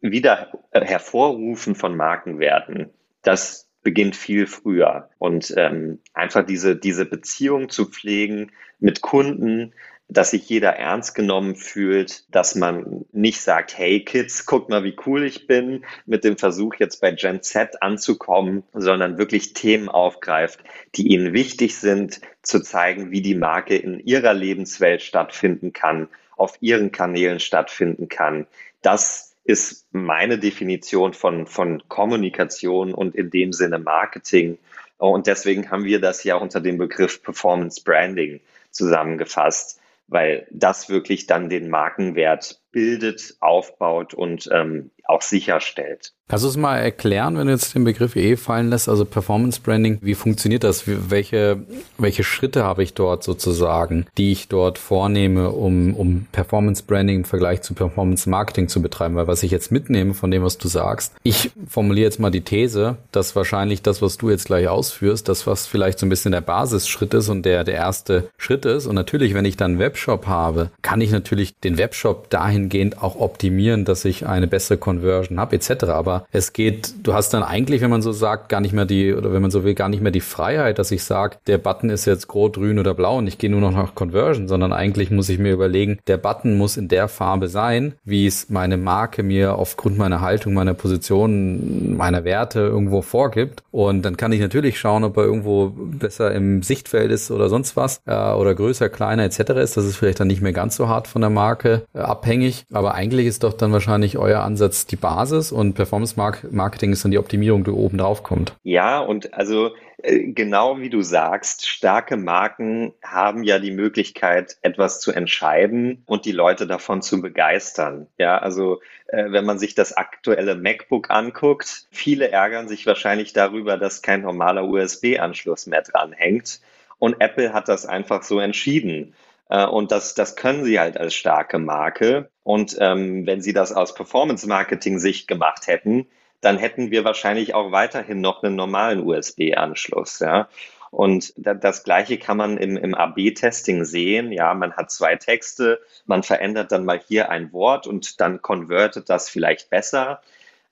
wieder 0.00 0.52
hervorrufen 0.72 1.74
von 1.74 1.96
Markenwerten, 1.96 2.90
das 3.22 3.68
beginnt 3.82 4.14
viel 4.14 4.46
früher. 4.46 5.08
Und 5.18 5.54
ähm, 5.56 6.00
einfach 6.12 6.44
diese, 6.44 6.76
diese 6.76 7.06
Beziehung 7.06 7.70
zu 7.70 7.86
pflegen 7.86 8.52
mit 8.78 9.00
Kunden, 9.00 9.72
dass 10.08 10.30
sich 10.30 10.48
jeder 10.48 10.70
ernst 10.70 11.14
genommen 11.14 11.56
fühlt, 11.56 12.32
dass 12.34 12.54
man 12.54 13.04
nicht 13.12 13.40
sagt, 13.40 13.76
hey 13.76 14.04
Kids, 14.04 14.46
guck 14.46 14.68
mal, 14.68 14.84
wie 14.84 14.96
cool 15.04 15.24
ich 15.24 15.46
bin, 15.46 15.84
mit 16.06 16.22
dem 16.22 16.38
Versuch 16.38 16.76
jetzt 16.76 17.00
bei 17.00 17.10
Gen 17.10 17.42
Z 17.42 17.82
anzukommen, 17.82 18.62
sondern 18.72 19.18
wirklich 19.18 19.52
Themen 19.52 19.88
aufgreift, 19.88 20.60
die 20.94 21.08
ihnen 21.08 21.32
wichtig 21.32 21.76
sind, 21.76 22.20
zu 22.42 22.60
zeigen, 22.60 23.10
wie 23.10 23.20
die 23.20 23.34
Marke 23.34 23.76
in 23.76 23.98
ihrer 23.98 24.32
Lebenswelt 24.32 25.02
stattfinden 25.02 25.72
kann, 25.72 26.08
auf 26.36 26.56
ihren 26.60 26.92
Kanälen 26.92 27.40
stattfinden 27.40 28.08
kann. 28.08 28.46
Das 28.82 29.34
ist 29.44 29.86
meine 29.92 30.38
Definition 30.38 31.14
von, 31.14 31.46
von 31.46 31.82
Kommunikation 31.88 32.94
und 32.94 33.16
in 33.16 33.30
dem 33.30 33.52
Sinne 33.52 33.80
Marketing. 33.80 34.58
Und 34.98 35.26
deswegen 35.26 35.70
haben 35.70 35.84
wir 35.84 36.00
das 36.00 36.22
ja 36.24 36.36
unter 36.36 36.60
dem 36.60 36.78
Begriff 36.78 37.22
Performance 37.22 37.82
Branding 37.82 38.40
zusammengefasst 38.70 39.80
weil 40.08 40.46
das 40.50 40.88
wirklich 40.88 41.26
dann 41.26 41.48
den 41.48 41.68
Markenwert 41.68 42.62
bildet, 42.70 43.36
aufbaut 43.40 44.14
und 44.14 44.48
ähm, 44.52 44.90
auch 45.08 45.22
sicherstellt. 45.22 46.12
Kannst 46.28 46.44
du 46.44 46.48
es 46.48 46.56
mal 46.56 46.78
erklären, 46.78 47.38
wenn 47.38 47.46
du 47.46 47.52
jetzt 47.52 47.76
den 47.76 47.84
Begriff 47.84 48.16
eh 48.16 48.34
fallen 48.34 48.68
lässt, 48.68 48.88
also 48.88 49.04
Performance 49.04 49.60
Branding, 49.60 49.98
wie 50.02 50.16
funktioniert 50.16 50.64
das? 50.64 50.82
Welche, 50.86 51.62
welche 51.98 52.24
Schritte 52.24 52.64
habe 52.64 52.82
ich 52.82 52.94
dort 52.94 53.22
sozusagen, 53.22 54.06
die 54.18 54.32
ich 54.32 54.48
dort 54.48 54.78
vornehme, 54.78 55.50
um, 55.50 55.94
um 55.94 56.26
Performance 56.32 56.82
Branding 56.84 57.18
im 57.18 57.24
Vergleich 57.24 57.62
zu 57.62 57.74
Performance 57.74 58.28
Marketing 58.28 58.66
zu 58.66 58.82
betreiben? 58.82 59.14
Weil 59.14 59.28
was 59.28 59.44
ich 59.44 59.52
jetzt 59.52 59.70
mitnehme 59.70 60.14
von 60.14 60.32
dem, 60.32 60.42
was 60.42 60.58
du 60.58 60.66
sagst, 60.66 61.14
ich 61.22 61.52
formuliere 61.68 62.06
jetzt 62.06 62.18
mal 62.18 62.30
die 62.30 62.40
These, 62.40 62.96
dass 63.12 63.36
wahrscheinlich 63.36 63.82
das, 63.82 64.02
was 64.02 64.16
du 64.16 64.28
jetzt 64.28 64.46
gleich 64.46 64.66
ausführst, 64.66 65.28
das, 65.28 65.46
was 65.46 65.68
vielleicht 65.68 66.00
so 66.00 66.06
ein 66.06 66.10
bisschen 66.10 66.32
der 66.32 66.40
Basisschritt 66.40 67.14
ist 67.14 67.28
und 67.28 67.44
der, 67.44 67.62
der 67.62 67.74
erste 67.74 68.30
Schritt 68.36 68.64
ist. 68.64 68.86
Und 68.86 68.96
natürlich, 68.96 69.32
wenn 69.34 69.44
ich 69.44 69.56
dann 69.56 69.72
einen 69.72 69.80
Webshop 69.80 70.26
habe, 70.26 70.72
kann 70.82 71.00
ich 71.00 71.12
natürlich 71.12 71.56
den 71.60 71.78
Webshop 71.78 72.30
dahingehend 72.30 73.00
auch 73.00 73.14
optimieren, 73.14 73.84
dass 73.84 74.04
ich 74.04 74.26
eine 74.26 74.48
bessere 74.48 74.76
Kon 74.76 74.95
Conversion 74.96 75.38
habe 75.38 75.56
etc. 75.56 75.84
Aber 75.84 76.26
es 76.32 76.52
geht, 76.52 76.94
du 77.02 77.14
hast 77.14 77.34
dann 77.34 77.42
eigentlich, 77.42 77.82
wenn 77.82 77.90
man 77.90 78.02
so 78.02 78.12
sagt, 78.12 78.48
gar 78.48 78.60
nicht 78.60 78.72
mehr 78.72 78.86
die, 78.86 79.14
oder 79.14 79.32
wenn 79.32 79.42
man 79.42 79.50
so 79.50 79.64
will, 79.64 79.74
gar 79.74 79.88
nicht 79.88 80.02
mehr 80.02 80.12
die 80.12 80.20
Freiheit, 80.20 80.78
dass 80.78 80.90
ich 80.90 81.04
sage, 81.04 81.36
der 81.46 81.58
Button 81.58 81.90
ist 81.90 82.06
jetzt 82.06 82.32
rot, 82.34 82.54
grün 82.54 82.78
oder 82.78 82.94
blau 82.94 83.18
und 83.18 83.26
ich 83.26 83.38
gehe 83.38 83.50
nur 83.50 83.60
noch 83.60 83.72
nach 83.72 83.94
Conversion, 83.94 84.48
sondern 84.48 84.72
eigentlich 84.72 85.10
muss 85.10 85.28
ich 85.28 85.38
mir 85.38 85.52
überlegen, 85.52 85.98
der 86.06 86.16
Button 86.16 86.56
muss 86.56 86.76
in 86.76 86.88
der 86.88 87.08
Farbe 87.08 87.48
sein, 87.48 87.94
wie 88.04 88.26
es 88.26 88.48
meine 88.48 88.76
Marke 88.76 89.22
mir 89.22 89.56
aufgrund 89.56 89.98
meiner 89.98 90.20
Haltung, 90.20 90.54
meiner 90.54 90.74
Position, 90.74 91.96
meiner 91.96 92.24
Werte 92.24 92.60
irgendwo 92.60 93.02
vorgibt. 93.02 93.62
Und 93.70 94.02
dann 94.02 94.16
kann 94.16 94.32
ich 94.32 94.40
natürlich 94.40 94.78
schauen, 94.78 95.04
ob 95.04 95.16
er 95.16 95.24
irgendwo 95.24 95.72
besser 95.74 96.32
im 96.32 96.62
Sichtfeld 96.62 97.10
ist 97.10 97.30
oder 97.30 97.48
sonst 97.48 97.76
was 97.76 98.00
äh, 98.06 98.14
oder 98.14 98.54
größer, 98.54 98.88
kleiner 98.88 99.24
etc. 99.24 99.40
ist. 99.62 99.76
Das 99.76 99.84
ist 99.84 99.96
vielleicht 99.96 100.20
dann 100.20 100.28
nicht 100.28 100.42
mehr 100.42 100.52
ganz 100.52 100.76
so 100.76 100.88
hart 100.88 101.08
von 101.08 101.20
der 101.20 101.30
Marke 101.30 101.82
äh, 101.94 101.98
abhängig. 101.98 102.64
Aber 102.72 102.94
eigentlich 102.94 103.26
ist 103.26 103.44
doch 103.44 103.52
dann 103.52 103.72
wahrscheinlich 103.72 104.16
euer 104.18 104.40
Ansatz 104.40 104.85
die 104.90 104.96
Basis 104.96 105.52
und 105.52 105.74
Performance 105.74 106.16
Marketing 106.16 106.92
ist 106.92 107.04
dann 107.04 107.10
die 107.10 107.18
Optimierung, 107.18 107.64
die 107.64 107.70
oben 107.70 107.98
drauf 107.98 108.22
kommt. 108.22 108.54
Ja, 108.62 109.00
und 109.00 109.34
also 109.34 109.72
äh, 110.02 110.32
genau 110.32 110.78
wie 110.78 110.90
du 110.90 111.02
sagst, 111.02 111.66
starke 111.66 112.16
Marken 112.16 112.92
haben 113.02 113.42
ja 113.42 113.58
die 113.58 113.70
Möglichkeit, 113.70 114.56
etwas 114.62 115.00
zu 115.00 115.12
entscheiden 115.12 116.02
und 116.06 116.24
die 116.24 116.32
Leute 116.32 116.66
davon 116.66 117.02
zu 117.02 117.20
begeistern. 117.20 118.06
Ja, 118.18 118.38
also 118.38 118.80
äh, 119.08 119.30
wenn 119.30 119.44
man 119.44 119.58
sich 119.58 119.74
das 119.74 119.96
aktuelle 119.96 120.54
MacBook 120.54 121.10
anguckt, 121.10 121.86
viele 121.90 122.30
ärgern 122.30 122.68
sich 122.68 122.86
wahrscheinlich 122.86 123.32
darüber, 123.32 123.78
dass 123.78 124.02
kein 124.02 124.22
normaler 124.22 124.64
USB-Anschluss 124.64 125.66
mehr 125.66 125.82
dranhängt. 125.82 126.60
Und 126.98 127.20
Apple 127.20 127.52
hat 127.52 127.68
das 127.68 127.84
einfach 127.84 128.22
so 128.22 128.40
entschieden. 128.40 129.14
Äh, 129.48 129.66
und 129.66 129.92
das, 129.92 130.14
das 130.14 130.36
können 130.36 130.64
sie 130.64 130.78
halt 130.78 130.98
als 130.98 131.14
starke 131.14 131.58
Marke. 131.58 132.30
Und 132.42 132.76
ähm, 132.80 133.26
wenn 133.26 133.40
sie 133.40 133.52
das 133.52 133.72
aus 133.72 133.94
Performance-Marketing-Sicht 133.94 135.28
gemacht 135.28 135.66
hätten, 135.66 136.06
dann 136.40 136.58
hätten 136.58 136.90
wir 136.90 137.04
wahrscheinlich 137.04 137.54
auch 137.54 137.72
weiterhin 137.72 138.20
noch 138.20 138.42
einen 138.42 138.56
normalen 138.56 139.00
USB-Anschluss. 139.00 140.20
Ja. 140.20 140.48
Und 140.90 141.32
das 141.36 141.84
Gleiche 141.84 142.18
kann 142.18 142.36
man 142.36 142.56
im, 142.56 142.76
im 142.76 142.94
AB-Testing 142.94 143.84
sehen. 143.84 144.32
Ja, 144.32 144.54
man 144.54 144.74
hat 144.74 144.90
zwei 144.90 145.16
Texte, 145.16 145.80
man 146.06 146.22
verändert 146.22 146.72
dann 146.72 146.84
mal 146.84 147.00
hier 147.00 147.30
ein 147.30 147.52
Wort 147.52 147.86
und 147.86 148.20
dann 148.20 148.42
konvertet 148.42 149.10
das 149.10 149.28
vielleicht 149.28 149.70
besser. 149.70 150.20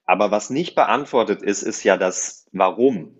Aber 0.06 0.30
was 0.30 0.50
nicht 0.50 0.74
beantwortet 0.74 1.42
ist, 1.42 1.62
ist 1.62 1.82
ja 1.82 1.96
das 1.96 2.46
Warum. 2.52 3.18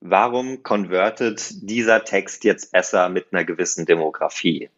Warum 0.00 0.62
konvertet 0.62 1.62
dieser 1.62 2.04
Text 2.04 2.42
jetzt 2.44 2.72
besser 2.72 3.08
mit 3.08 3.28
einer 3.32 3.44
gewissen 3.44 3.86
Demografie? 3.86 4.68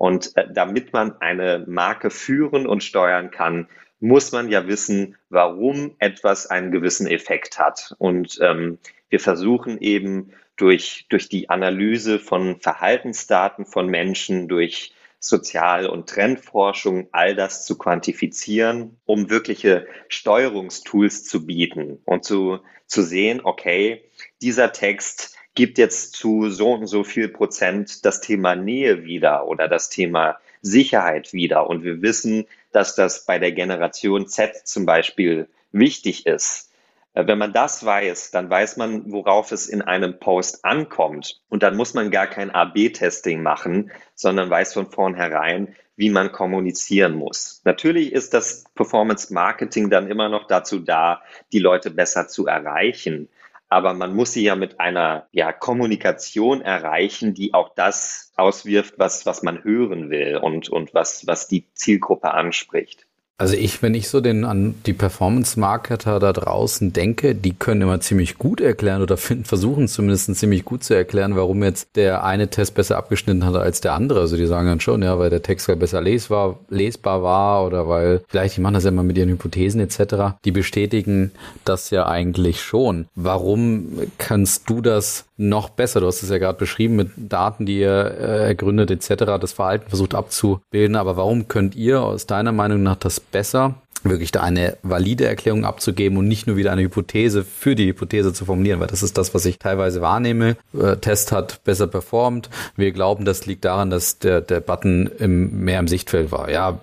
Und 0.00 0.34
äh, 0.38 0.46
damit 0.50 0.94
man 0.94 1.20
eine 1.20 1.62
Marke 1.68 2.08
führen 2.08 2.66
und 2.66 2.82
steuern 2.82 3.30
kann, 3.30 3.68
muss 3.98 4.32
man 4.32 4.48
ja 4.48 4.66
wissen, 4.66 5.16
warum 5.28 5.94
etwas 5.98 6.46
einen 6.46 6.72
gewissen 6.72 7.06
Effekt 7.06 7.58
hat. 7.58 7.94
Und 7.98 8.38
ähm, 8.40 8.78
wir 9.10 9.20
versuchen 9.20 9.78
eben 9.78 10.32
durch, 10.56 11.04
durch 11.10 11.28
die 11.28 11.50
Analyse 11.50 12.18
von 12.18 12.60
Verhaltensdaten 12.60 13.66
von 13.66 13.88
Menschen, 13.88 14.48
durch 14.48 14.94
Sozial- 15.18 15.86
und 15.86 16.08
Trendforschung, 16.08 17.08
all 17.12 17.34
das 17.34 17.66
zu 17.66 17.76
quantifizieren, 17.76 18.96
um 19.04 19.28
wirkliche 19.28 19.86
Steuerungstools 20.08 21.24
zu 21.24 21.44
bieten 21.44 21.98
und 22.06 22.24
zu, 22.24 22.60
zu 22.86 23.02
sehen, 23.02 23.42
okay, 23.44 24.02
dieser 24.40 24.72
Text 24.72 25.36
gibt 25.54 25.78
jetzt 25.78 26.14
zu 26.14 26.48
so 26.50 26.72
und 26.72 26.86
so 26.86 27.04
viel 27.04 27.28
Prozent 27.28 28.04
das 28.04 28.20
Thema 28.20 28.54
Nähe 28.54 29.04
wieder 29.04 29.46
oder 29.46 29.68
das 29.68 29.88
Thema 29.88 30.38
Sicherheit 30.62 31.32
wieder. 31.32 31.68
Und 31.68 31.84
wir 31.84 32.02
wissen, 32.02 32.46
dass 32.72 32.94
das 32.94 33.24
bei 33.24 33.38
der 33.38 33.52
Generation 33.52 34.28
Z 34.28 34.66
zum 34.66 34.86
Beispiel 34.86 35.48
wichtig 35.72 36.26
ist. 36.26 36.70
Äh, 37.14 37.26
wenn 37.26 37.38
man 37.38 37.52
das 37.52 37.84
weiß, 37.84 38.30
dann 38.30 38.48
weiß 38.48 38.76
man, 38.76 39.10
worauf 39.10 39.52
es 39.52 39.68
in 39.68 39.82
einem 39.82 40.18
Post 40.18 40.64
ankommt. 40.64 41.40
Und 41.48 41.62
dann 41.62 41.76
muss 41.76 41.94
man 41.94 42.10
gar 42.10 42.26
kein 42.26 42.50
AB-Testing 42.50 43.42
machen, 43.42 43.90
sondern 44.14 44.50
weiß 44.50 44.74
von 44.74 44.90
vornherein, 44.90 45.74
wie 45.96 46.10
man 46.10 46.32
kommunizieren 46.32 47.14
muss. 47.14 47.60
Natürlich 47.64 48.12
ist 48.12 48.32
das 48.32 48.64
Performance 48.74 49.34
Marketing 49.34 49.90
dann 49.90 50.10
immer 50.10 50.28
noch 50.28 50.46
dazu 50.46 50.78
da, 50.78 51.20
die 51.52 51.58
Leute 51.58 51.90
besser 51.90 52.28
zu 52.28 52.46
erreichen 52.46 53.28
aber 53.70 53.94
man 53.94 54.14
muss 54.14 54.32
sie 54.32 54.42
ja 54.42 54.56
mit 54.56 54.80
einer 54.80 55.28
ja, 55.30 55.52
Kommunikation 55.52 56.60
erreichen, 56.60 57.34
die 57.34 57.54
auch 57.54 57.72
das 57.74 58.32
auswirft, 58.36 58.98
was, 58.98 59.24
was 59.26 59.42
man 59.42 59.62
hören 59.62 60.10
will 60.10 60.36
und, 60.36 60.68
und 60.68 60.92
was, 60.92 61.26
was 61.28 61.46
die 61.46 61.72
Zielgruppe 61.72 62.34
anspricht. 62.34 63.06
Also 63.40 63.54
ich, 63.54 63.80
wenn 63.80 63.94
ich 63.94 64.10
so 64.10 64.20
den 64.20 64.44
an 64.44 64.74
die 64.84 64.92
Performance-Marketer 64.92 66.20
da 66.20 66.34
draußen 66.34 66.92
denke, 66.92 67.34
die 67.34 67.54
können 67.54 67.80
immer 67.80 67.98
ziemlich 67.98 68.36
gut 68.36 68.60
erklären 68.60 69.00
oder 69.00 69.16
finden, 69.16 69.46
versuchen 69.46 69.88
zumindest 69.88 70.36
ziemlich 70.36 70.66
gut 70.66 70.84
zu 70.84 70.92
erklären, 70.92 71.36
warum 71.36 71.62
jetzt 71.62 71.96
der 71.96 72.22
eine 72.22 72.48
Test 72.48 72.74
besser 72.74 72.98
abgeschnitten 72.98 73.46
hat 73.46 73.56
als 73.56 73.80
der 73.80 73.94
andere. 73.94 74.20
Also 74.20 74.36
die 74.36 74.44
sagen 74.44 74.66
dann 74.66 74.80
schon, 74.80 75.02
ja, 75.02 75.18
weil 75.18 75.30
der 75.30 75.42
Text 75.42 75.68
besser 75.78 76.02
lesbar, 76.02 76.58
lesbar 76.68 77.22
war 77.22 77.66
oder 77.66 77.88
weil 77.88 78.20
vielleicht, 78.28 78.58
die 78.58 78.60
machen 78.60 78.74
das 78.74 78.84
ja 78.84 78.90
immer 78.90 79.04
mit 79.04 79.16
ihren 79.16 79.30
Hypothesen 79.30 79.80
etc. 79.80 80.36
Die 80.44 80.52
bestätigen 80.52 81.32
das 81.64 81.88
ja 81.88 82.06
eigentlich 82.06 82.60
schon. 82.60 83.06
Warum 83.14 84.02
kannst 84.18 84.68
du 84.68 84.82
das 84.82 85.24
noch 85.40 85.70
besser? 85.70 86.00
Du 86.00 86.06
hast 86.06 86.22
es 86.22 86.30
ja 86.30 86.38
gerade 86.38 86.58
beschrieben 86.58 86.96
mit 86.96 87.10
Daten, 87.16 87.66
die 87.66 87.80
ihr 87.80 87.90
äh, 87.90 88.46
ergründet 88.48 88.90
etc. 88.90 89.24
das 89.40 89.52
Verhalten 89.52 89.88
versucht 89.88 90.14
abzubilden. 90.14 90.96
Aber 90.96 91.16
warum 91.16 91.48
könnt 91.48 91.74
ihr 91.74 92.02
aus 92.02 92.26
deiner 92.26 92.52
Meinung 92.52 92.82
nach 92.82 92.96
das 92.96 93.20
besser 93.20 93.74
wirklich 94.02 94.32
da 94.32 94.40
eine 94.40 94.76
valide 94.82 95.26
Erklärung 95.26 95.64
abzugeben 95.64 96.18
und 96.18 96.28
nicht 96.28 96.46
nur 96.46 96.56
wieder 96.56 96.72
eine 96.72 96.82
Hypothese 96.82 97.44
für 97.44 97.74
die 97.74 97.86
Hypothese 97.86 98.32
zu 98.32 98.44
formulieren, 98.44 98.80
weil 98.80 98.86
das 98.86 99.02
ist 99.02 99.18
das, 99.18 99.34
was 99.34 99.44
ich 99.44 99.58
teilweise 99.58 100.00
wahrnehme. 100.00 100.56
Äh, 100.78 100.96
Test 100.96 101.32
hat 101.32 101.62
besser 101.64 101.86
performt. 101.86 102.48
Wir 102.76 102.92
glauben, 102.92 103.24
das 103.24 103.46
liegt 103.46 103.64
daran, 103.64 103.90
dass 103.90 104.18
der, 104.18 104.40
der 104.40 104.60
Button 104.60 105.10
im, 105.18 105.64
mehr 105.64 105.80
im 105.80 105.88
Sichtfeld 105.88 106.32
war. 106.32 106.50
Ja, 106.50 106.78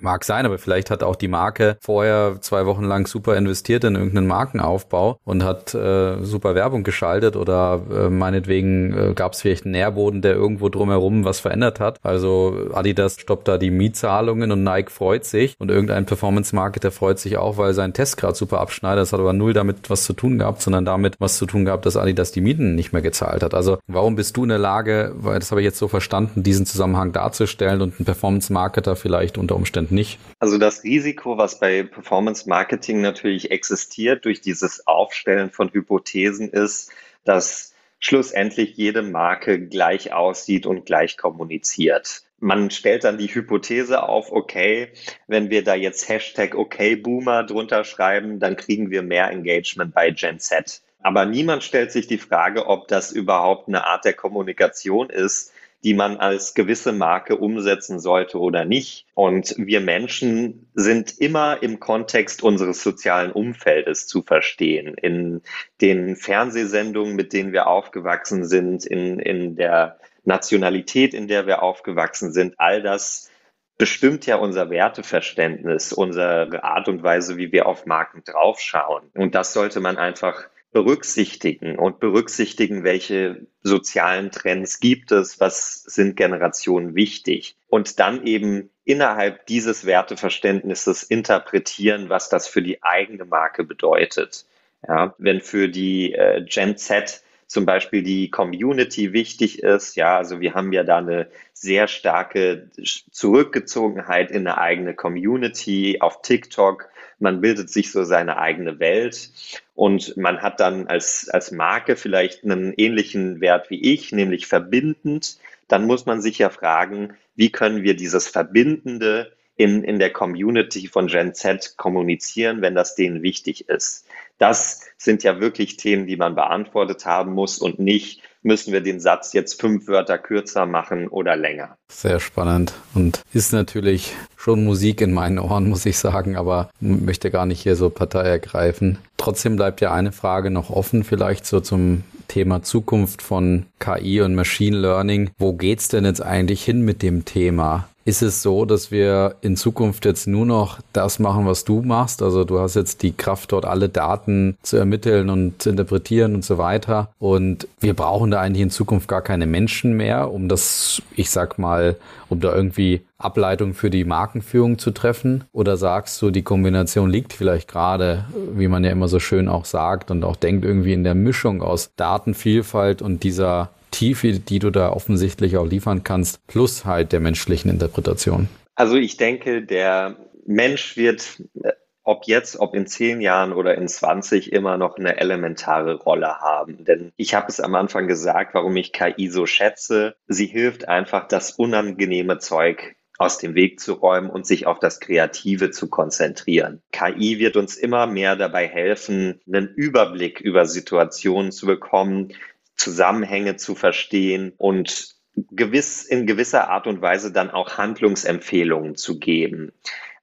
mag 0.00 0.24
sein, 0.24 0.46
aber 0.46 0.58
vielleicht 0.58 0.90
hat 0.90 1.02
auch 1.02 1.16
die 1.16 1.28
Marke 1.28 1.76
vorher 1.80 2.38
zwei 2.40 2.66
Wochen 2.66 2.84
lang 2.84 3.06
super 3.06 3.36
investiert 3.36 3.84
in 3.84 3.94
irgendeinen 3.94 4.26
Markenaufbau 4.26 5.18
und 5.24 5.44
hat 5.44 5.74
äh, 5.74 6.22
super 6.22 6.54
Werbung 6.54 6.82
geschaltet 6.82 7.36
oder 7.36 7.80
äh, 7.90 8.08
meinetwegen 8.08 8.92
äh, 8.92 9.12
gab 9.14 9.32
es 9.32 9.42
vielleicht 9.42 9.64
einen 9.64 9.72
Nährboden, 9.72 10.22
der 10.22 10.34
irgendwo 10.34 10.68
drumherum 10.68 11.24
was 11.24 11.40
verändert 11.40 11.80
hat. 11.80 11.98
Also 12.02 12.70
Adidas 12.72 13.20
stoppt 13.20 13.48
da 13.48 13.58
die 13.58 13.70
Mietzahlungen 13.70 14.50
und 14.50 14.64
Nike 14.64 14.90
freut 14.90 15.24
sich 15.24 15.54
und 15.58 15.70
irgendein 15.70 16.06
Performance 16.06 16.55
Marketer 16.56 16.90
freut 16.90 17.20
sich 17.20 17.36
auch, 17.36 17.56
weil 17.56 17.72
sein 17.74 17.92
Test 17.92 18.16
gerade 18.16 18.34
super 18.34 18.60
abschneidet. 18.60 19.02
Das 19.02 19.12
hat 19.12 19.20
aber 19.20 19.32
null 19.32 19.52
damit 19.52 19.88
was 19.88 20.04
zu 20.04 20.12
tun 20.12 20.38
gehabt, 20.38 20.60
sondern 20.60 20.84
damit 20.84 21.14
was 21.20 21.38
zu 21.38 21.46
tun 21.46 21.64
gehabt, 21.64 21.86
dass 21.86 21.96
Adidas 21.96 22.32
die 22.32 22.40
Mieten 22.40 22.74
nicht 22.74 22.92
mehr 22.92 23.02
gezahlt 23.02 23.44
hat. 23.44 23.54
Also 23.54 23.78
warum 23.86 24.16
bist 24.16 24.36
du 24.36 24.42
in 24.42 24.48
der 24.48 24.58
Lage, 24.58 25.12
weil 25.16 25.38
das 25.38 25.52
habe 25.52 25.60
ich 25.60 25.64
jetzt 25.64 25.78
so 25.78 25.86
verstanden, 25.86 26.42
diesen 26.42 26.66
Zusammenhang 26.66 27.12
darzustellen 27.12 27.80
und 27.80 28.00
ein 28.00 28.04
Performance 28.04 28.52
Marketer 28.52 28.96
vielleicht 28.96 29.38
unter 29.38 29.54
Umständen 29.54 29.94
nicht? 29.94 30.18
Also 30.40 30.58
das 30.58 30.82
Risiko, 30.82 31.38
was 31.38 31.60
bei 31.60 31.84
Performance 31.84 32.48
Marketing 32.48 33.00
natürlich 33.00 33.52
existiert 33.52 34.24
durch 34.24 34.40
dieses 34.40 34.86
Aufstellen 34.86 35.50
von 35.50 35.70
Hypothesen 35.72 36.50
ist, 36.50 36.90
dass 37.24 37.74
schlussendlich 37.98 38.76
jede 38.76 39.02
Marke 39.02 39.60
gleich 39.60 40.12
aussieht 40.12 40.66
und 40.66 40.86
gleich 40.86 41.16
kommuniziert 41.16 42.25
man 42.38 42.70
stellt 42.70 43.04
dann 43.04 43.18
die 43.18 43.34
Hypothese 43.34 44.02
auf, 44.02 44.30
okay, 44.30 44.88
wenn 45.26 45.50
wir 45.50 45.64
da 45.64 45.74
jetzt 45.74 46.08
Hashtag 46.08 46.54
OKBoomer 46.54 47.44
drunter 47.44 47.84
schreiben, 47.84 48.40
dann 48.40 48.56
kriegen 48.56 48.90
wir 48.90 49.02
mehr 49.02 49.30
Engagement 49.30 49.94
bei 49.94 50.10
Gen 50.10 50.38
Z. 50.38 50.82
Aber 51.00 51.24
niemand 51.24 51.62
stellt 51.62 51.92
sich 51.92 52.06
die 52.06 52.18
Frage, 52.18 52.66
ob 52.66 52.88
das 52.88 53.12
überhaupt 53.12 53.68
eine 53.68 53.86
Art 53.86 54.04
der 54.04 54.14
Kommunikation 54.14 55.08
ist, 55.08 55.52
die 55.84 55.94
man 55.94 56.16
als 56.16 56.54
gewisse 56.54 56.92
Marke 56.92 57.36
umsetzen 57.36 58.00
sollte 58.00 58.40
oder 58.40 58.64
nicht. 58.64 59.06
Und 59.14 59.54
wir 59.56 59.80
Menschen 59.80 60.68
sind 60.74 61.18
immer 61.18 61.62
im 61.62 61.78
Kontext 61.78 62.42
unseres 62.42 62.82
sozialen 62.82 63.30
Umfeldes 63.30 64.08
zu 64.08 64.22
verstehen. 64.22 64.94
In 64.94 65.42
den 65.80 66.16
Fernsehsendungen, 66.16 67.14
mit 67.14 67.32
denen 67.32 67.52
wir 67.52 67.68
aufgewachsen 67.68 68.44
sind, 68.44 68.84
in, 68.84 69.20
in 69.20 69.54
der 69.54 69.98
Nationalität, 70.26 71.14
in 71.14 71.28
der 71.28 71.46
wir 71.46 71.62
aufgewachsen 71.62 72.32
sind, 72.32 72.54
all 72.58 72.82
das 72.82 73.30
bestimmt 73.78 74.26
ja 74.26 74.36
unser 74.36 74.70
Werteverständnis, 74.70 75.92
unsere 75.92 76.64
Art 76.64 76.88
und 76.88 77.02
Weise, 77.02 77.36
wie 77.36 77.52
wir 77.52 77.66
auf 77.66 77.86
Marken 77.86 78.22
draufschauen. 78.24 79.10
Und 79.14 79.34
das 79.34 79.52
sollte 79.52 79.80
man 79.80 79.98
einfach 79.98 80.48
berücksichtigen 80.72 81.78
und 81.78 82.00
berücksichtigen, 82.00 82.84
welche 82.84 83.46
sozialen 83.62 84.30
Trends 84.30 84.78
gibt 84.80 85.10
es, 85.10 85.40
was 85.40 85.82
sind 85.84 86.16
Generationen 86.16 86.94
wichtig 86.94 87.56
und 87.68 87.98
dann 87.98 88.26
eben 88.26 88.70
innerhalb 88.84 89.46
dieses 89.46 89.86
Werteverständnisses 89.86 91.02
interpretieren, 91.02 92.08
was 92.10 92.28
das 92.28 92.46
für 92.46 92.62
die 92.62 92.82
eigene 92.82 93.24
Marke 93.24 93.64
bedeutet. 93.64 94.44
Ja, 94.86 95.14
wenn 95.18 95.40
für 95.40 95.68
die 95.68 96.12
äh, 96.12 96.44
Gen 96.44 96.76
Z 96.76 97.22
zum 97.46 97.64
Beispiel 97.64 98.02
die 98.02 98.30
Community 98.30 99.12
wichtig 99.12 99.62
ist. 99.62 99.96
Ja, 99.96 100.16
also 100.16 100.40
wir 100.40 100.54
haben 100.54 100.72
ja 100.72 100.82
da 100.82 100.98
eine 100.98 101.28
sehr 101.52 101.88
starke 101.88 102.70
Zurückgezogenheit 103.10 104.30
in 104.30 104.46
eine 104.46 104.58
eigene 104.58 104.94
Community 104.94 105.98
auf 106.00 106.22
TikTok. 106.22 106.88
Man 107.18 107.40
bildet 107.40 107.70
sich 107.70 107.92
so 107.92 108.04
seine 108.04 108.38
eigene 108.38 108.78
Welt 108.78 109.30
und 109.74 110.16
man 110.16 110.42
hat 110.42 110.60
dann 110.60 110.86
als, 110.88 111.28
als 111.28 111.50
Marke 111.52 111.96
vielleicht 111.96 112.44
einen 112.44 112.74
ähnlichen 112.76 113.40
Wert 113.40 113.70
wie 113.70 113.94
ich, 113.94 114.12
nämlich 114.12 114.46
verbindend. 114.46 115.38
Dann 115.68 115.86
muss 115.86 116.04
man 116.04 116.20
sich 116.20 116.38
ja 116.38 116.50
fragen, 116.50 117.14
wie 117.36 117.50
können 117.50 117.82
wir 117.82 117.96
dieses 117.96 118.28
Verbindende 118.28 119.32
in, 119.56 119.82
in 119.82 119.98
der 119.98 120.12
Community 120.12 120.86
von 120.86 121.06
Gen 121.06 121.34
Z 121.34 121.76
kommunizieren, 121.76 122.60
wenn 122.60 122.74
das 122.74 122.94
denen 122.94 123.22
wichtig 123.22 123.68
ist. 123.68 124.06
Das 124.38 124.82
sind 124.98 125.22
ja 125.22 125.40
wirklich 125.40 125.76
Themen, 125.76 126.06
die 126.06 126.16
man 126.16 126.34
beantwortet 126.34 127.06
haben 127.06 127.32
muss 127.32 127.58
und 127.58 127.78
nicht, 127.78 128.22
müssen 128.42 128.72
wir 128.72 128.80
den 128.80 129.00
Satz 129.00 129.32
jetzt 129.32 129.60
fünf 129.60 129.88
Wörter 129.88 130.18
kürzer 130.18 130.66
machen 130.66 131.08
oder 131.08 131.36
länger. 131.36 131.76
Sehr 131.88 132.20
spannend 132.20 132.74
und 132.94 133.22
ist 133.32 133.52
natürlich 133.52 134.14
schon 134.36 134.64
Musik 134.64 135.00
in 135.00 135.12
meinen 135.12 135.38
Ohren, 135.38 135.68
muss 135.68 135.86
ich 135.86 135.98
sagen, 135.98 136.36
aber 136.36 136.70
möchte 136.78 137.30
gar 137.30 137.46
nicht 137.46 137.62
hier 137.62 137.76
so 137.76 137.90
Partei 137.90 138.22
ergreifen. 138.22 138.98
Trotzdem 139.16 139.56
bleibt 139.56 139.80
ja 139.80 139.92
eine 139.92 140.12
Frage 140.12 140.50
noch 140.50 140.70
offen, 140.70 141.02
vielleicht 141.02 141.46
so 141.46 141.60
zum 141.60 142.04
Thema 142.28 142.62
Zukunft 142.62 143.22
von 143.22 143.66
KI 143.80 144.20
und 144.20 144.34
Machine 144.34 144.76
Learning. 144.76 145.30
Wo 145.38 145.54
geht's 145.54 145.88
denn 145.88 146.04
jetzt 146.04 146.22
eigentlich 146.22 146.64
hin 146.64 146.82
mit 146.82 147.02
dem 147.02 147.24
Thema? 147.24 147.88
Ist 148.06 148.22
es 148.22 148.40
so, 148.40 148.64
dass 148.64 148.92
wir 148.92 149.34
in 149.40 149.56
Zukunft 149.56 150.04
jetzt 150.04 150.28
nur 150.28 150.46
noch 150.46 150.78
das 150.92 151.18
machen, 151.18 151.44
was 151.44 151.64
du 151.64 151.82
machst? 151.82 152.22
Also 152.22 152.44
du 152.44 152.60
hast 152.60 152.76
jetzt 152.76 153.02
die 153.02 153.10
Kraft, 153.10 153.50
dort 153.50 153.64
alle 153.64 153.88
Daten 153.88 154.56
zu 154.62 154.76
ermitteln 154.76 155.28
und 155.28 155.60
zu 155.60 155.70
interpretieren 155.70 156.36
und 156.36 156.44
so 156.44 156.56
weiter. 156.56 157.10
Und 157.18 157.66
wir 157.80 157.94
brauchen 157.94 158.30
da 158.30 158.40
eigentlich 158.40 158.62
in 158.62 158.70
Zukunft 158.70 159.08
gar 159.08 159.22
keine 159.22 159.46
Menschen 159.46 159.96
mehr, 159.96 160.30
um 160.32 160.48
das, 160.48 161.02
ich 161.16 161.30
sag 161.30 161.58
mal, 161.58 161.96
um 162.28 162.38
da 162.38 162.54
irgendwie 162.54 163.00
Ableitung 163.18 163.74
für 163.74 163.90
die 163.90 164.04
Markenführung 164.04 164.78
zu 164.78 164.92
treffen? 164.92 165.42
Oder 165.52 165.76
sagst 165.76 166.22
du, 166.22 166.30
die 166.30 166.42
Kombination 166.42 167.10
liegt 167.10 167.32
vielleicht 167.32 167.66
gerade, 167.66 168.26
wie 168.54 168.68
man 168.68 168.84
ja 168.84 168.92
immer 168.92 169.08
so 169.08 169.18
schön 169.18 169.48
auch 169.48 169.64
sagt 169.64 170.12
und 170.12 170.22
auch 170.22 170.36
denkt, 170.36 170.64
irgendwie 170.64 170.92
in 170.92 171.02
der 171.02 171.16
Mischung 171.16 171.60
aus 171.60 171.90
Datenvielfalt 171.96 173.02
und 173.02 173.24
dieser 173.24 173.70
Tiefe, 173.96 174.32
die 174.32 174.58
du 174.58 174.70
da 174.70 174.90
offensichtlich 174.90 175.56
auch 175.56 175.64
liefern 175.64 176.04
kannst, 176.04 176.46
plus 176.48 176.84
halt 176.84 177.12
der 177.12 177.20
menschlichen 177.20 177.70
Interpretation? 177.70 178.46
Also 178.74 178.96
ich 178.96 179.16
denke, 179.16 179.62
der 179.62 180.16
Mensch 180.46 180.98
wird, 180.98 181.42
äh, 181.62 181.72
ob 182.04 182.26
jetzt, 182.26 182.60
ob 182.60 182.74
in 182.74 182.86
zehn 182.86 183.22
Jahren 183.22 183.54
oder 183.54 183.74
in 183.74 183.88
20, 183.88 184.52
immer 184.52 184.76
noch 184.76 184.98
eine 184.98 185.18
elementare 185.18 185.94
Rolle 185.94 186.40
haben. 186.40 186.84
Denn 186.84 187.12
ich 187.16 187.34
habe 187.34 187.46
es 187.48 187.58
am 187.58 187.74
Anfang 187.74 188.06
gesagt, 188.06 188.52
warum 188.52 188.76
ich 188.76 188.92
KI 188.92 189.28
so 189.28 189.46
schätze. 189.46 190.14
Sie 190.28 190.46
hilft 190.46 190.88
einfach, 190.88 191.26
das 191.26 191.52
unangenehme 191.52 192.38
Zeug 192.38 192.96
aus 193.16 193.38
dem 193.38 193.54
Weg 193.54 193.80
zu 193.80 193.94
räumen 193.94 194.28
und 194.28 194.46
sich 194.46 194.66
auf 194.66 194.78
das 194.78 195.00
Kreative 195.00 195.70
zu 195.70 195.88
konzentrieren. 195.88 196.82
KI 196.92 197.38
wird 197.38 197.56
uns 197.56 197.78
immer 197.78 198.06
mehr 198.06 198.36
dabei 198.36 198.68
helfen, 198.68 199.40
einen 199.46 199.68
Überblick 199.68 200.38
über 200.38 200.66
Situationen 200.66 201.50
zu 201.50 201.64
bekommen, 201.64 202.34
Zusammenhänge 202.76 203.56
zu 203.56 203.74
verstehen 203.74 204.52
und 204.56 205.16
gewiss, 205.50 206.04
in 206.04 206.26
gewisser 206.26 206.70
Art 206.70 206.86
und 206.86 207.02
Weise 207.02 207.32
dann 207.32 207.50
auch 207.50 207.78
Handlungsempfehlungen 207.78 208.96
zu 208.96 209.18
geben. 209.18 209.72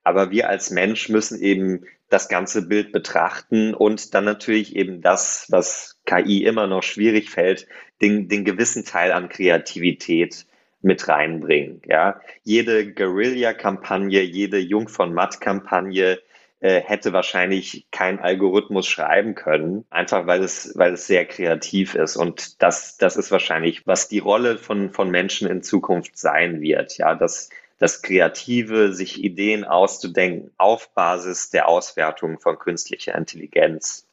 Aber 0.02 0.30
wir 0.30 0.48
als 0.48 0.70
Mensch 0.70 1.08
müssen 1.08 1.40
eben 1.40 1.84
das 2.10 2.28
ganze 2.28 2.68
Bild 2.68 2.92
betrachten 2.92 3.74
und 3.74 4.14
dann 4.14 4.24
natürlich 4.24 4.76
eben 4.76 5.00
das, 5.00 5.46
was 5.50 6.00
KI 6.04 6.44
immer 6.44 6.66
noch 6.66 6.82
schwierig 6.82 7.30
fällt, 7.30 7.66
den, 8.02 8.28
den 8.28 8.44
gewissen 8.44 8.84
Teil 8.84 9.12
an 9.12 9.28
Kreativität 9.28 10.46
mit 10.82 11.08
reinbringen. 11.08 11.80
Ja, 11.86 12.20
jede 12.42 12.92
Guerilla-Kampagne, 12.92 14.20
jede 14.20 14.58
Jung 14.58 14.88
von 14.88 15.14
Matt-Kampagne 15.14 16.20
hätte 16.64 17.12
wahrscheinlich 17.12 17.86
kein 17.90 18.20
Algorithmus 18.20 18.86
schreiben 18.86 19.34
können, 19.34 19.84
einfach 19.90 20.26
weil 20.26 20.42
es, 20.42 20.72
weil 20.76 20.94
es 20.94 21.06
sehr 21.06 21.26
kreativ 21.26 21.94
ist. 21.94 22.16
Und 22.16 22.62
das, 22.62 22.96
das 22.96 23.16
ist 23.16 23.30
wahrscheinlich, 23.30 23.86
was 23.86 24.08
die 24.08 24.18
Rolle 24.18 24.56
von, 24.56 24.90
von 24.90 25.10
Menschen 25.10 25.48
in 25.48 25.62
Zukunft 25.62 26.16
sein 26.16 26.62
wird. 26.62 26.96
Ja, 26.96 27.14
dass 27.14 27.50
das 27.78 28.00
Kreative, 28.00 28.92
sich 28.94 29.22
Ideen 29.22 29.64
auszudenken 29.64 30.52
auf 30.56 30.94
Basis 30.94 31.50
der 31.50 31.68
Auswertung 31.68 32.40
von 32.40 32.58
künstlicher 32.58 33.14
Intelligenz. 33.14 34.06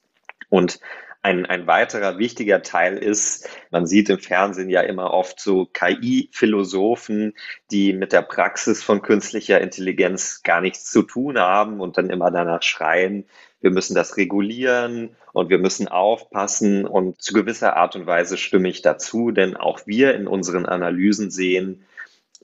Und 0.50 0.80
ein, 1.24 1.46
ein 1.46 1.68
weiterer 1.68 2.18
wichtiger 2.18 2.64
Teil 2.64 2.98
ist, 2.98 3.48
man 3.70 3.86
sieht 3.86 4.10
im 4.10 4.20
Fernsehen 4.20 4.70
ja 4.70 4.82
immer 4.82 5.12
oft 5.12 5.40
so 5.40 5.66
KI-Philosophen, 5.66 7.34
die 7.70 7.94
mit 7.94 8.12
der 8.12 8.24
Praxis 8.24 8.82
von 8.84 9.02
künstlicher 9.02 9.62
Intelligenz 9.62 10.42
gar 10.44 10.62
nichts 10.62 10.90
zu 10.90 11.04
tun 11.04 11.38
haben 11.38 11.80
und 11.80 11.98
dann 11.98 12.10
immer 12.10 12.32
danach 12.32 12.64
schreien, 12.64 13.26
wir 13.62 13.70
müssen 13.70 13.94
das 13.94 14.18
regulieren 14.18 15.16
und 15.34 15.50
wir 15.50 15.60
müssen 15.60 15.88
aufpassen. 15.88 16.86
Und 16.86 17.22
zu 17.22 17.34
gewisser 17.34 17.78
Art 17.78 17.96
und 17.96 18.08
Weise 18.08 18.38
stimme 18.38 18.68
ich 18.68 18.82
dazu, 18.82 19.30
denn 19.32 19.56
auch 19.56 19.82
wir 19.86 20.16
in 20.16 20.28
unseren 20.28 20.66
Analysen 20.66 21.30
sehen, 21.30 21.86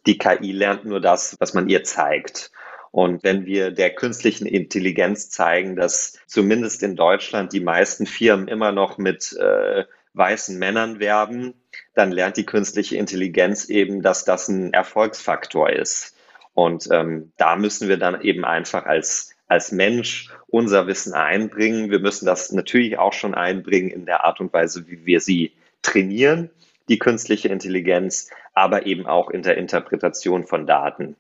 die 0.06 0.20
KI 0.20 0.52
lernt 0.52 0.86
nur 0.86 1.02
das, 1.02 1.36
was 1.40 1.54
man 1.54 1.68
ihr 1.68 1.84
zeigt. 1.84 2.52
Und 2.98 3.24
wenn 3.24 3.46
wir 3.46 3.70
der 3.70 3.92
künstlichen 3.92 4.48
Intelligenz 4.48 5.30
zeigen, 5.30 5.76
dass 5.76 6.18
zumindest 6.26 6.82
in 6.82 6.96
Deutschland 6.96 7.54
die 7.54 7.60
meisten 7.60 8.08
Firmen 8.08 8.48
immer 8.48 8.72
noch 8.72 8.98
mit 8.98 9.38
äh, 9.40 9.86
weißen 10.14 10.58
Männern 10.58 11.00
werben, 11.00 11.54
dann 11.94 12.12
lernt 12.12 12.38
die 12.38 12.46
künstliche 12.48 12.98
Intelligenz 12.98 13.70
eben, 13.70 14.02
dass 14.02 14.26
das 14.26 14.48
ein 14.48 14.74
Erfolgsfaktor 14.74 15.70
ist. 15.70 16.16
Und 16.56 16.90
ähm, 16.92 17.34
da 17.38 17.56
müssen 17.56 17.88
wir 17.88 17.98
dann 17.98 18.20
eben 18.22 18.44
einfach 18.44 18.88
als, 18.88 19.36
als 19.46 19.72
Mensch 19.72 20.32
unser 20.48 20.88
Wissen 20.88 21.14
einbringen. 21.14 21.92
Wir 21.92 22.00
müssen 22.00 22.26
das 22.26 22.52
natürlich 22.52 22.98
auch 22.98 23.14
schon 23.14 23.36
einbringen 23.36 23.92
in 23.92 24.08
der 24.08 24.26
Art 24.26 24.40
und 24.40 24.52
Weise, 24.54 24.88
wie 24.88 25.06
wir 25.06 25.20
sie 25.20 25.52
trainieren, 25.84 26.50
die 26.90 26.98
künstliche 26.98 27.50
Intelligenz, 27.50 28.32
aber 28.56 28.88
eben 28.88 29.06
auch 29.06 29.30
in 29.30 29.44
der 29.44 29.58
Interpretation 29.58 30.48
von 30.48 30.66
Daten. 30.66 31.16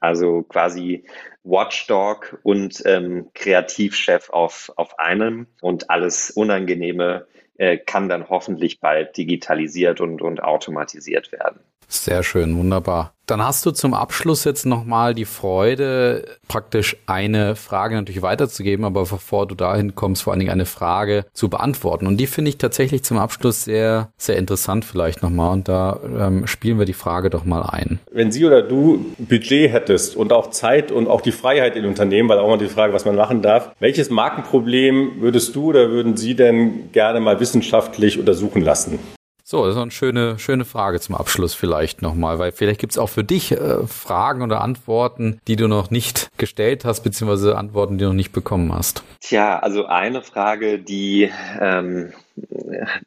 Also 0.00 0.42
quasi 0.42 1.04
Watchdog 1.42 2.38
und 2.42 2.82
ähm, 2.86 3.30
Kreativchef 3.34 4.30
auf, 4.30 4.72
auf 4.76 4.98
einem 4.98 5.46
und 5.60 5.90
alles 5.90 6.30
Unangenehme 6.30 7.26
äh, 7.56 7.78
kann 7.78 8.08
dann 8.08 8.28
hoffentlich 8.28 8.80
bald 8.80 9.16
digitalisiert 9.16 10.00
und, 10.00 10.22
und 10.22 10.42
automatisiert 10.42 11.32
werden. 11.32 11.60
Sehr 11.88 12.22
schön, 12.22 12.56
wunderbar. 12.56 13.13
Dann 13.26 13.42
hast 13.42 13.64
du 13.64 13.70
zum 13.70 13.94
Abschluss 13.94 14.44
jetzt 14.44 14.66
nochmal 14.66 15.14
die 15.14 15.24
Freude, 15.24 16.24
praktisch 16.46 16.96
eine 17.06 17.56
Frage 17.56 17.94
natürlich 17.94 18.20
weiterzugeben, 18.20 18.84
aber 18.84 19.06
bevor 19.06 19.46
du 19.46 19.54
dahin 19.54 19.94
kommst, 19.94 20.22
vor 20.22 20.32
allen 20.32 20.40
Dingen 20.40 20.52
eine 20.52 20.66
Frage 20.66 21.24
zu 21.32 21.48
beantworten. 21.48 22.06
Und 22.06 22.18
die 22.18 22.26
finde 22.26 22.50
ich 22.50 22.58
tatsächlich 22.58 23.02
zum 23.02 23.16
Abschluss 23.16 23.64
sehr, 23.64 24.10
sehr 24.18 24.36
interessant 24.36 24.84
vielleicht 24.84 25.22
nochmal. 25.22 25.52
Und 25.52 25.68
da 25.68 26.00
ähm, 26.04 26.46
spielen 26.46 26.78
wir 26.78 26.84
die 26.84 26.92
Frage 26.92 27.30
doch 27.30 27.46
mal 27.46 27.62
ein. 27.62 27.98
Wenn 28.12 28.30
Sie 28.30 28.44
oder 28.44 28.60
du 28.60 29.06
Budget 29.18 29.72
hättest 29.72 30.16
und 30.16 30.32
auch 30.32 30.50
Zeit 30.50 30.92
und 30.92 31.08
auch 31.08 31.22
die 31.22 31.32
Freiheit 31.32 31.76
in 31.76 31.86
Unternehmen, 31.86 32.28
weil 32.28 32.38
auch 32.38 32.48
mal 32.48 32.58
die 32.58 32.68
Frage, 32.68 32.92
was 32.92 33.06
man 33.06 33.16
machen 33.16 33.40
darf, 33.40 33.70
welches 33.78 34.10
Markenproblem 34.10 35.20
würdest 35.20 35.56
du 35.56 35.70
oder 35.70 35.90
würden 35.90 36.18
Sie 36.18 36.34
denn 36.34 36.92
gerne 36.92 37.20
mal 37.20 37.40
wissenschaftlich 37.40 38.18
untersuchen 38.18 38.60
lassen? 38.60 38.98
So, 39.46 39.66
das 39.66 39.74
ist 39.74 39.82
eine 39.82 39.90
schöne, 39.90 40.38
schöne 40.38 40.64
Frage 40.64 41.00
zum 41.00 41.14
Abschluss 41.14 41.52
vielleicht 41.52 42.00
nochmal, 42.00 42.38
weil 42.38 42.50
vielleicht 42.50 42.80
gibt 42.80 42.94
es 42.94 42.98
auch 42.98 43.10
für 43.10 43.24
dich 43.24 43.52
äh, 43.52 43.86
Fragen 43.86 44.40
oder 44.40 44.62
Antworten, 44.62 45.38
die 45.46 45.56
du 45.56 45.68
noch 45.68 45.90
nicht 45.90 46.30
gestellt 46.38 46.86
hast, 46.86 47.02
beziehungsweise 47.02 47.58
Antworten, 47.58 47.98
die 47.98 48.04
du 48.04 48.08
noch 48.08 48.16
nicht 48.16 48.32
bekommen 48.32 48.72
hast. 48.72 49.04
Tja, 49.20 49.58
also 49.58 49.84
eine 49.84 50.22
Frage, 50.22 50.78
die 50.78 51.30
ähm, 51.60 52.14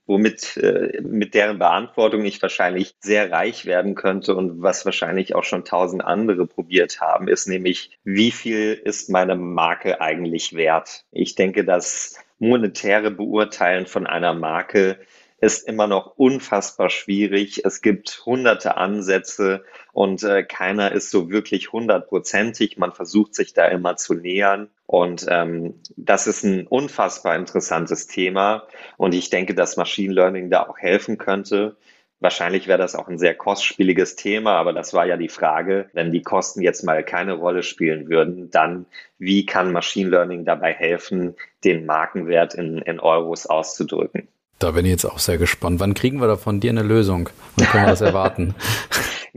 womit 0.05 0.57
äh, 0.57 1.01
mit 1.01 1.33
deren 1.33 1.57
Beantwortung 1.57 2.23
ich 2.23 2.39
wahrscheinlich 2.39 2.93
sehr 2.99 3.31
reich 3.31 3.65
werden 3.65 3.95
könnte 3.95 4.35
und 4.35 4.61
was 4.61 4.85
wahrscheinlich 4.85 5.33
auch 5.33 5.43
schon 5.43 5.65
tausend 5.65 6.05
andere 6.05 6.45
probiert 6.45 7.01
haben, 7.01 7.27
ist 7.29 7.47
nämlich, 7.47 7.97
wie 8.03 8.29
viel 8.29 8.73
ist 8.73 9.09
meine 9.09 9.35
Marke 9.35 10.01
eigentlich 10.01 10.55
wert? 10.55 11.03
Ich 11.11 11.33
denke, 11.33 11.65
das 11.65 12.19
monetäre 12.37 13.09
Beurteilen 13.09 13.87
von 13.87 14.05
einer 14.05 14.35
Marke 14.35 14.99
ist 15.39 15.67
immer 15.67 15.85
noch 15.87 16.17
unfassbar 16.17 16.89
schwierig. 16.89 17.63
Es 17.63 17.81
gibt 17.81 18.23
hunderte 18.25 18.77
Ansätze 18.77 19.63
und 19.93 20.23
äh, 20.23 20.43
keiner 20.43 20.91
ist 20.91 21.11
so 21.11 21.29
wirklich 21.29 21.71
hundertprozentig. 21.71 22.77
Man 22.77 22.91
versucht 22.91 23.35
sich 23.35 23.53
da 23.53 23.67
immer 23.67 23.97
zu 23.97 24.15
nähern. 24.15 24.69
Und 24.87 25.27
ähm, 25.29 25.75
das 25.95 26.25
ist 26.25 26.43
ein 26.43 26.65
unfassbar 26.65 27.35
interessantes 27.35 28.07
Thema. 28.07 28.67
Und 28.97 29.13
ich 29.13 29.29
denke, 29.29 29.53
dass 29.53 29.77
Machine 29.77 30.13
Learning 30.13 30.49
da 30.49 30.67
auch 30.67 30.79
helfen 30.79 31.19
könnte. 31.19 31.77
Wahrscheinlich 32.19 32.67
wäre 32.67 32.79
das 32.79 32.95
auch 32.95 33.07
ein 33.07 33.19
sehr 33.19 33.35
kostspieliges 33.35 34.15
Thema, 34.15 34.53
aber 34.53 34.73
das 34.73 34.91
war 34.95 35.05
ja 35.05 35.17
die 35.17 35.29
Frage, 35.29 35.91
wenn 35.93 36.11
die 36.11 36.23
Kosten 36.23 36.63
jetzt 36.63 36.83
mal 36.83 37.03
keine 37.03 37.33
Rolle 37.33 37.61
spielen 37.61 38.09
würden, 38.09 38.49
dann 38.49 38.87
wie 39.19 39.45
kann 39.45 39.71
Machine 39.71 40.09
Learning 40.09 40.43
dabei 40.43 40.73
helfen, 40.73 41.35
den 41.63 41.85
Markenwert 41.85 42.55
in, 42.55 42.79
in 42.79 42.99
Euros 42.99 43.45
auszudrücken? 43.45 44.27
Da 44.59 44.71
bin 44.71 44.85
ich 44.85 44.91
jetzt 44.91 45.05
auch 45.05 45.19
sehr 45.19 45.37
gespannt. 45.37 45.79
Wann 45.79 45.93
kriegen 45.93 46.19
wir 46.19 46.27
da 46.27 46.35
von 46.35 46.59
dir 46.59 46.71
eine 46.71 46.83
Lösung? 46.83 47.29
Wann 47.55 47.67
können 47.67 47.83
wir 47.85 47.91
das 47.91 48.01
erwarten? 48.01 48.55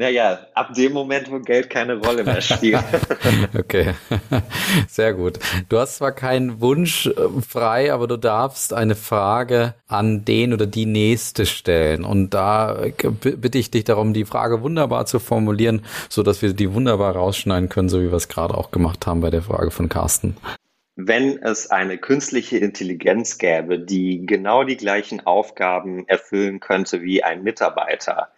Naja, 0.00 0.38
ab 0.54 0.72
dem 0.72 0.94
Moment, 0.94 1.30
wo 1.30 1.40
Geld 1.40 1.68
keine 1.68 1.98
Rolle 1.98 2.24
mehr 2.24 2.40
spielt. 2.40 2.82
okay, 3.58 3.92
sehr 4.88 5.12
gut. 5.12 5.38
Du 5.68 5.78
hast 5.78 5.96
zwar 5.96 6.12
keinen 6.12 6.62
Wunsch 6.62 7.04
äh, 7.04 7.12
frei, 7.46 7.92
aber 7.92 8.08
du 8.08 8.16
darfst 8.16 8.72
eine 8.72 8.94
Frage 8.94 9.74
an 9.88 10.24
den 10.24 10.54
oder 10.54 10.66
die 10.66 10.86
Nächste 10.86 11.44
stellen. 11.44 12.06
Und 12.06 12.30
da 12.30 12.82
äh, 12.82 12.92
bitte 13.10 13.58
ich 13.58 13.70
dich 13.70 13.84
darum, 13.84 14.14
die 14.14 14.24
Frage 14.24 14.62
wunderbar 14.62 15.04
zu 15.04 15.18
formulieren, 15.18 15.82
so 16.08 16.22
dass 16.22 16.40
wir 16.40 16.54
die 16.54 16.72
wunderbar 16.72 17.14
rausschneiden 17.14 17.68
können, 17.68 17.90
so 17.90 18.00
wie 18.00 18.10
wir 18.10 18.16
es 18.16 18.28
gerade 18.28 18.56
auch 18.56 18.70
gemacht 18.70 19.06
haben 19.06 19.20
bei 19.20 19.28
der 19.28 19.42
Frage 19.42 19.70
von 19.70 19.90
Carsten. 19.90 20.34
Wenn 21.06 21.42
es 21.42 21.70
eine 21.70 21.96
künstliche 21.96 22.58
Intelligenz 22.58 23.38
gäbe, 23.38 23.78
die 23.78 24.26
genau 24.26 24.64
die 24.64 24.76
gleichen 24.76 25.24
Aufgaben 25.26 26.06
erfüllen 26.08 26.60
könnte 26.60 27.00
wie 27.02 27.22
ein 27.22 27.42
Mitarbeiter, 27.42 28.28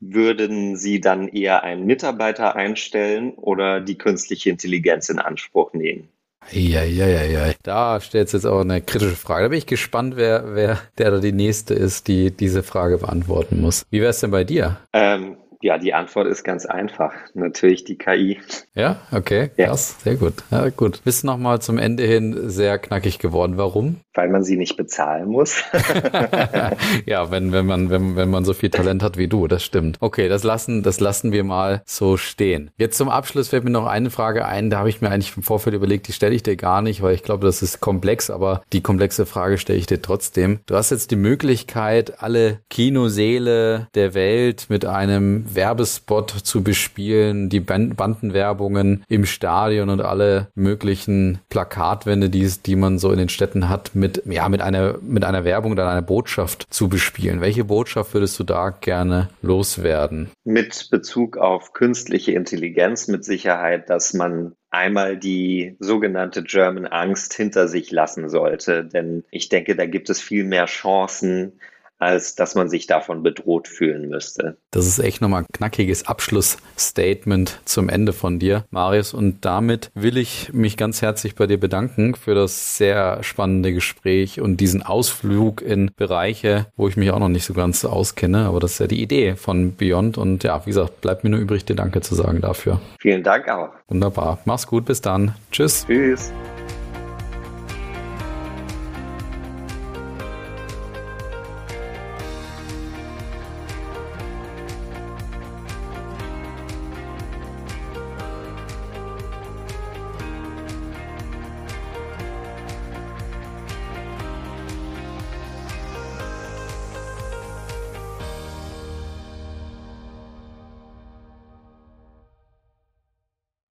würden 0.00 0.76
Sie 0.76 1.00
dann 1.00 1.28
eher 1.28 1.62
einen 1.62 1.86
Mitarbeiter 1.86 2.56
einstellen 2.56 3.32
oder 3.32 3.80
die 3.80 3.96
künstliche 3.96 4.50
Intelligenz 4.50 5.08
in 5.08 5.18
Anspruch 5.18 5.72
nehmen? 5.72 6.08
Ja, 6.50 6.82
ja, 6.82 7.06
ja, 7.06 7.22
ja. 7.22 7.52
Da 7.62 8.00
stellt 8.00 8.32
jetzt 8.32 8.44
auch 8.44 8.60
eine 8.60 8.82
kritische 8.82 9.16
Frage. 9.16 9.44
Da 9.44 9.48
bin 9.48 9.58
ich 9.58 9.66
gespannt, 9.66 10.16
wer, 10.16 10.54
wer 10.54 10.78
der 10.98 11.10
da 11.10 11.18
die 11.18 11.32
nächste 11.32 11.72
ist, 11.72 12.06
die 12.06 12.30
diese 12.30 12.62
Frage 12.62 12.98
beantworten 12.98 13.62
muss. 13.62 13.86
Wie 13.90 14.00
wäre 14.00 14.10
es 14.10 14.20
denn 14.20 14.30
bei 14.30 14.44
dir? 14.44 14.76
Ähm, 14.92 15.38
ja, 15.64 15.78
die 15.78 15.94
Antwort 15.94 16.26
ist 16.26 16.44
ganz 16.44 16.66
einfach. 16.66 17.14
Natürlich 17.32 17.84
die 17.84 17.96
KI. 17.96 18.38
Ja, 18.74 19.00
okay, 19.10 19.48
krass, 19.56 19.96
ja. 19.98 20.04
sehr 20.04 20.16
gut. 20.16 20.34
Ja, 20.50 20.68
gut. 20.68 21.02
Bist 21.04 21.24
nochmal 21.24 21.62
zum 21.62 21.78
Ende 21.78 22.04
hin 22.04 22.50
sehr 22.50 22.78
knackig 22.78 23.18
geworden. 23.18 23.56
Warum? 23.56 23.96
Weil 24.12 24.28
man 24.28 24.44
sie 24.44 24.58
nicht 24.58 24.76
bezahlen 24.76 25.26
muss. 25.26 25.64
ja, 27.06 27.30
wenn, 27.30 27.50
wenn 27.52 27.64
man, 27.64 27.88
wenn, 27.88 28.14
wenn 28.14 28.28
man 28.28 28.44
so 28.44 28.52
viel 28.52 28.68
Talent 28.68 29.02
hat 29.02 29.16
wie 29.16 29.26
du, 29.26 29.48
das 29.48 29.64
stimmt. 29.64 29.96
Okay, 30.00 30.28
das 30.28 30.44
lassen, 30.44 30.82
das 30.82 31.00
lassen 31.00 31.32
wir 31.32 31.44
mal 31.44 31.82
so 31.86 32.18
stehen. 32.18 32.70
Jetzt 32.76 32.98
zum 32.98 33.08
Abschluss 33.08 33.48
fällt 33.48 33.64
mir 33.64 33.70
noch 33.70 33.86
eine 33.86 34.10
Frage 34.10 34.44
ein, 34.44 34.68
da 34.68 34.80
habe 34.80 34.90
ich 34.90 35.00
mir 35.00 35.10
eigentlich 35.10 35.34
im 35.34 35.42
Vorfeld 35.42 35.74
überlegt, 35.74 36.08
die 36.08 36.12
stelle 36.12 36.34
ich 36.34 36.42
dir 36.42 36.56
gar 36.56 36.82
nicht, 36.82 37.00
weil 37.00 37.14
ich 37.14 37.22
glaube, 37.22 37.46
das 37.46 37.62
ist 37.62 37.80
komplex, 37.80 38.28
aber 38.28 38.62
die 38.74 38.82
komplexe 38.82 39.24
Frage 39.24 39.56
stelle 39.56 39.78
ich 39.78 39.86
dir 39.86 40.02
trotzdem. 40.02 40.60
Du 40.66 40.74
hast 40.74 40.90
jetzt 40.90 41.10
die 41.10 41.16
Möglichkeit, 41.16 42.22
alle 42.22 42.60
Kinoseele 42.68 43.88
der 43.94 44.12
Welt 44.12 44.66
mit 44.68 44.84
einem 44.84 45.53
Werbespot 45.54 46.30
zu 46.30 46.62
bespielen, 46.62 47.48
die 47.48 47.60
Bandenwerbungen 47.60 49.04
im 49.08 49.26
Stadion 49.26 49.88
und 49.88 50.00
alle 50.00 50.48
möglichen 50.54 51.38
Plakatwände, 51.48 52.30
die, 52.30 52.50
die 52.64 52.76
man 52.76 52.98
so 52.98 53.10
in 53.10 53.18
den 53.18 53.28
Städten 53.28 53.68
hat, 53.68 53.94
mit, 53.94 54.22
ja, 54.26 54.48
mit 54.48 54.60
einer, 54.60 54.98
mit 55.00 55.24
einer 55.24 55.44
Werbung 55.44 55.72
oder 55.72 55.88
einer 55.88 56.02
Botschaft 56.02 56.66
zu 56.70 56.88
bespielen. 56.88 57.40
Welche 57.40 57.64
Botschaft 57.64 58.14
würdest 58.14 58.38
du 58.38 58.44
da 58.44 58.70
gerne 58.70 59.28
loswerden? 59.42 60.30
Mit 60.44 60.88
Bezug 60.90 61.36
auf 61.36 61.72
künstliche 61.72 62.32
Intelligenz 62.32 63.08
mit 63.08 63.24
Sicherheit, 63.24 63.90
dass 63.90 64.14
man 64.14 64.54
einmal 64.74 65.16
die 65.16 65.76
sogenannte 65.78 66.42
German 66.42 66.86
Angst 66.86 67.32
hinter 67.34 67.68
sich 67.68 67.90
lassen 67.92 68.28
sollte. 68.28 68.84
Denn 68.84 69.24
ich 69.30 69.48
denke, 69.48 69.76
da 69.76 69.86
gibt 69.86 70.10
es 70.10 70.20
viel 70.20 70.44
mehr 70.44 70.66
Chancen, 70.66 71.60
als 72.04 72.34
dass 72.34 72.54
man 72.54 72.68
sich 72.68 72.86
davon 72.86 73.22
bedroht 73.22 73.66
fühlen 73.66 74.08
müsste. 74.08 74.56
Das 74.70 74.86
ist 74.86 74.98
echt 74.98 75.20
nochmal 75.20 75.42
ein 75.42 75.46
knackiges 75.52 76.06
Abschlussstatement 76.06 77.60
zum 77.64 77.88
Ende 77.88 78.12
von 78.12 78.38
dir, 78.38 78.64
Marius. 78.70 79.14
Und 79.14 79.44
damit 79.44 79.90
will 79.94 80.18
ich 80.18 80.52
mich 80.52 80.76
ganz 80.76 81.02
herzlich 81.02 81.34
bei 81.34 81.46
dir 81.46 81.58
bedanken 81.58 82.14
für 82.14 82.34
das 82.34 82.76
sehr 82.76 83.22
spannende 83.22 83.72
Gespräch 83.72 84.40
und 84.40 84.58
diesen 84.58 84.82
Ausflug 84.82 85.62
in 85.62 85.90
Bereiche, 85.96 86.66
wo 86.76 86.88
ich 86.88 86.96
mich 86.96 87.10
auch 87.10 87.18
noch 87.18 87.28
nicht 87.28 87.44
so 87.44 87.54
ganz 87.54 87.84
auskenne. 87.84 88.46
Aber 88.46 88.60
das 88.60 88.72
ist 88.72 88.78
ja 88.80 88.86
die 88.86 89.02
Idee 89.02 89.36
von 89.36 89.74
Beyond. 89.74 90.18
Und 90.18 90.44
ja, 90.44 90.60
wie 90.66 90.70
gesagt, 90.70 91.00
bleibt 91.00 91.24
mir 91.24 91.30
nur 91.30 91.40
übrig, 91.40 91.64
dir 91.64 91.76
Danke 91.76 92.02
zu 92.02 92.14
sagen 92.14 92.40
dafür. 92.40 92.80
Vielen 93.00 93.22
Dank 93.22 93.48
auch. 93.48 93.70
Wunderbar. 93.88 94.38
Mach's 94.44 94.66
gut. 94.66 94.84
Bis 94.84 95.00
dann. 95.00 95.34
Tschüss. 95.50 95.86
Tschüss. 95.86 96.32